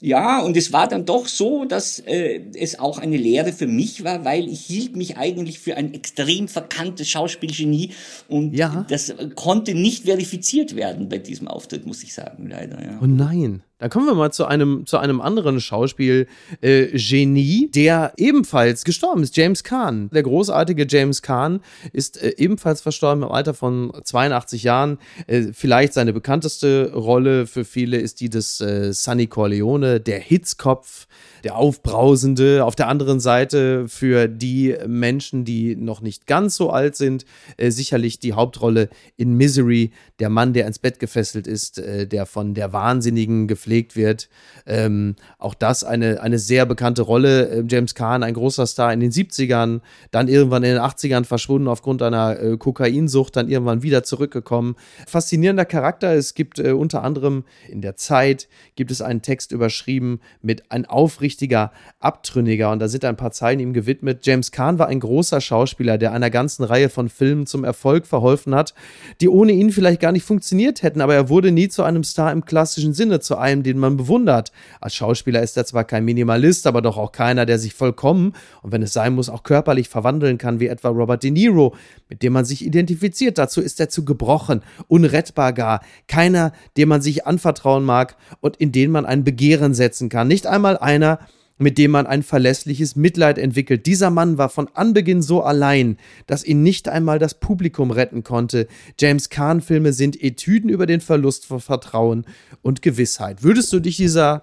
Ja, 0.00 0.40
und 0.40 0.56
es 0.56 0.72
war 0.72 0.88
dann 0.88 1.06
doch 1.06 1.26
so, 1.26 1.64
dass 1.64 2.00
äh, 2.00 2.40
es 2.54 2.78
auch 2.78 2.98
eine 2.98 3.16
Lehre 3.16 3.52
für 3.52 3.66
mich 3.66 4.04
war, 4.04 4.26
weil 4.26 4.46
ich 4.46 4.60
hielt 4.60 4.94
mich 4.94 5.16
eigentlich 5.16 5.58
für 5.58 5.76
ein 5.76 5.94
extrem 5.94 6.48
verkanntes 6.48 7.08
Schauspielgenie 7.08 7.92
und 8.28 8.54
ja. 8.54 8.84
das 8.90 9.14
konnte 9.34 9.74
nicht 9.74 10.04
verifiziert 10.04 10.76
werden 10.76 11.08
bei 11.08 11.16
diesem 11.18 11.48
Auftritt, 11.48 11.86
muss 11.86 12.02
ich 12.02 12.12
sagen, 12.12 12.48
leider. 12.50 12.82
Ja. 12.82 12.98
Oh 13.02 13.06
nein. 13.06 13.62
Dann 13.78 13.90
kommen 13.90 14.06
wir 14.06 14.14
mal 14.14 14.32
zu 14.32 14.46
einem, 14.46 14.86
zu 14.86 14.96
einem 14.96 15.20
anderen 15.20 15.60
Schauspiel-Genie, 15.60 17.64
äh, 17.64 17.70
der 17.70 18.14
ebenfalls 18.16 18.84
gestorben 18.84 19.22
ist, 19.22 19.36
James 19.36 19.64
Kahn. 19.64 20.08
Der 20.10 20.22
großartige 20.22 20.86
James 20.88 21.20
Kahn 21.20 21.60
ist 21.92 22.22
äh, 22.22 22.32
ebenfalls 22.38 22.80
verstorben 22.80 23.22
im 23.22 23.30
Alter 23.30 23.52
von 23.52 23.92
82 24.02 24.62
Jahren. 24.62 24.96
Äh, 25.26 25.48
vielleicht 25.52 25.92
seine 25.92 26.14
bekannteste 26.14 26.92
Rolle 26.94 27.46
für 27.46 27.66
viele 27.66 27.98
ist 27.98 28.20
die 28.20 28.30
des 28.30 28.62
äh, 28.62 28.94
Sonny 28.94 29.26
Corleone, 29.26 30.00
der 30.00 30.20
Hitzkopf 30.20 31.06
der 31.46 31.54
Aufbrausende. 31.54 32.64
Auf 32.64 32.74
der 32.74 32.88
anderen 32.88 33.20
Seite 33.20 33.86
für 33.86 34.26
die 34.26 34.74
Menschen, 34.84 35.44
die 35.44 35.76
noch 35.76 36.00
nicht 36.00 36.26
ganz 36.26 36.56
so 36.56 36.70
alt 36.70 36.96
sind, 36.96 37.24
äh, 37.56 37.70
sicherlich 37.70 38.18
die 38.18 38.32
Hauptrolle 38.32 38.88
in 39.16 39.34
Misery, 39.34 39.92
der 40.18 40.28
Mann, 40.28 40.54
der 40.54 40.66
ins 40.66 40.80
Bett 40.80 40.98
gefesselt 40.98 41.46
ist, 41.46 41.78
äh, 41.78 42.08
der 42.08 42.26
von 42.26 42.54
der 42.54 42.72
Wahnsinnigen 42.72 43.46
gepflegt 43.46 43.94
wird. 43.94 44.28
Ähm, 44.66 45.14
auch 45.38 45.54
das 45.54 45.84
eine, 45.84 46.20
eine 46.20 46.40
sehr 46.40 46.66
bekannte 46.66 47.02
Rolle. 47.02 47.48
Äh, 47.48 47.64
James 47.68 47.94
Kahn, 47.94 48.24
ein 48.24 48.34
großer 48.34 48.66
Star 48.66 48.92
in 48.92 48.98
den 48.98 49.12
70ern, 49.12 49.82
dann 50.10 50.26
irgendwann 50.26 50.64
in 50.64 50.70
den 50.70 50.82
80ern 50.82 51.22
verschwunden 51.22 51.68
aufgrund 51.68 52.02
einer 52.02 52.40
äh, 52.40 52.56
Kokainsucht, 52.56 53.36
dann 53.36 53.48
irgendwann 53.48 53.84
wieder 53.84 54.02
zurückgekommen. 54.02 54.74
Faszinierender 55.06 55.64
Charakter. 55.64 56.12
Es 56.12 56.34
gibt 56.34 56.58
äh, 56.58 56.72
unter 56.72 57.04
anderem 57.04 57.44
in 57.68 57.82
der 57.82 57.94
Zeit 57.94 58.48
gibt 58.74 58.90
es 58.90 59.00
einen 59.00 59.22
Text 59.22 59.52
überschrieben 59.52 60.18
mit 60.42 60.72
ein 60.72 60.86
aufrichtiges 60.86 61.35
richtiger 61.36 61.70
Abtrünniger. 62.00 62.70
Und 62.70 62.78
da 62.78 62.88
sind 62.88 63.04
ein 63.04 63.16
paar 63.16 63.30
Zeilen 63.30 63.60
ihm 63.60 63.74
gewidmet. 63.74 64.24
James 64.24 64.52
Kahn 64.52 64.78
war 64.78 64.88
ein 64.88 65.00
großer 65.00 65.42
Schauspieler, 65.42 65.98
der 65.98 66.12
einer 66.12 66.30
ganzen 66.30 66.64
Reihe 66.64 66.88
von 66.88 67.10
Filmen 67.10 67.46
zum 67.46 67.62
Erfolg 67.62 68.06
verholfen 68.06 68.54
hat, 68.54 68.72
die 69.20 69.28
ohne 69.28 69.52
ihn 69.52 69.70
vielleicht 69.70 70.00
gar 70.00 70.12
nicht 70.12 70.24
funktioniert 70.24 70.82
hätten. 70.82 71.02
Aber 71.02 71.14
er 71.14 71.28
wurde 71.28 71.52
nie 71.52 71.68
zu 71.68 71.82
einem 71.82 72.04
Star 72.04 72.32
im 72.32 72.46
klassischen 72.46 72.94
Sinne, 72.94 73.20
zu 73.20 73.36
einem, 73.36 73.62
den 73.62 73.78
man 73.78 73.98
bewundert. 73.98 74.50
Als 74.80 74.94
Schauspieler 74.94 75.42
ist 75.42 75.58
er 75.58 75.66
zwar 75.66 75.84
kein 75.84 76.06
Minimalist, 76.06 76.66
aber 76.66 76.80
doch 76.80 76.96
auch 76.96 77.12
keiner, 77.12 77.44
der 77.44 77.58
sich 77.58 77.74
vollkommen 77.74 78.32
und 78.62 78.72
wenn 78.72 78.82
es 78.82 78.94
sein 78.94 79.14
muss, 79.14 79.28
auch 79.28 79.42
körperlich 79.42 79.90
verwandeln 79.90 80.38
kann, 80.38 80.58
wie 80.58 80.68
etwa 80.68 80.88
Robert 80.88 81.22
De 81.22 81.30
Niro, 81.30 81.74
mit 82.08 82.22
dem 82.22 82.32
man 82.32 82.46
sich 82.46 82.64
identifiziert. 82.64 83.36
Dazu 83.36 83.60
ist 83.60 83.78
er 83.78 83.90
zu 83.90 84.04
gebrochen, 84.04 84.62
unrettbar 84.88 85.52
gar. 85.52 85.80
Keiner, 86.08 86.52
dem 86.78 86.88
man 86.88 87.02
sich 87.02 87.26
anvertrauen 87.26 87.84
mag 87.84 88.16
und 88.40 88.56
in 88.56 88.72
den 88.72 88.90
man 88.90 89.04
ein 89.04 89.24
Begehren 89.24 89.74
setzen 89.74 90.08
kann. 90.08 90.28
Nicht 90.28 90.46
einmal 90.46 90.78
einer, 90.78 91.18
mit 91.58 91.78
dem 91.78 91.90
man 91.90 92.06
ein 92.06 92.22
verlässliches 92.22 92.96
Mitleid 92.96 93.38
entwickelt. 93.38 93.86
Dieser 93.86 94.10
Mann 94.10 94.38
war 94.38 94.48
von 94.48 94.68
Anbeginn 94.74 95.22
so 95.22 95.42
allein, 95.42 95.98
dass 96.26 96.44
ihn 96.44 96.62
nicht 96.62 96.88
einmal 96.88 97.18
das 97.18 97.34
Publikum 97.34 97.90
retten 97.90 98.24
konnte. 98.24 98.68
James 98.98 99.30
Kahn-Filme 99.30 99.92
sind 99.92 100.22
Etüden 100.22 100.68
über 100.68 100.86
den 100.86 101.00
Verlust 101.00 101.46
von 101.46 101.60
Vertrauen 101.60 102.26
und 102.62 102.82
Gewissheit. 102.82 103.42
Würdest 103.42 103.72
du 103.72 103.80
dich 103.80 103.96
dieser 103.96 104.42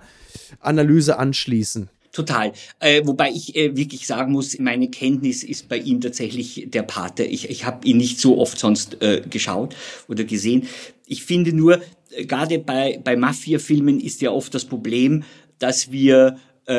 Analyse 0.59 1.19
anschließen? 1.19 1.89
Total. 2.13 2.53
Äh, 2.79 3.01
wobei 3.05 3.31
ich 3.31 3.55
äh, 3.55 3.75
wirklich 3.75 4.05
sagen 4.05 4.33
muss, 4.33 4.59
meine 4.59 4.87
Kenntnis 4.87 5.43
ist 5.43 5.67
bei 5.67 5.77
ihm 5.77 5.99
tatsächlich 5.99 6.67
der 6.69 6.83
Pate. 6.83 7.23
Ich, 7.23 7.49
ich 7.49 7.65
habe 7.65 7.87
ihn 7.87 7.97
nicht 7.97 8.19
so 8.19 8.37
oft 8.37 8.59
sonst 8.59 9.01
äh, 9.01 9.23
geschaut 9.27 9.75
oder 10.07 10.23
gesehen. 10.23 10.67
Ich 11.07 11.23
finde 11.23 11.53
nur, 11.53 11.81
äh, 12.11 12.25
gerade 12.25 12.59
bei, 12.59 12.99
bei 13.03 13.15
Mafia-Filmen 13.15 13.99
ist 13.99 14.21
ja 14.21 14.29
oft 14.29 14.53
das 14.53 14.65
Problem, 14.65 15.23
dass 15.57 15.91
wir 15.91 16.37
äh, 16.65 16.73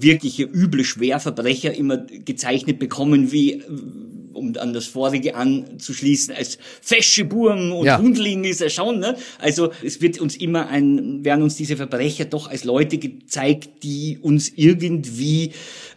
wirkliche 0.00 0.44
üble 0.44 0.84
Schwerverbrecher 0.84 1.74
immer 1.74 1.98
gezeichnet 1.98 2.78
bekommen, 2.78 3.32
wie 3.32 3.54
äh, 3.54 3.62
um 4.32 4.56
an 4.56 4.72
das 4.72 4.86
vorige 4.86 5.34
anzuschließen, 5.34 6.34
als 6.34 6.58
fesche 6.80 7.24
Burm 7.24 7.72
und 7.72 7.86
ja. 7.86 7.98
Hundling 7.98 8.44
ist 8.44 8.60
er 8.60 8.70
schon. 8.70 9.00
Ne? 9.00 9.16
Also 9.38 9.72
es 9.84 10.00
wird 10.00 10.20
uns 10.20 10.36
immer 10.36 10.68
ein, 10.68 11.24
werden 11.24 11.42
uns 11.42 11.56
diese 11.56 11.76
Verbrecher 11.76 12.24
doch 12.24 12.48
als 12.48 12.64
Leute 12.64 12.98
gezeigt, 12.98 13.82
die 13.82 14.18
uns 14.20 14.52
irgendwie 14.54 15.52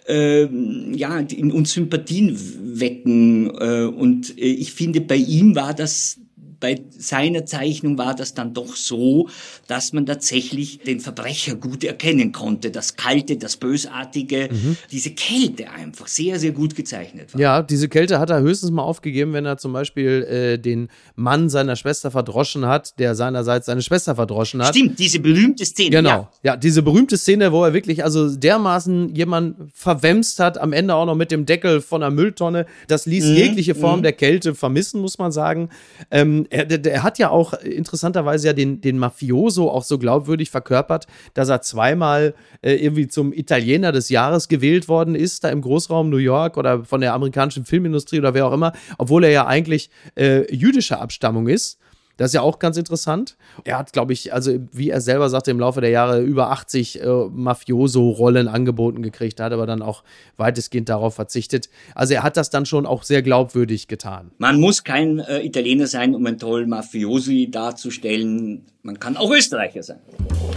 ähm, 0.08 0.94
ja 0.96 1.20
in 1.20 1.52
uns 1.52 1.74
Sympathien 1.74 2.38
wecken. 2.80 3.50
Äh, 3.58 3.86
und 3.86 4.38
äh, 4.38 4.42
ich 4.42 4.74
finde, 4.74 5.02
bei 5.02 5.16
ihm 5.16 5.56
war 5.56 5.74
das 5.74 6.18
bei 6.64 6.82
seiner 6.98 7.46
Zeichnung 7.46 7.98
war 7.98 8.16
das 8.16 8.34
dann 8.34 8.54
doch 8.54 8.78
so, 8.78 9.28
dass 9.68 9.92
man 9.92 10.06
tatsächlich 10.06 10.80
den 10.80 11.02
Verbrecher 11.02 11.56
gut 11.56 11.84
erkennen 11.84 12.32
konnte. 12.32 12.72
Das 12.72 12.96
Kalte, 12.96 13.36
das 13.36 13.58
Bösartige, 13.58 14.48
mhm. 14.50 14.78
diese 14.90 15.12
Kälte 15.12 15.70
einfach 15.72 16.08
sehr, 16.08 16.40
sehr 16.40 16.54
gut 16.54 16.74
gezeichnet 16.74 17.34
war. 17.34 17.42
Ja, 17.42 17.62
diese 17.62 17.90
Kälte 17.90 18.18
hat 18.18 18.30
er 18.30 18.40
höchstens 18.40 18.72
mal 18.72 18.84
aufgegeben, 18.84 19.34
wenn 19.34 19.46
er 19.46 19.58
zum 19.58 19.74
Beispiel 19.74 20.24
äh, 20.24 20.58
den 20.58 20.88
Mann 21.16 21.50
seiner 21.50 21.76
Schwester 21.76 22.12
verdroschen 22.12 22.66
hat, 22.66 22.98
der 22.98 23.14
seinerseits 23.16 23.66
seine 23.66 23.82
Schwester 23.82 24.16
verdroschen 24.16 24.64
hat. 24.64 24.74
Stimmt, 24.74 24.98
diese 25.00 25.20
berühmte 25.20 25.66
Szene. 25.66 25.90
Genau, 25.90 26.10
ja, 26.10 26.54
ja 26.54 26.56
diese 26.56 26.82
berühmte 26.82 27.18
Szene, 27.18 27.52
wo 27.52 27.66
er 27.66 27.74
wirklich 27.74 28.06
also 28.06 28.34
dermaßen 28.34 29.14
jemand 29.14 29.58
verwemst 29.74 30.40
hat, 30.40 30.58
am 30.58 30.72
Ende 30.72 30.96
auch 30.96 31.06
noch 31.06 31.16
mit 31.16 31.30
dem 31.30 31.46
Deckel 31.46 31.82
von 31.82 32.02
einer 32.02 32.16
Mülltonne. 32.16 32.68
Das 32.88 33.06
ließ 33.06 33.26
mhm. 33.26 33.36
jegliche 33.36 33.76
Form 33.76 34.00
mhm. 34.00 34.04
der 34.04 34.14
Kälte 34.14 34.56
vermissen, 34.56 35.02
muss 35.02 35.18
man 35.18 35.34
sagen. 35.34 35.68
Ähm, 36.10 36.48
er, 36.54 36.66
der, 36.66 37.04
hat 37.04 37.18
ja 37.18 37.30
auch 37.30 37.54
interessanterweise 37.54 38.48
ja 38.48 38.54
den, 38.54 38.80
den 38.80 39.00
Mafioso 39.00 39.70
auch 39.70 39.84
so 39.84 39.98
glaubwürdig 39.98 40.52
verkörpert, 40.52 41.08
dass 41.34 41.50
er 41.50 41.62
zweimal 41.62 42.36
äh, 42.62 42.76
irgendwie 42.76 43.08
zum 43.08 43.34
Italiener 43.34 43.92
des 43.92 44.10
Jahres 44.10 44.48
gewählt 44.48 44.88
worden 44.88 45.16
ist, 45.16 45.44
da 45.44 45.50
im 45.50 45.62
Großraum 45.62 46.10
New 46.10 46.18
York 46.18 46.58
oder 46.58 46.86
von 46.86 47.02
der 47.02 47.14
amerikanischen 47.14 47.66
Filmindustrie 47.66 48.20
oder 48.20 48.34
wer 48.34 48.46
auch 48.46 48.54
immer, 48.54 48.74
obwohl 48.98 49.24
er 49.24 49.32
ja 49.32 49.48
eigentlich 49.48 49.90
äh, 50.16 50.54
jüdischer 50.54 51.02
Abstammung 51.02 51.48
ist. 51.48 51.80
Das 52.18 52.30
ist 52.30 52.34
ja 52.34 52.42
auch 52.42 52.60
ganz 52.60 52.78
interessant. 52.78 53.38
Er 53.64 53.78
hat, 53.78 53.92
glaube 53.92 54.14
ich, 54.14 54.34
also 54.34 54.60
wie 54.72 54.90
er 54.90 55.02
selber 55.02 55.30
sagte, 55.30 55.52
im 55.52 55.60
Laufe 55.60 55.82
der 55.82 55.90
Jahre 55.90 56.22
über 56.22 56.52
80 56.52 57.02
äh, 57.02 57.08
Mafioso-Rollen 57.32 58.48
angeboten 58.48 59.02
gekriegt, 59.02 59.40
hat 59.40 59.52
aber 59.52 59.66
dann 59.66 59.82
auch 59.82 60.04
weitestgehend 60.38 60.90
darauf 60.90 61.16
verzichtet. 61.16 61.70
Also 61.96 62.14
er 62.14 62.24
hat 62.24 62.38
das 62.38 62.50
dann 62.50 62.66
schon 62.66 62.86
auch 62.86 63.04
sehr 63.04 63.22
glaubwürdig 63.22 63.88
getan. 63.88 64.32
Man 64.38 64.60
muss 64.60 64.84
kein 64.84 65.20
äh, 65.20 65.42
Italiener 65.42 65.88
sein, 65.88 66.14
um 66.14 66.26
einen 66.26 66.38
tollen 66.38 66.70
Mafiosi 66.70 67.50
darzustellen. 67.50 68.66
Man 68.84 69.00
kann 69.00 69.18
auch 69.18 69.32
Österreicher 69.32 69.82
sein. 69.82 70.00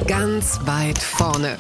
Ganz 0.07 0.61
weit 0.67 0.99
vorne. 0.99 1.57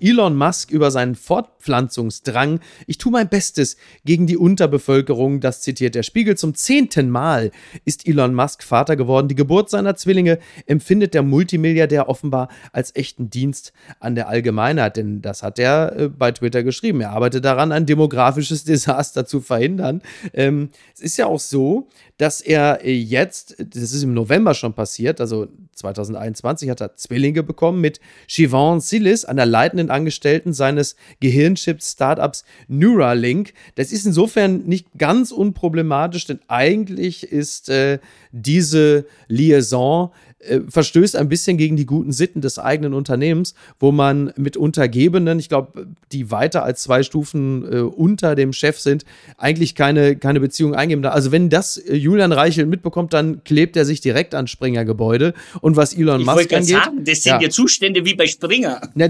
Elon 0.00 0.36
Musk 0.36 0.70
über 0.70 0.90
seinen 0.90 1.14
Fortpflanzungsdrang. 1.14 2.60
Ich 2.86 2.98
tue 2.98 3.12
mein 3.12 3.28
Bestes 3.28 3.76
gegen 4.04 4.26
die 4.26 4.36
Unterbevölkerung, 4.36 5.40
das 5.40 5.62
zitiert 5.62 5.94
der 5.94 6.02
Spiegel. 6.02 6.36
Zum 6.36 6.54
zehnten 6.54 7.10
Mal 7.10 7.50
ist 7.84 8.06
Elon 8.06 8.34
Musk 8.34 8.62
Vater 8.62 8.96
geworden. 8.96 9.28
Die 9.28 9.34
Geburt 9.34 9.70
seiner 9.70 9.96
Zwillinge 9.96 10.38
empfindet 10.66 11.14
der 11.14 11.22
Multimilliardär 11.22 12.08
offenbar 12.08 12.48
als 12.72 12.94
echten 12.94 13.30
Dienst 13.30 13.72
an 14.00 14.14
der 14.14 14.28
Allgemeinheit, 14.28 14.96
denn 14.96 15.22
das 15.22 15.42
hat 15.42 15.58
er 15.58 15.96
äh, 15.96 16.08
bei 16.08 16.32
Twitter 16.32 16.62
geschrieben. 16.62 17.00
Er 17.00 17.10
arbeitet 17.10 17.44
daran, 17.44 17.72
ein 17.72 17.86
demografisches 17.86 18.64
Desaster 18.68 19.26
zu 19.26 19.40
verhindern. 19.40 20.02
Ähm, 20.32 20.70
es 20.94 21.00
ist 21.00 21.16
ja 21.16 21.26
auch 21.26 21.40
so, 21.40 21.88
dass 22.18 22.40
er 22.40 22.86
jetzt, 22.86 23.56
das 23.58 23.92
ist 23.92 24.02
im 24.02 24.12
November 24.12 24.52
schon 24.52 24.74
passiert, 24.74 25.20
also 25.20 25.48
2021 25.72 26.68
hat 26.68 26.80
er 26.80 26.96
Zwillinge 26.96 27.44
bekommen 27.44 27.80
mit 27.80 28.00
Siobhan 28.26 28.80
Silis, 28.80 29.24
einer 29.24 29.46
leitenden 29.46 29.90
Angestellten 29.90 30.52
seines 30.52 30.96
Gehirnchip-Startups 31.20 32.44
Neuralink. 32.66 33.54
Das 33.76 33.92
ist 33.92 34.04
insofern 34.04 34.64
nicht 34.64 34.88
ganz 34.98 35.30
unproblematisch, 35.30 36.26
denn 36.26 36.40
eigentlich 36.48 37.22
ist 37.22 37.68
äh, 37.68 38.00
diese 38.32 39.06
Liaison 39.28 40.10
äh, 40.40 40.60
verstößt 40.68 41.16
ein 41.16 41.28
bisschen 41.28 41.56
gegen 41.56 41.76
die 41.76 41.86
guten 41.86 42.12
Sitten 42.12 42.40
des 42.40 42.60
eigenen 42.60 42.94
Unternehmens, 42.94 43.54
wo 43.80 43.90
man 43.90 44.32
mit 44.36 44.56
Untergebenen, 44.56 45.40
ich 45.40 45.48
glaube, 45.48 45.88
die 46.12 46.30
weiter 46.30 46.62
als 46.62 46.82
zwei 46.82 47.02
Stufen 47.02 47.64
äh, 47.70 47.80
unter 47.80 48.36
dem 48.36 48.52
Chef 48.52 48.78
sind, 48.78 49.04
eigentlich 49.36 49.74
keine, 49.74 50.14
keine 50.16 50.38
Beziehung 50.38 50.74
eingeben 50.76 51.02
darf. 51.02 51.14
Also 51.14 51.32
wenn 51.32 51.50
das 51.50 51.76
äh, 51.76 51.96
Julian 51.96 52.30
Reichel 52.30 52.66
mitbekommt, 52.66 53.12
dann 53.14 53.42
klebt 53.42 53.76
er 53.76 53.84
sich 53.84 54.00
direkt 54.00 54.34
an 54.34 54.46
Springer 54.46 54.84
Gebäude. 54.84 55.34
Und 55.60 55.74
was 55.74 55.92
Elon 55.92 56.20
ich 56.20 56.26
Musk 56.26 56.52
angeht. 56.52 56.68
Sagen, 56.68 57.04
das 57.04 57.22
sind 57.22 57.32
ja. 57.32 57.40
ja 57.40 57.50
Zustände 57.50 58.04
wie 58.04 58.14
bei 58.14 58.28
Springer. 58.28 58.80
Ja, 58.94 59.08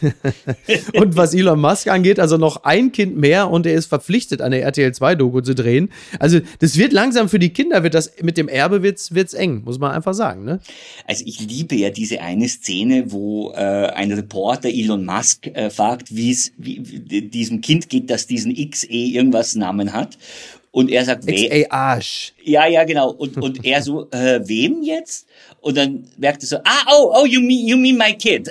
und 0.94 1.16
was 1.16 1.34
Elon 1.34 1.60
Musk 1.60 1.88
angeht, 1.88 2.20
also 2.20 2.36
noch 2.36 2.62
ein 2.62 2.92
Kind 2.92 3.16
mehr 3.16 3.50
und 3.50 3.66
er 3.66 3.74
ist 3.74 3.86
verpflichtet, 3.86 4.40
eine 4.40 4.60
RTL 4.60 4.90
2-Doku 4.90 5.40
zu 5.40 5.56
drehen. 5.56 5.90
Also 6.20 6.38
das 6.60 6.78
wird 6.78 6.92
langsam 6.92 7.28
für 7.28 7.40
die 7.40 7.52
Kinder, 7.52 7.82
wird 7.82 7.94
das 7.94 8.12
mit 8.22 8.36
dem 8.36 8.46
Erbe 8.46 8.84
wird's, 8.84 9.12
wird's 9.12 9.34
eng, 9.34 9.62
muss 9.64 9.80
man 9.80 9.90
einfach 9.90 10.14
sagen. 10.14 10.44
Ne? 10.44 10.60
Also 11.06 11.24
ich 11.26 11.40
liebe 11.40 11.74
ja 11.74 11.90
diese 11.90 12.20
eine 12.20 12.48
Szene, 12.48 13.10
wo 13.12 13.52
äh, 13.52 13.56
ein 13.56 14.12
Reporter 14.12 14.68
Elon 14.68 15.04
Musk 15.04 15.46
äh, 15.46 15.70
fragt, 15.70 16.14
wie 16.14 16.30
es 16.30 16.52
diesem 16.58 17.60
Kind 17.60 17.88
geht, 17.88 18.10
das 18.10 18.26
diesen 18.26 18.54
XE 18.54 18.88
irgendwas 18.88 19.54
Namen 19.54 19.92
hat. 19.92 20.18
Und 20.70 20.90
er 20.90 21.04
sagt, 21.04 21.26
XE 21.26 21.70
Arsch. 21.70 22.34
Ja, 22.48 22.66
ja, 22.66 22.84
genau. 22.84 23.10
Und, 23.10 23.36
und 23.36 23.62
er 23.62 23.82
so, 23.82 24.08
äh, 24.10 24.40
wem 24.48 24.82
jetzt? 24.82 25.26
Und 25.60 25.76
dann 25.76 26.04
merkte 26.16 26.46
so, 26.46 26.56
ah, 26.64 26.86
oh, 26.90 27.12
oh, 27.14 27.26
you 27.26 27.42
mean, 27.42 27.66
you 27.66 27.76
mean 27.76 27.98
my 27.98 28.14
kid. 28.14 28.50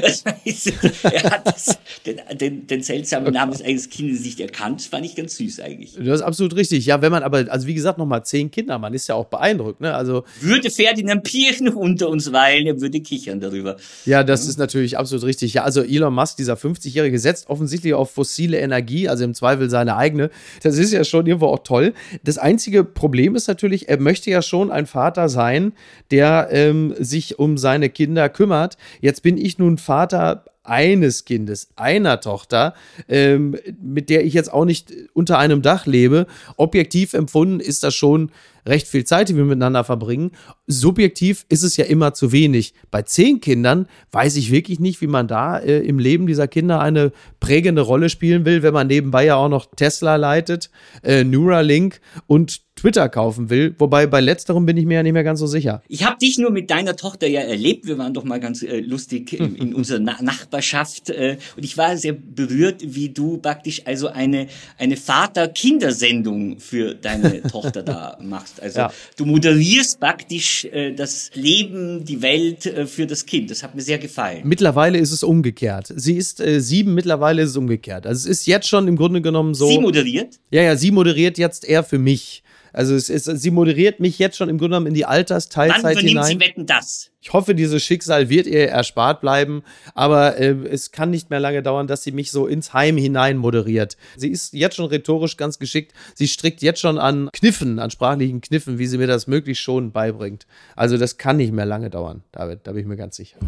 das 0.00 0.24
heißt, 0.44 0.72
er 1.04 1.22
hat 1.30 1.46
das, 1.46 1.78
den, 2.04 2.20
den, 2.36 2.66
den 2.66 2.82
seltsamen 2.82 3.32
Namen 3.32 3.52
des 3.52 3.62
eigenen 3.62 3.88
Kindes 3.88 4.24
nicht 4.24 4.40
erkannt. 4.40 4.80
Das 4.80 4.86
fand 4.86 5.06
ich 5.06 5.14
ganz 5.14 5.36
süß 5.36 5.60
eigentlich. 5.60 5.94
Das 5.94 6.06
ist 6.06 6.22
absolut 6.22 6.56
richtig. 6.56 6.86
Ja, 6.86 7.02
wenn 7.02 7.12
man 7.12 7.22
aber, 7.22 7.44
also 7.50 7.68
wie 7.68 7.74
gesagt, 7.74 7.98
nochmal 7.98 8.24
zehn 8.24 8.50
Kinder, 8.50 8.78
man 8.80 8.94
ist 8.94 9.06
ja 9.06 9.14
auch 9.14 9.26
beeindruckt, 9.26 9.80
ne? 9.80 9.94
Also. 9.94 10.24
Würde 10.40 10.70
Ferdinand 10.70 11.22
Pirch 11.22 11.60
noch 11.60 11.76
unter 11.76 12.08
uns 12.08 12.32
weilen, 12.32 12.66
er 12.66 12.80
würde 12.80 13.00
kichern 13.00 13.38
darüber. 13.38 13.76
Ja, 14.06 14.24
das 14.24 14.46
ist 14.48 14.58
natürlich 14.58 14.98
absolut 14.98 15.24
richtig. 15.24 15.54
Ja, 15.54 15.62
also 15.62 15.82
Elon 15.82 16.14
Musk, 16.14 16.36
dieser 16.36 16.54
50-Jährige, 16.54 17.20
setzt 17.20 17.48
offensichtlich 17.48 17.94
auf 17.94 18.10
fossile 18.10 18.58
Energie, 18.58 19.08
also 19.08 19.22
im 19.22 19.34
Zweifel 19.34 19.70
seine 19.70 19.96
eigene. 19.96 20.30
Das 20.64 20.78
ist 20.78 20.92
ja 20.92 21.04
schon 21.04 21.26
irgendwo 21.26 21.46
auch 21.46 21.62
toll. 21.62 21.94
Das 22.24 22.38
einzige 22.38 22.82
Problem 22.82 23.03
ist 23.34 23.48
natürlich, 23.48 23.88
er 23.88 24.00
möchte 24.00 24.30
ja 24.30 24.42
schon 24.42 24.70
ein 24.70 24.86
Vater 24.86 25.28
sein, 25.28 25.72
der 26.10 26.24
der 26.24 26.48
ähm, 26.52 26.94
sich 26.98 27.38
um 27.38 27.58
seine 27.58 27.90
Kinder 27.90 28.30
kümmert. 28.30 28.78
Jetzt 29.02 29.22
bin 29.22 29.36
ich 29.36 29.58
nun 29.58 29.76
Vater 29.76 30.44
eines 30.62 31.26
Kindes, 31.26 31.68
einer 31.76 32.22
Tochter, 32.22 32.72
ähm, 33.06 33.56
mit 33.82 34.08
der 34.08 34.24
ich 34.24 34.32
jetzt 34.32 34.50
auch 34.50 34.64
nicht 34.64 34.90
unter 35.12 35.38
einem 35.38 35.60
Dach 35.60 35.84
lebe. 35.84 36.26
Objektiv 36.56 37.12
empfunden 37.12 37.60
ist 37.60 37.82
das 37.82 37.94
schon 37.94 38.30
recht 38.66 38.88
viel 38.88 39.04
Zeit, 39.04 39.28
die 39.28 39.36
wir 39.36 39.44
miteinander 39.44 39.84
verbringen. 39.84 40.30
Subjektiv 40.66 41.44
ist 41.50 41.62
es 41.62 41.76
ja 41.76 41.84
immer 41.84 42.14
zu 42.14 42.32
wenig. 42.32 42.72
Bei 42.90 43.02
zehn 43.02 43.42
Kindern 43.42 43.86
weiß 44.12 44.36
ich 44.36 44.50
wirklich 44.50 44.80
nicht, 44.80 45.02
wie 45.02 45.06
man 45.06 45.28
da 45.28 45.58
äh, 45.58 45.80
im 45.80 45.98
Leben 45.98 46.26
dieser 46.26 46.48
Kinder 46.48 46.80
eine 46.80 47.12
prägende 47.40 47.82
Rolle 47.82 48.08
spielen 48.08 48.46
will, 48.46 48.62
wenn 48.62 48.72
man 48.72 48.86
nebenbei 48.86 49.26
ja 49.26 49.36
auch 49.36 49.50
noch 49.50 49.66
Tesla 49.76 50.16
leitet, 50.16 50.70
äh, 51.02 51.24
Neuralink 51.24 52.00
und 52.26 52.62
Twitter 52.84 53.08
kaufen 53.08 53.48
will. 53.48 53.74
Wobei 53.78 54.06
bei 54.06 54.20
letzterem 54.20 54.66
bin 54.66 54.76
ich 54.76 54.84
mir 54.84 54.96
ja 54.96 55.02
nicht 55.02 55.14
mehr 55.14 55.24
ganz 55.24 55.40
so 55.40 55.46
sicher. 55.46 55.82
Ich 55.88 56.04
habe 56.04 56.18
dich 56.18 56.36
nur 56.36 56.50
mit 56.50 56.68
deiner 56.68 56.96
Tochter 56.96 57.26
ja 57.26 57.40
erlebt. 57.40 57.86
Wir 57.86 57.96
waren 57.96 58.12
doch 58.12 58.24
mal 58.24 58.38
ganz 58.38 58.62
äh, 58.62 58.80
lustig 58.80 59.32
in, 59.32 59.56
in 59.56 59.74
unserer 59.74 60.00
Na 60.00 60.20
Nachbarschaft. 60.20 61.08
Äh, 61.08 61.38
und 61.56 61.64
ich 61.64 61.78
war 61.78 61.96
sehr 61.96 62.12
berührt, 62.12 62.82
wie 62.84 63.08
du 63.08 63.38
praktisch 63.38 63.80
also 63.86 64.08
eine, 64.08 64.48
eine 64.76 64.98
Vater-Kindersendung 64.98 66.60
für 66.60 66.94
deine 66.94 67.40
Tochter 67.50 67.82
da 67.82 68.18
machst. 68.20 68.62
Also 68.62 68.80
ja. 68.80 68.92
du 69.16 69.24
moderierst 69.24 69.98
praktisch 69.98 70.66
äh, 70.66 70.92
das 70.92 71.30
Leben, 71.32 72.04
die 72.04 72.20
Welt 72.20 72.66
äh, 72.66 72.84
für 72.84 73.06
das 73.06 73.24
Kind. 73.24 73.50
Das 73.50 73.62
hat 73.62 73.74
mir 73.74 73.80
sehr 73.80 73.96
gefallen. 73.96 74.42
Mittlerweile 74.44 74.98
ist 74.98 75.10
es 75.12 75.22
umgekehrt. 75.22 75.90
Sie 75.96 76.18
ist 76.18 76.38
äh, 76.38 76.60
sieben, 76.60 76.92
mittlerweile 76.92 77.40
ist 77.40 77.50
es 77.50 77.56
umgekehrt. 77.56 78.06
Also 78.06 78.28
es 78.28 78.40
ist 78.40 78.46
jetzt 78.46 78.68
schon 78.68 78.86
im 78.88 78.96
Grunde 78.96 79.22
genommen 79.22 79.54
so. 79.54 79.68
Sie 79.68 79.78
moderiert? 79.78 80.38
Ja, 80.50 80.60
ja, 80.60 80.76
sie 80.76 80.90
moderiert 80.90 81.38
jetzt 81.38 81.66
eher 81.66 81.82
für 81.82 81.98
mich. 81.98 82.43
Also 82.74 82.94
es 82.94 83.08
ist, 83.08 83.24
sie 83.24 83.50
moderiert 83.50 84.00
mich 84.00 84.18
jetzt 84.18 84.36
schon 84.36 84.48
im 84.48 84.58
Grunde 84.58 84.74
genommen 84.74 84.88
in 84.88 84.94
die 84.94 85.06
Altersteilzeit 85.06 85.82
Wann 85.82 85.92
übernimmt 85.92 86.08
hinein. 86.08 86.26
Sie 86.26 86.40
wetten 86.40 86.66
das? 86.66 87.10
Ich 87.20 87.32
hoffe, 87.32 87.54
dieses 87.54 87.82
Schicksal 87.82 88.28
wird 88.28 88.46
ihr 88.46 88.68
erspart 88.68 89.20
bleiben, 89.20 89.62
aber 89.94 90.36
äh, 90.36 90.54
es 90.68 90.90
kann 90.90 91.10
nicht 91.10 91.30
mehr 91.30 91.40
lange 91.40 91.62
dauern, 91.62 91.86
dass 91.86 92.02
sie 92.02 92.12
mich 92.12 92.30
so 92.30 92.46
ins 92.46 92.74
Heim 92.74 92.98
hinein 92.98 93.38
moderiert. 93.38 93.96
Sie 94.16 94.28
ist 94.28 94.52
jetzt 94.52 94.76
schon 94.76 94.86
rhetorisch 94.86 95.36
ganz 95.36 95.58
geschickt. 95.58 95.94
Sie 96.14 96.28
strickt 96.28 96.60
jetzt 96.60 96.80
schon 96.80 96.98
an 96.98 97.30
Kniffen, 97.32 97.78
an 97.78 97.90
sprachlichen 97.90 98.40
Kniffen, 98.40 98.78
wie 98.78 98.86
sie 98.86 98.98
mir 98.98 99.06
das 99.06 99.26
möglichst 99.26 99.62
schon 99.62 99.92
beibringt. 99.92 100.46
Also 100.74 100.98
das 100.98 101.16
kann 101.16 101.36
nicht 101.38 101.52
mehr 101.52 101.66
lange 101.66 101.90
dauern, 101.90 102.24
David, 102.32 102.60
da 102.64 102.72
bin 102.72 102.82
ich 102.82 102.86
mir 102.86 102.96
ganz 102.96 103.16
sicher. 103.16 103.38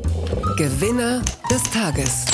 Gewinner 0.57 1.21
des 1.51 1.63
Tages. 1.65 2.25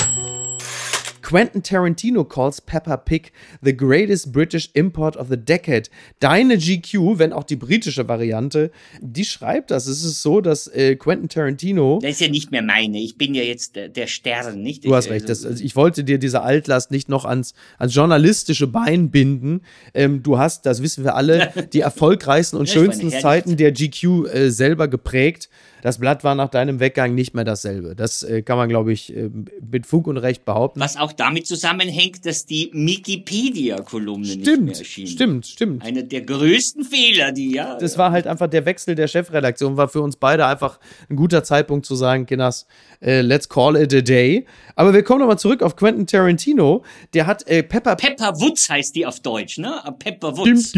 Quentin 1.32 1.62
Tarantino 1.62 2.28
calls 2.28 2.60
Peppa 2.60 2.98
Pig 2.98 3.32
the 3.62 3.74
greatest 3.74 4.32
British 4.32 4.68
import 4.74 5.16
of 5.16 5.28
the 5.30 5.36
decade. 5.38 5.88
Deine 6.20 6.58
GQ, 6.58 7.18
wenn 7.18 7.32
auch 7.32 7.44
die 7.44 7.56
britische 7.56 8.06
Variante, 8.06 8.70
die 9.00 9.24
schreibt 9.24 9.70
das. 9.70 9.86
Es 9.86 10.04
ist 10.04 10.20
so, 10.20 10.42
dass 10.42 10.66
äh, 10.66 10.94
Quentin 10.96 11.30
Tarantino. 11.30 12.00
Das 12.02 12.10
ist 12.10 12.20
ja 12.20 12.28
nicht 12.28 12.50
mehr 12.50 12.60
meine. 12.60 12.98
Ich 12.98 13.16
bin 13.16 13.34
ja 13.34 13.42
jetzt 13.42 13.76
der, 13.76 13.88
der 13.88 14.08
Stern, 14.08 14.60
nicht? 14.60 14.84
Du 14.84 14.94
hast 14.94 15.08
recht. 15.08 15.26
Also, 15.26 15.44
das, 15.44 15.52
also 15.52 15.64
ich 15.64 15.74
wollte 15.74 16.04
dir 16.04 16.18
diese 16.18 16.42
Altlast 16.42 16.90
nicht 16.90 17.08
noch 17.08 17.24
ans, 17.24 17.54
ans 17.78 17.94
journalistische 17.94 18.66
Bein 18.66 19.10
binden. 19.10 19.62
Ähm, 19.94 20.22
du 20.22 20.36
hast, 20.36 20.66
das 20.66 20.82
wissen 20.82 21.02
wir 21.02 21.14
alle, 21.14 21.50
die 21.72 21.80
erfolgreichsten 21.80 22.58
und 22.58 22.68
schönsten 22.68 23.08
Zeiten 23.08 23.56
der 23.56 23.72
GQ 23.72 24.26
äh, 24.26 24.50
selber 24.50 24.86
geprägt 24.86 25.48
das 25.82 25.98
Blatt 25.98 26.22
war 26.22 26.36
nach 26.36 26.48
deinem 26.48 26.78
Weggang 26.78 27.14
nicht 27.14 27.34
mehr 27.34 27.44
dasselbe. 27.44 27.96
Das 27.96 28.22
äh, 28.22 28.42
kann 28.42 28.56
man, 28.56 28.68
glaube 28.68 28.92
ich, 28.92 29.14
äh, 29.14 29.28
mit 29.60 29.84
Fug 29.84 30.06
und 30.06 30.16
Recht 30.16 30.44
behaupten. 30.44 30.80
Was 30.80 30.96
auch 30.96 31.12
damit 31.12 31.46
zusammenhängt, 31.46 32.24
dass 32.24 32.46
die 32.46 32.70
Wikipedia-Kolumne 32.72 34.36
nicht 34.36 34.60
mehr 34.60 34.78
erschien. 34.78 35.08
Stimmt, 35.08 35.46
stimmt. 35.46 35.84
Einer 35.84 36.04
der 36.04 36.22
größten 36.22 36.84
Fehler, 36.84 37.32
die 37.32 37.50
ja. 37.50 37.76
Das 37.78 37.98
war 37.98 38.12
halt 38.12 38.28
einfach 38.28 38.46
der 38.46 38.64
Wechsel 38.64 38.94
der 38.94 39.08
Chefredaktion, 39.08 39.76
war 39.76 39.88
für 39.88 40.02
uns 40.02 40.16
beide 40.16 40.46
einfach 40.46 40.78
ein 41.10 41.16
guter 41.16 41.42
Zeitpunkt 41.42 41.84
zu 41.84 41.96
sagen, 41.96 42.26
Kinders, 42.26 42.66
äh, 43.02 43.20
let's 43.20 43.48
call 43.48 43.76
it 43.76 43.92
a 43.94 44.00
day. 44.00 44.46
Aber 44.74 44.94
wir 44.94 45.02
kommen 45.02 45.20
nochmal 45.20 45.38
zurück 45.38 45.62
auf 45.62 45.76
Quentin 45.76 46.06
Tarantino. 46.06 46.84
Der 47.14 47.26
hat 47.26 47.46
äh, 47.46 47.62
Pepper. 47.62 47.96
Pepper 47.96 48.40
Woods 48.40 48.68
heißt 48.68 48.94
die 48.94 49.04
auf 49.04 49.20
Deutsch, 49.20 49.58
ne? 49.58 49.82
Pepper 49.98 50.36
Woods. 50.36 50.72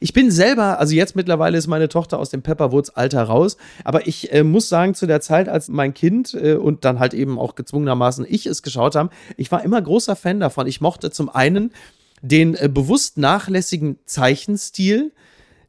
Ich 0.00 0.12
bin 0.12 0.30
selber, 0.30 0.78
also 0.78 0.94
jetzt 0.94 1.16
mittlerweile 1.16 1.58
ist 1.58 1.66
meine 1.66 1.88
Tochter 1.88 2.18
aus 2.18 2.30
dem 2.30 2.42
Pepper 2.42 2.72
Woods 2.72 2.90
Alter 2.90 3.24
raus, 3.24 3.56
aber 3.84 4.06
ich 4.06 4.32
äh, 4.32 4.44
muss 4.44 4.68
sagen, 4.68 4.94
zu 4.94 5.06
der 5.06 5.20
Zeit, 5.20 5.48
als 5.48 5.68
mein 5.68 5.94
Kind 5.94 6.34
äh, 6.34 6.54
und 6.54 6.84
dann 6.84 6.98
halt 6.98 7.14
eben 7.14 7.38
auch 7.38 7.54
gezwungenermaßen 7.54 8.26
ich 8.28 8.46
es 8.46 8.62
geschaut 8.62 8.94
haben, 8.94 9.10
ich 9.36 9.50
war 9.50 9.64
immer 9.64 9.80
großer 9.80 10.16
Fan 10.16 10.40
davon. 10.40 10.66
Ich 10.66 10.80
mochte 10.80 11.10
zum 11.10 11.28
einen 11.28 11.72
den 12.22 12.54
äh, 12.54 12.68
bewusst 12.72 13.16
nachlässigen 13.16 13.98
Zeichenstil, 14.04 15.12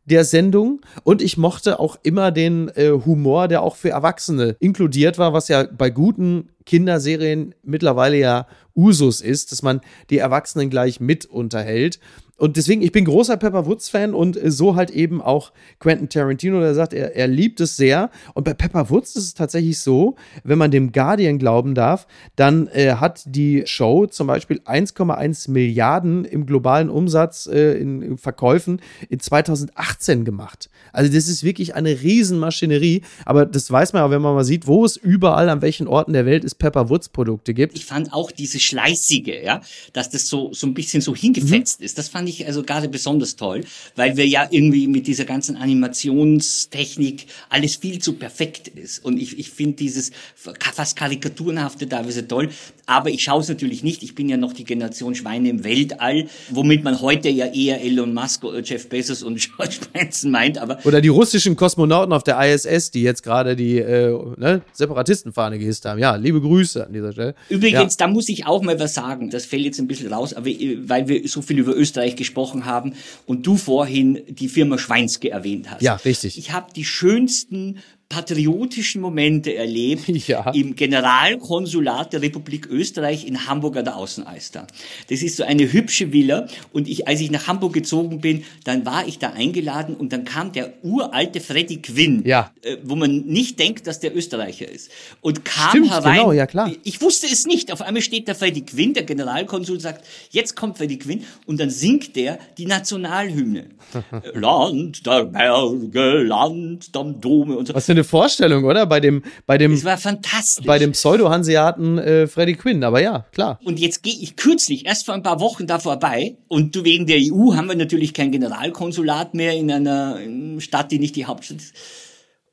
der 0.10 0.26
Sendung 0.26 0.82
und 1.04 1.22
ich 1.22 1.38
mochte 1.38 1.80
auch 1.80 1.98
immer 2.04 2.32
den 2.32 2.70
äh, 2.70 2.92
Humor, 2.92 3.48
der 3.48 3.62
auch 3.62 3.76
für 3.76 3.90
Erwachsene 3.90 4.56
inkludiert 4.60 5.18
war, 5.18 5.34
was 5.34 5.48
ja 5.48 5.64
bei 5.64 5.90
guten 5.90 6.50
Kinderserien 6.66 7.56
mittlerweile 7.64 8.18
ja 8.18 8.48
Usus 8.76 9.22
ist, 9.22 9.52
dass 9.52 9.62
man 9.62 9.82
die 10.10 10.18
Erwachsenen 10.18 10.70
gleich 10.70 11.00
mit 11.00 11.26
unterhält. 11.26 12.00
Und 12.40 12.56
deswegen, 12.56 12.82
ich 12.82 12.94
bin 12.94 13.04
großer 13.04 13.36
Pepper 13.36 13.66
Woods-Fan 13.66 14.14
und 14.14 14.40
so 14.46 14.76
halt 14.76 14.92
eben 14.92 15.22
auch 15.22 15.52
Quentin 15.80 16.08
Tarantino, 16.08 16.62
der 16.62 16.74
sagt, 16.74 16.94
er, 16.94 17.16
er 17.16 17.28
liebt 17.28 17.60
es 17.60 17.76
sehr. 17.76 18.10
Und 18.34 18.46
bei 18.46 18.54
Pepper 18.54 18.90
Woods 18.90 19.18
ist 19.18 19.26
es 19.26 19.34
tatsächlich 19.34 19.80
so, 19.80 20.16
wenn 20.46 20.58
man 20.58 20.72
dem 20.72 20.94
Guardian 20.94 21.38
glauben 21.38 21.76
darf, 21.76 22.08
dann 22.38 22.68
äh, 22.68 22.94
hat 22.94 23.24
die 23.26 23.64
Show 23.66 24.08
zum 24.08 24.28
Beispiel 24.28 24.62
1,1 24.66 25.52
Milliarden 25.52 26.24
im 26.24 26.46
globalen 26.46 26.90
Umsatz 26.90 27.46
äh, 27.46 27.74
in, 27.74 28.02
in, 28.02 28.18
Verkäufen 28.18 28.82
in 29.10 29.20
2018 29.20 30.24
gemacht. 30.24 30.70
Also 30.94 31.12
das 31.12 31.28
ist 31.28 31.44
wirklich 31.44 31.76
eine 31.76 32.02
Riesenmaschinerie. 32.02 33.02
Aber 33.26 33.46
das 33.46 33.70
weiß 33.70 33.92
man 33.92 34.04
auch, 34.04 34.12
wenn 34.12 34.22
man 34.22 34.34
mal 34.34 34.46
sieht, 34.46 34.66
wo 34.66 34.86
es 34.86 34.96
überall 34.96 35.50
an 35.50 35.62
welchen 35.62 35.88
Orten 35.88 36.14
der 36.14 36.26
Welt 36.26 36.46
es 36.46 36.56
Pepper 36.56 36.90
Woods 36.90 37.10
Produkte 37.10 37.54
gibt. 37.54 37.76
Ich 37.76 37.86
fand 37.86 38.14
auch 38.14 38.32
diese 38.32 38.62
Schleißige, 38.62 39.44
ja, 39.44 39.62
dass 39.92 40.10
das 40.10 40.28
so, 40.28 40.54
so 40.54 40.68
ein 40.68 40.74
bisschen 40.74 41.02
so 41.02 41.14
hingefetzt 41.14 41.82
mhm. 41.82 41.86
ist. 41.86 41.98
Das 41.98 42.08
fand 42.08 42.29
ich 42.30 42.46
also 42.46 42.64
gerade 42.64 42.90
besonders 42.90 43.36
toll, 43.36 43.64
weil 43.96 44.18
wir 44.18 44.28
ja 44.28 44.48
irgendwie 44.50 44.88
mit 44.88 45.08
dieser 45.08 45.26
ganzen 45.26 45.58
Animationstechnik 45.58 47.26
alles 47.50 47.76
viel 47.76 48.00
zu 48.00 48.14
perfekt 48.14 48.68
ist. 48.70 49.04
Und 49.04 49.20
ich, 49.20 49.38
ich 49.40 49.50
finde 49.50 49.78
dieses 49.78 50.12
fast 50.36 50.96
karikaturenhafte 50.96 51.88
teilweise 51.88 52.28
toll. 52.28 52.50
Aber 52.86 53.10
ich 53.10 53.24
schaue 53.24 53.42
es 53.42 53.50
natürlich 53.50 53.84
nicht. 53.84 54.02
Ich 54.04 54.16
bin 54.16 54.30
ja 54.30 54.38
noch 54.38 54.54
die 54.54 54.64
Generation 54.64 55.14
Schweine 55.14 55.50
im 55.50 55.64
Weltall, 55.64 56.28
womit 56.50 56.84
man 56.84 57.02
heute 57.02 57.30
ja 57.30 57.46
eher 57.46 57.82
Elon 57.82 58.14
Musk, 58.14 58.44
oder 58.44 58.62
Jeff 58.62 58.90
Bezos 58.90 59.24
und 59.24 59.40
George 59.58 59.78
Branson 59.92 60.32
meint. 60.32 60.58
Aber 60.58 60.80
oder 60.86 61.02
die 61.02 61.10
russischen 61.10 61.56
Kosmonauten 61.56 62.14
auf 62.14 62.24
der 62.24 62.40
ISS, 62.40 62.92
die 62.92 63.04
jetzt 63.04 63.24
gerade 63.24 63.56
die 63.56 63.78
äh, 63.78 64.18
ne, 64.38 64.62
Separatistenfahne 64.74 65.60
gehisst 65.60 65.86
haben. 65.86 66.00
Ja, 66.00 66.16
liebe 66.16 66.42
Grüße 66.42 66.86
an 66.86 66.94
dieser 66.94 67.12
Stelle. 67.12 67.36
Übrigens, 67.50 67.94
ja. 68.00 68.06
da 68.06 68.08
muss 68.08 68.30
ich 68.30 68.46
auch 68.46 68.62
mal 68.62 68.80
was 68.80 68.94
sagen. 68.94 69.30
Das 69.30 69.46
fällt 69.46 69.66
jetzt 69.66 69.80
ein 69.80 69.88
bisschen 69.88 70.12
raus, 70.12 70.34
aber 70.34 70.48
äh, 70.48 70.78
weil 70.82 71.08
wir 71.08 71.28
so 71.28 71.42
viel 71.42 71.60
über 71.60 71.76
Österreich 71.76 72.16
gesprochen 72.20 72.66
haben 72.66 72.94
und 73.26 73.48
du 73.48 73.58
vorhin 73.58 74.22
die 74.28 74.48
Firma 74.48 74.78
Schweinske 74.78 75.32
erwähnt 75.32 75.72
hast. 75.72 75.82
Ja, 75.82 75.96
richtig. 75.96 76.38
Ich 76.38 76.52
habe 76.52 76.72
die 76.76 76.86
schönsten 76.86 77.80
patriotischen 78.10 79.02
Momente 79.02 79.54
erlebt 79.56 80.08
Ja. 80.28 80.50
im 80.52 80.76
Generalkonsulat 80.76 82.12
der 82.14 82.22
Republik 82.24 82.68
Österreich 82.68 83.26
in 83.28 83.48
Hamburg 83.48 83.78
an 83.78 83.86
der 83.86 83.96
Außenalster. 83.98 84.66
Das 85.10 85.22
ist 85.22 85.38
so 85.38 85.44
eine 85.44 85.72
hübsche 85.72 86.12
Villa 86.12 86.48
und 86.74 86.88
ich, 86.88 87.08
als 87.08 87.22
ich 87.22 87.30
nach 87.32 87.48
Hamburg 87.48 87.74
gezogen 87.74 88.20
bin, 88.20 88.44
dann 88.64 88.86
war 88.86 89.08
ich 89.08 89.20
da 89.20 89.30
eingeladen 89.30 89.96
und 89.96 90.12
dann 90.12 90.26
kam 90.26 90.52
der 90.52 90.74
uralte 90.84 91.40
Freddy 91.40 91.78
Quinn, 91.82 92.24
Ja. 92.26 92.52
äh, 92.64 92.78
wo 92.84 92.96
man 92.96 93.26
nicht 93.26 93.60
denkt, 93.60 93.86
dass 93.88 94.00
der 94.00 94.16
Österreicher 94.16 94.68
ist 94.70 94.90
und 95.22 95.46
kam 95.46 95.70
Stimmt, 95.70 95.92
herein. 95.92 96.18
genau, 96.18 96.32
ja, 96.32 96.48
klar. 96.48 96.72
Ich 96.84 97.02
wusste 97.02 97.28
es 97.28 97.46
nicht. 97.46 97.72
Auf 97.72 97.82
einmal 97.82 98.02
steht 98.02 98.28
der 98.28 98.36
Freddy 98.36 98.62
Quinn, 98.62 98.94
der 98.96 99.04
Generalkonsul 99.04 99.80
sagt, 99.80 100.04
jetzt 100.32 100.56
kommt 100.56 100.78
Freddy 100.78 100.98
Quinn 100.98 101.24
und 101.46 101.60
dann 101.60 101.70
singt 101.70 102.16
der 102.16 102.40
die 102.58 102.66
Nationalhymne. 102.66 103.66
Land 104.34 105.06
der 105.06 105.26
Berge, 105.26 106.24
Land 106.24 106.90
am 106.96 107.22
Dome 107.22 107.56
und 107.58 107.68
so. 107.68 107.74
Eine 108.00 108.06
Vorstellung, 108.06 108.64
oder? 108.64 108.86
Bei 108.86 109.02
dem, 109.02 109.24
bei 109.46 109.58
dem, 109.58 109.74
Es 109.74 109.84
war 109.84 109.98
fantastisch. 109.98 110.66
bei 110.66 110.80
dem 110.80 110.94
Pseudo-Hanseaten 110.94 111.98
äh, 111.98 112.28
Freddy 112.28 112.54
Quinn. 112.54 112.82
Aber 112.86 113.02
ja, 113.02 113.26
klar. 113.34 113.60
Und 113.66 113.78
jetzt 113.78 114.04
gehe 114.04 114.14
ich 114.14 114.38
kürzlich, 114.38 114.86
erst 114.86 115.06
vor 115.06 115.16
ein 115.16 115.22
paar 115.22 115.42
Wochen 115.42 115.68
da 115.68 115.80
vorbei. 115.80 116.38
Und 116.48 116.78
du, 116.78 116.86
wegen 116.86 117.08
der 117.08 117.18
EU 117.20 117.56
haben 117.56 117.68
wir 117.68 117.76
natürlich 117.76 118.14
kein 118.14 118.32
Generalkonsulat 118.32 119.34
mehr 119.34 119.54
in 119.54 119.70
einer 119.70 120.18
Stadt, 120.60 120.94
die 120.94 121.00
nicht 121.00 121.18
die 121.18 121.26
Hauptstadt 121.26 121.58
ist. 121.58 121.74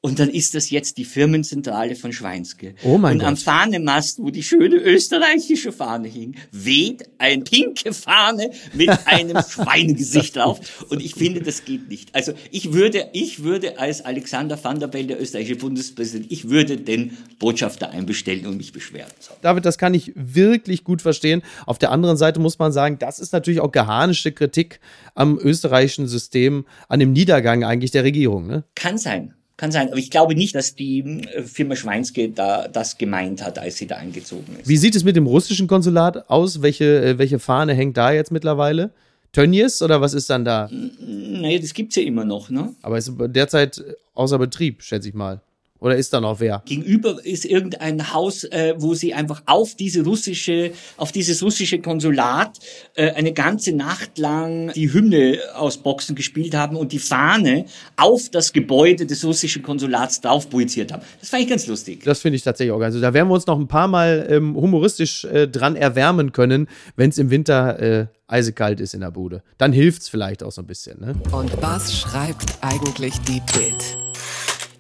Und 0.07 0.21
dann 0.21 0.29
ist 0.29 0.55
das 0.55 0.71
jetzt 0.71 0.99
die 0.99 1.05
Firmenzentrale 1.05 1.97
von 1.97 2.13
Schweinske. 2.13 2.77
Oh 2.85 2.97
mein 2.97 3.17
Und 3.17 3.27
am 3.27 3.35
Gott. 3.35 3.43
Fahnemast, 3.43 4.21
wo 4.21 4.31
die 4.31 4.45
schöne 4.45 4.77
österreichische 4.77 5.73
Fahne 5.73 6.07
hing, 6.07 6.37
weht 6.53 7.09
ein 7.19 7.43
pinke 7.43 7.93
Fahne 7.93 8.53
mit 8.73 8.89
einem 9.07 9.39
Schweinegesicht 9.43 10.37
drauf. 10.37 10.87
Und 10.91 11.03
ich 11.03 11.17
finde, 11.17 11.41
das 11.41 11.65
geht 11.65 11.89
nicht. 11.89 12.15
Also 12.15 12.35
ich 12.53 12.73
würde, 12.73 13.09
ich 13.15 13.43
würde 13.43 13.81
als 13.81 14.05
Alexander 14.05 14.63
Van 14.63 14.79
der 14.79 14.87
Bellen, 14.87 15.09
der 15.09 15.21
österreichische 15.21 15.57
Bundespräsident, 15.57 16.31
ich 16.31 16.49
würde 16.49 16.77
den 16.77 17.19
Botschafter 17.41 17.91
einbestellen 17.91 18.47
und 18.47 18.59
mich 18.59 18.73
beschweren. 18.73 19.11
So. 19.19 19.33
David, 19.43 19.65
das 19.65 19.77
kann 19.77 19.93
ich 19.93 20.13
wirklich 20.15 20.85
gut 20.85 21.03
verstehen. 21.03 21.43
Auf 21.67 21.79
der 21.79 21.91
anderen 21.91 22.17
Seite 22.17 22.39
muss 22.39 22.61
man 22.61 22.71
sagen, 22.71 23.01
das 23.01 23.19
ist 23.19 23.33
natürlich 23.33 23.59
auch 23.59 23.73
geharnischte 23.73 24.31
Kritik 24.31 24.79
am 25.17 25.37
österreichischen 25.37 26.07
System, 26.07 26.65
an 26.89 27.01
dem 27.01 27.13
Niedergang 27.13 27.65
eigentlich 27.65 27.91
der 27.91 28.05
Regierung. 28.05 28.47
Ne? 28.47 28.63
Kann 28.77 28.99
sein. 28.99 29.35
Kann 29.57 29.73
sein, 29.73 29.89
aber 29.89 29.97
ich 29.97 30.11
glaube 30.11 30.35
nicht, 30.35 30.55
dass 30.55 30.75
die 30.75 31.01
äh, 31.01 31.43
Firma 31.43 31.77
Schweinske 31.77 32.29
da 32.29 32.69
das 32.69 32.99
gemeint 32.99 33.43
hat, 33.43 33.59
als 33.59 33.77
sie 33.77 33.87
da 33.87 33.97
eingezogen 33.97 34.57
ist. 34.61 34.69
Wie 34.69 34.77
sieht 34.77 34.95
es 34.95 35.03
mit 35.03 35.17
dem 35.17 35.27
russischen 35.27 35.67
Konsulat 35.67 36.29
aus? 36.29 36.61
Welche, 36.61 37.03
äh, 37.03 37.19
welche 37.19 37.39
Fahne 37.39 37.73
hängt 37.73 37.97
da 37.97 38.13
jetzt 38.13 38.31
mittlerweile? 38.31 38.91
Tönnies 39.33 39.83
oder 39.83 40.01
was 40.01 40.15
ist 40.15 40.31
dann 40.31 40.45
da? 40.45 40.71
Naja, 40.71 41.59
das 41.59 41.75
gibt's 41.75 41.97
ja 41.97 42.03
immer 42.03 42.25
noch, 42.25 42.51
ne? 42.51 42.75
Aber 42.83 42.99
ist 42.99 43.13
derzeit 43.19 43.83
außer 44.15 44.39
Betrieb, 44.39 44.83
schätze 44.83 45.09
ich 45.09 45.15
mal. 45.15 45.41
Oder 45.81 45.97
ist 45.97 46.13
da 46.13 46.21
noch 46.21 46.41
wer? 46.41 46.63
Gegenüber 46.65 47.25
ist 47.25 47.45
irgendein 47.45 48.13
Haus, 48.13 48.45
äh, 48.45 48.75
wo 48.79 48.95
sie 48.95 49.15
einfach 49.15 49.43
auf 49.47 49.75
diese 49.75 50.05
russische, 50.05 50.73
auf 50.97 51.13
dieses 51.13 51.43
russische 51.43 51.81
Konsulat 51.81 52.59
äh, 52.95 53.11
eine 53.13 53.33
ganze 53.33 53.73
Nacht 53.73 54.19
lang 54.19 54.73
die 54.75 54.93
Hymne 54.93 55.39
aus 55.55 55.77
Boxen 55.79 56.17
gespielt 56.17 56.55
haben 56.55 56.77
und 56.77 56.93
die 56.93 56.99
Fahne 56.99 57.67
auf 57.97 58.29
das 58.31 58.53
Gebäude 58.53 59.07
des 59.07 59.25
russischen 59.25 59.63
Konsulats 59.63 60.21
drauf 60.21 60.49
projiziert 60.49 60.93
haben. 60.93 61.03
Das 61.21 61.29
fand 61.29 61.43
ich 61.43 61.49
ganz 61.49 61.67
lustig. 61.67 62.03
Das 62.05 62.21
finde 62.21 62.37
ich 62.37 62.43
tatsächlich 62.43 62.73
auch. 62.73 62.81
Also 62.81 63.01
da 63.01 63.13
werden 63.13 63.29
wir 63.29 63.35
uns 63.35 63.47
noch 63.47 63.59
ein 63.59 63.69
paar 63.69 63.89
Mal 63.89 64.27
ähm, 64.31 64.57
humoristisch 64.57 65.25
äh, 65.25 65.47
dran 65.47 65.77
erwärmen 65.77 66.33
können, 66.33 66.69
wenn 66.97 67.11
es 67.11 67.19
im 67.19 67.31
Winter 67.31 67.79
äh, 67.79 68.07
eisekalt 68.29 68.81
ist 68.81 68.95
in 68.95 69.01
der 69.01 69.11
Bude. 69.11 69.43
Dann 69.59 69.73
hilft 69.73 70.03
es 70.03 70.09
vielleicht 70.09 70.43
auch 70.43 70.53
so 70.53 70.63
ein 70.63 70.67
bisschen. 70.67 71.01
Ne? 71.01 71.15
Und 71.33 71.51
was 71.63 71.95
schreibt 71.95 72.59
eigentlich 72.61 73.15
die 73.21 73.41
Bild? 73.53 74.06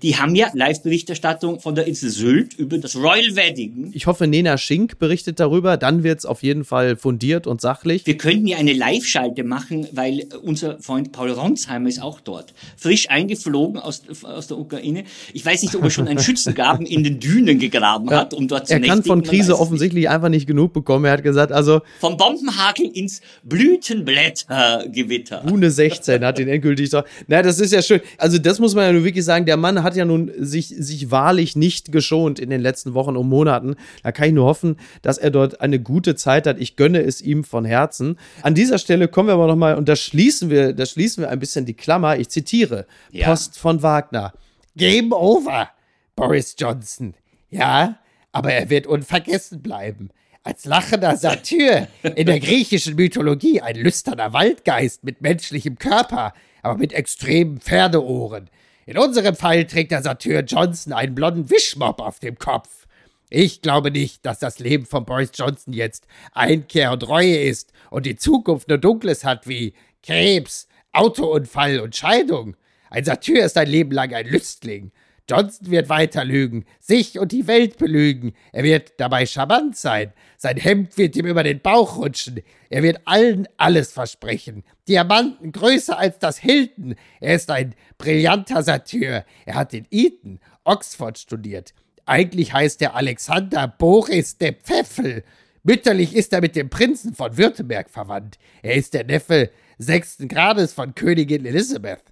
Die 0.06 0.16
haben 0.16 0.36
ja 0.36 0.46
Live-Berichterstattung 0.54 1.58
von 1.58 1.74
der 1.74 1.88
Insel 1.88 2.10
Sylt 2.10 2.54
über 2.54 2.78
das 2.78 2.94
Royal 2.94 3.34
Wedding. 3.34 3.90
Ich 3.92 4.06
hoffe, 4.06 4.28
Nena 4.28 4.56
Schink 4.56 5.00
berichtet 5.00 5.40
darüber. 5.40 5.76
Dann 5.76 6.04
wird 6.04 6.20
es 6.20 6.26
auf 6.26 6.44
jeden 6.44 6.64
Fall 6.64 6.94
fundiert 6.94 7.48
und 7.48 7.60
sachlich. 7.60 8.06
Wir 8.06 8.16
könnten 8.16 8.46
ja 8.46 8.56
eine 8.56 8.72
Live-Schalte 8.72 9.42
machen, 9.42 9.88
weil 9.90 10.28
unser 10.44 10.80
Freund 10.80 11.10
Paul 11.10 11.32
Ronsheimer 11.32 11.88
ist 11.88 12.00
auch 12.00 12.20
dort. 12.20 12.54
Frisch 12.76 13.10
eingeflogen 13.10 13.80
aus, 13.80 14.04
aus 14.22 14.46
der 14.46 14.58
Ukraine. 14.58 15.02
Ich 15.32 15.44
weiß 15.44 15.62
nicht, 15.62 15.74
ob 15.74 15.82
er 15.82 15.90
schon 15.90 16.06
einen 16.06 16.20
Schützengraben 16.20 16.86
in 16.86 17.02
den 17.02 17.18
Dünen 17.18 17.58
gegraben 17.58 18.08
hat, 18.10 18.32
um 18.32 18.46
dort 18.46 18.68
zu 18.68 18.74
er 18.74 18.80
kann 18.82 19.02
von 19.02 19.24
Krise 19.24 19.58
offensichtlich 19.58 20.08
einfach 20.08 20.28
nicht 20.28 20.46
genug 20.46 20.72
bekommen. 20.72 21.06
Er 21.06 21.14
hat 21.14 21.24
gesagt, 21.24 21.50
also. 21.50 21.80
Vom 21.98 22.16
Bombenhakel 22.16 22.86
ins 22.94 23.22
Blütenblättergewitter. 23.42 25.42
Bune 25.44 25.68
16 25.68 26.24
hat 26.24 26.38
den 26.38 26.46
endgültig 26.46 26.90
so. 26.90 27.02
Na, 27.26 27.42
das 27.42 27.58
ist 27.58 27.72
ja 27.72 27.82
schön. 27.82 28.00
Also, 28.18 28.38
das 28.38 28.60
muss 28.60 28.76
man 28.76 28.84
ja 28.84 28.92
nur 28.92 29.02
wirklich 29.02 29.24
sagen. 29.24 29.46
Der 29.46 29.56
Mann 29.56 29.82
hat 29.82 29.95
ja 29.96 30.04
nun 30.04 30.30
sich, 30.38 30.68
sich 30.68 31.10
wahrlich 31.10 31.56
nicht 31.56 31.92
geschont 31.92 32.38
in 32.38 32.50
den 32.50 32.60
letzten 32.60 32.94
Wochen 32.94 33.16
und 33.16 33.28
Monaten. 33.28 33.76
Da 34.02 34.12
kann 34.12 34.28
ich 34.28 34.34
nur 34.34 34.46
hoffen, 34.46 34.76
dass 35.02 35.18
er 35.18 35.30
dort 35.30 35.60
eine 35.60 35.80
gute 35.80 36.14
Zeit 36.14 36.46
hat. 36.46 36.60
Ich 36.60 36.76
gönne 36.76 37.00
es 37.00 37.20
ihm 37.20 37.44
von 37.44 37.64
Herzen. 37.64 38.18
An 38.42 38.54
dieser 38.54 38.78
Stelle 38.78 39.08
kommen 39.08 39.28
wir 39.28 39.34
aber 39.34 39.46
nochmal, 39.46 39.76
und 39.76 39.88
da 39.88 39.96
schließen 39.96 40.50
wir, 40.50 40.72
da 40.72 40.86
schließen 40.86 41.22
wir 41.22 41.30
ein 41.30 41.38
bisschen 41.38 41.66
die 41.66 41.74
Klammer. 41.74 42.18
Ich 42.18 42.28
zitiere. 42.28 42.86
Ja. 43.10 43.26
Post 43.26 43.58
von 43.58 43.82
Wagner. 43.82 44.32
Game 44.76 45.12
over, 45.12 45.70
Boris 46.14 46.54
Johnson. 46.58 47.14
Ja, 47.50 47.98
aber 48.32 48.52
er 48.52 48.68
wird 48.68 48.86
unvergessen 48.86 49.62
bleiben. 49.62 50.10
Als 50.42 50.64
lachender 50.64 51.16
Satyr 51.16 51.88
in 52.14 52.26
der 52.26 52.38
griechischen 52.38 52.94
Mythologie 52.94 53.62
ein 53.62 53.74
lüsterner 53.74 54.32
Waldgeist 54.32 55.02
mit 55.02 55.20
menschlichem 55.20 55.78
Körper, 55.78 56.34
aber 56.62 56.78
mit 56.78 56.92
extremen 56.92 57.58
Pferdeohren. 57.58 58.48
In 58.88 58.98
unserem 58.98 59.34
Fall 59.34 59.64
trägt 59.64 59.90
der 59.90 60.00
Satyr 60.00 60.44
Johnson 60.44 60.92
einen 60.92 61.16
blonden 61.16 61.50
Wischmopp 61.50 62.00
auf 62.00 62.20
dem 62.20 62.38
Kopf. 62.38 62.86
Ich 63.28 63.60
glaube 63.60 63.90
nicht, 63.90 64.24
dass 64.24 64.38
das 64.38 64.60
Leben 64.60 64.86
von 64.86 65.04
Boris 65.04 65.32
Johnson 65.34 65.72
jetzt 65.72 66.06
Einkehr 66.30 66.92
und 66.92 67.08
Reue 67.08 67.36
ist 67.36 67.72
und 67.90 68.06
die 68.06 68.14
Zukunft 68.14 68.68
nur 68.68 68.78
Dunkles 68.78 69.24
hat 69.24 69.48
wie 69.48 69.74
Krebs, 70.04 70.68
Autounfall 70.92 71.80
und 71.80 71.96
Scheidung. 71.96 72.56
Ein 72.88 73.04
Satyr 73.04 73.44
ist 73.44 73.58
ein 73.58 73.66
Leben 73.66 73.90
lang 73.90 74.14
ein 74.14 74.28
Lüstling. 74.28 74.92
Johnson 75.28 75.70
wird 75.70 75.88
weiter 75.88 76.24
lügen, 76.24 76.64
sich 76.78 77.18
und 77.18 77.32
die 77.32 77.46
Welt 77.46 77.78
belügen. 77.78 78.32
Er 78.52 78.62
wird 78.62 78.92
dabei 78.98 79.26
charmant 79.26 79.76
sein. 79.76 80.12
Sein 80.36 80.56
Hemd 80.56 80.96
wird 80.98 81.16
ihm 81.16 81.26
über 81.26 81.42
den 81.42 81.60
Bauch 81.60 81.96
rutschen. 81.96 82.42
Er 82.70 82.82
wird 82.82 83.00
allen 83.06 83.48
alles 83.56 83.92
versprechen. 83.92 84.62
Diamanten 84.88 85.50
größer 85.50 85.98
als 85.98 86.18
das 86.20 86.38
Hilton. 86.38 86.94
Er 87.20 87.34
ist 87.34 87.50
ein 87.50 87.74
brillanter 87.98 88.62
Satyr. 88.62 89.24
Er 89.44 89.54
hat 89.54 89.74
in 89.74 89.86
Eton, 89.90 90.38
Oxford 90.64 91.18
studiert. 91.18 91.74
Eigentlich 92.04 92.52
heißt 92.52 92.80
er 92.82 92.94
Alexander 92.94 93.66
Boris 93.66 94.38
de 94.38 94.52
Pfeffel. 94.52 95.24
Mütterlich 95.64 96.14
ist 96.14 96.32
er 96.32 96.40
mit 96.40 96.54
dem 96.54 96.70
Prinzen 96.70 97.14
von 97.14 97.36
Württemberg 97.36 97.90
verwandt. 97.90 98.38
Er 98.62 98.74
ist 98.76 98.94
der 98.94 99.02
Neffe 99.02 99.50
sechsten 99.78 100.28
Grades 100.28 100.72
von 100.72 100.94
Königin 100.94 101.44
Elizabeth. 101.44 102.04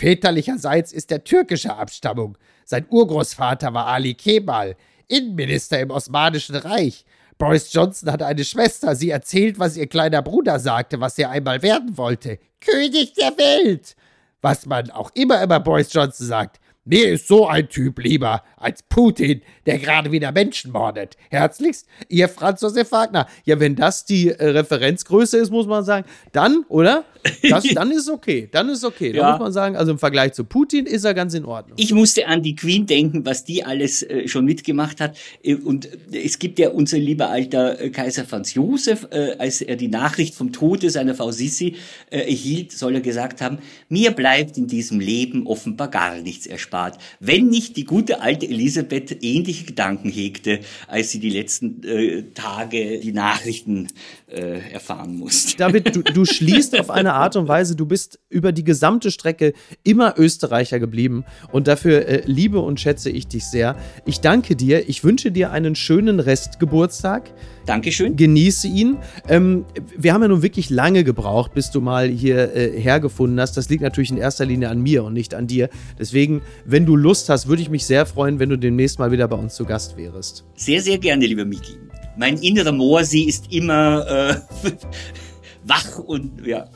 Väterlicherseits 0.00 0.92
ist 0.92 1.12
er 1.12 1.24
türkischer 1.24 1.76
Abstammung. 1.76 2.38
Sein 2.64 2.86
Urgroßvater 2.88 3.74
war 3.74 3.86
Ali 3.86 4.14
Kemal, 4.14 4.74
Innenminister 5.08 5.78
im 5.78 5.90
Osmanischen 5.90 6.56
Reich. 6.56 7.04
Boris 7.36 7.70
Johnson 7.70 8.10
hatte 8.10 8.24
eine 8.24 8.44
Schwester. 8.44 8.94
Sie 8.94 9.10
erzählt, 9.10 9.58
was 9.58 9.76
ihr 9.76 9.86
kleiner 9.86 10.22
Bruder 10.22 10.58
sagte, 10.58 11.02
was 11.02 11.18
er 11.18 11.28
einmal 11.28 11.60
werden 11.60 11.98
wollte. 11.98 12.38
König 12.60 13.12
der 13.12 13.36
Welt! 13.36 13.94
Was 14.40 14.64
man 14.64 14.90
auch 14.90 15.10
immer 15.12 15.44
über 15.44 15.60
Boris 15.60 15.92
Johnson 15.92 16.26
sagt. 16.26 16.60
Mir 16.86 17.10
ist 17.10 17.28
so 17.28 17.46
ein 17.46 17.68
Typ 17.68 17.98
lieber 18.02 18.42
als 18.56 18.82
Putin, 18.82 19.42
der 19.66 19.78
gerade 19.78 20.10
wieder 20.12 20.32
Menschen 20.32 20.72
mordet. 20.72 21.14
Herzlichst, 21.28 21.86
ihr 22.08 22.26
Franz 22.26 22.62
Josef 22.62 22.90
Wagner. 22.90 23.26
Ja, 23.44 23.60
wenn 23.60 23.76
das 23.76 24.06
die 24.06 24.28
äh, 24.30 24.42
Referenzgröße 24.48 25.36
ist, 25.36 25.50
muss 25.50 25.66
man 25.66 25.84
sagen, 25.84 26.06
dann, 26.32 26.64
oder? 26.68 27.04
Das, 27.48 27.64
dann 27.74 27.90
ist 27.90 28.08
okay. 28.08 28.48
Dann 28.50 28.70
ist 28.70 28.82
okay. 28.82 29.12
Da 29.12 29.18
Ja. 29.18 29.30
muss 29.32 29.40
man 29.40 29.52
sagen, 29.52 29.76
also 29.76 29.92
im 29.92 29.98
Vergleich 29.98 30.32
zu 30.32 30.44
Putin 30.44 30.86
ist 30.86 31.04
er 31.04 31.12
ganz 31.12 31.34
in 31.34 31.44
Ordnung. 31.44 31.76
Ich 31.78 31.92
musste 31.92 32.26
an 32.26 32.42
die 32.42 32.54
Queen 32.56 32.86
denken, 32.86 33.26
was 33.26 33.44
die 33.44 33.62
alles 33.62 34.02
äh, 34.02 34.26
schon 34.26 34.46
mitgemacht 34.46 35.02
hat. 35.02 35.18
Äh, 35.42 35.56
Und 35.56 35.84
äh, 36.12 36.24
es 36.24 36.38
gibt 36.38 36.58
ja 36.58 36.70
unser 36.70 36.96
lieber 36.98 37.28
alter 37.28 37.78
äh, 37.78 37.90
Kaiser 37.90 38.24
Franz 38.24 38.54
Josef, 38.54 39.06
äh, 39.10 39.36
als 39.38 39.60
er 39.60 39.76
die 39.76 39.88
Nachricht 39.88 40.34
vom 40.34 40.50
Tode 40.50 40.88
seiner 40.88 41.14
Frau 41.14 41.30
Sissi 41.30 41.76
erhielt, 42.08 42.72
soll 42.72 42.94
er 42.94 43.00
gesagt 43.02 43.42
haben, 43.42 43.58
mir 43.90 44.12
bleibt 44.12 44.56
in 44.56 44.66
diesem 44.66 44.98
Leben 44.98 45.46
offenbar 45.46 45.88
gar 45.88 46.16
nichts 46.16 46.46
erspart. 46.46 46.69
Wenn 47.18 47.48
nicht 47.48 47.76
die 47.76 47.84
gute 47.84 48.20
alte 48.20 48.46
Elisabeth 48.46 49.22
ähnliche 49.22 49.64
Gedanken 49.64 50.10
hegte, 50.10 50.60
als 50.86 51.10
sie 51.10 51.20
die 51.20 51.30
letzten 51.30 51.82
äh, 51.84 52.24
Tage 52.34 53.00
die 53.00 53.12
Nachrichten 53.12 53.88
äh, 54.28 54.72
erfahren 54.72 55.16
musste. 55.16 55.56
David, 55.56 55.94
du, 55.94 56.02
du 56.02 56.24
schließt 56.24 56.78
auf 56.78 56.90
eine 56.90 57.14
Art 57.14 57.36
und 57.36 57.48
Weise, 57.48 57.76
du 57.76 57.86
bist 57.86 58.18
über 58.28 58.52
die 58.52 58.64
gesamte 58.64 59.10
Strecke 59.10 59.52
immer 59.82 60.14
Österreicher 60.16 60.78
geblieben 60.78 61.24
und 61.52 61.66
dafür 61.66 62.06
äh, 62.06 62.22
liebe 62.26 62.60
und 62.60 62.80
schätze 62.80 63.10
ich 63.10 63.26
dich 63.26 63.44
sehr. 63.44 63.76
Ich 64.06 64.20
danke 64.20 64.56
dir, 64.56 64.88
ich 64.88 65.04
wünsche 65.04 65.32
dir 65.32 65.50
einen 65.50 65.74
schönen 65.74 66.20
Restgeburtstag. 66.20 67.32
Dankeschön. 67.70 68.16
Genieße 68.16 68.66
ihn. 68.66 68.96
Ähm, 69.28 69.64
wir 69.96 70.12
haben 70.12 70.22
ja 70.22 70.26
nun 70.26 70.42
wirklich 70.42 70.70
lange 70.70 71.04
gebraucht, 71.04 71.54
bis 71.54 71.70
du 71.70 71.80
mal 71.80 72.08
hier 72.08 72.52
äh, 72.56 72.80
hergefunden 72.80 73.38
hast. 73.38 73.56
Das 73.56 73.68
liegt 73.68 73.80
natürlich 73.80 74.10
in 74.10 74.16
erster 74.16 74.44
Linie 74.44 74.70
an 74.70 74.82
mir 74.82 75.04
und 75.04 75.12
nicht 75.12 75.34
an 75.34 75.46
dir. 75.46 75.68
Deswegen, 75.96 76.42
wenn 76.64 76.84
du 76.84 76.96
Lust 76.96 77.28
hast, 77.28 77.46
würde 77.46 77.62
ich 77.62 77.70
mich 77.70 77.86
sehr 77.86 78.06
freuen, 78.06 78.40
wenn 78.40 78.48
du 78.48 78.56
demnächst 78.56 78.98
mal 78.98 79.12
wieder 79.12 79.28
bei 79.28 79.36
uns 79.36 79.54
zu 79.54 79.64
Gast 79.64 79.96
wärst. 79.96 80.44
Sehr, 80.56 80.82
sehr 80.82 80.98
gerne, 80.98 81.24
lieber 81.26 81.44
Miki. 81.44 81.74
Mein 82.16 82.38
innerer 82.38 82.72
Moorsee 82.72 83.22
ist 83.22 83.52
immer 83.52 84.04
äh, 84.04 84.34
wach 85.62 86.00
und 86.00 86.44
ja. 86.44 86.68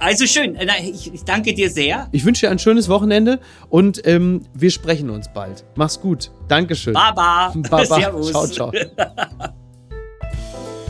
Also 0.00 0.26
schön. 0.26 0.56
Äh, 0.56 0.66
ich, 0.82 1.14
ich, 1.14 1.22
danke 1.22 1.54
dir 1.54 1.70
sehr. 1.70 2.08
Ich 2.10 2.24
wünsche 2.24 2.46
dir 2.46 2.50
ein 2.50 2.58
schönes 2.58 2.88
Wochenende 2.88 3.38
und 3.68 4.04
ähm, 4.04 4.42
wir 4.52 4.72
sprechen 4.72 5.10
uns 5.10 5.32
bald. 5.32 5.64
Mach's 5.76 6.00
gut. 6.00 6.32
Dankeschön. 6.48 6.94
Baba. 6.94 7.52
Baba. 7.54 7.84
Servus. 7.84 8.30
Ciao, 8.30 8.48
ciao. 8.48 8.72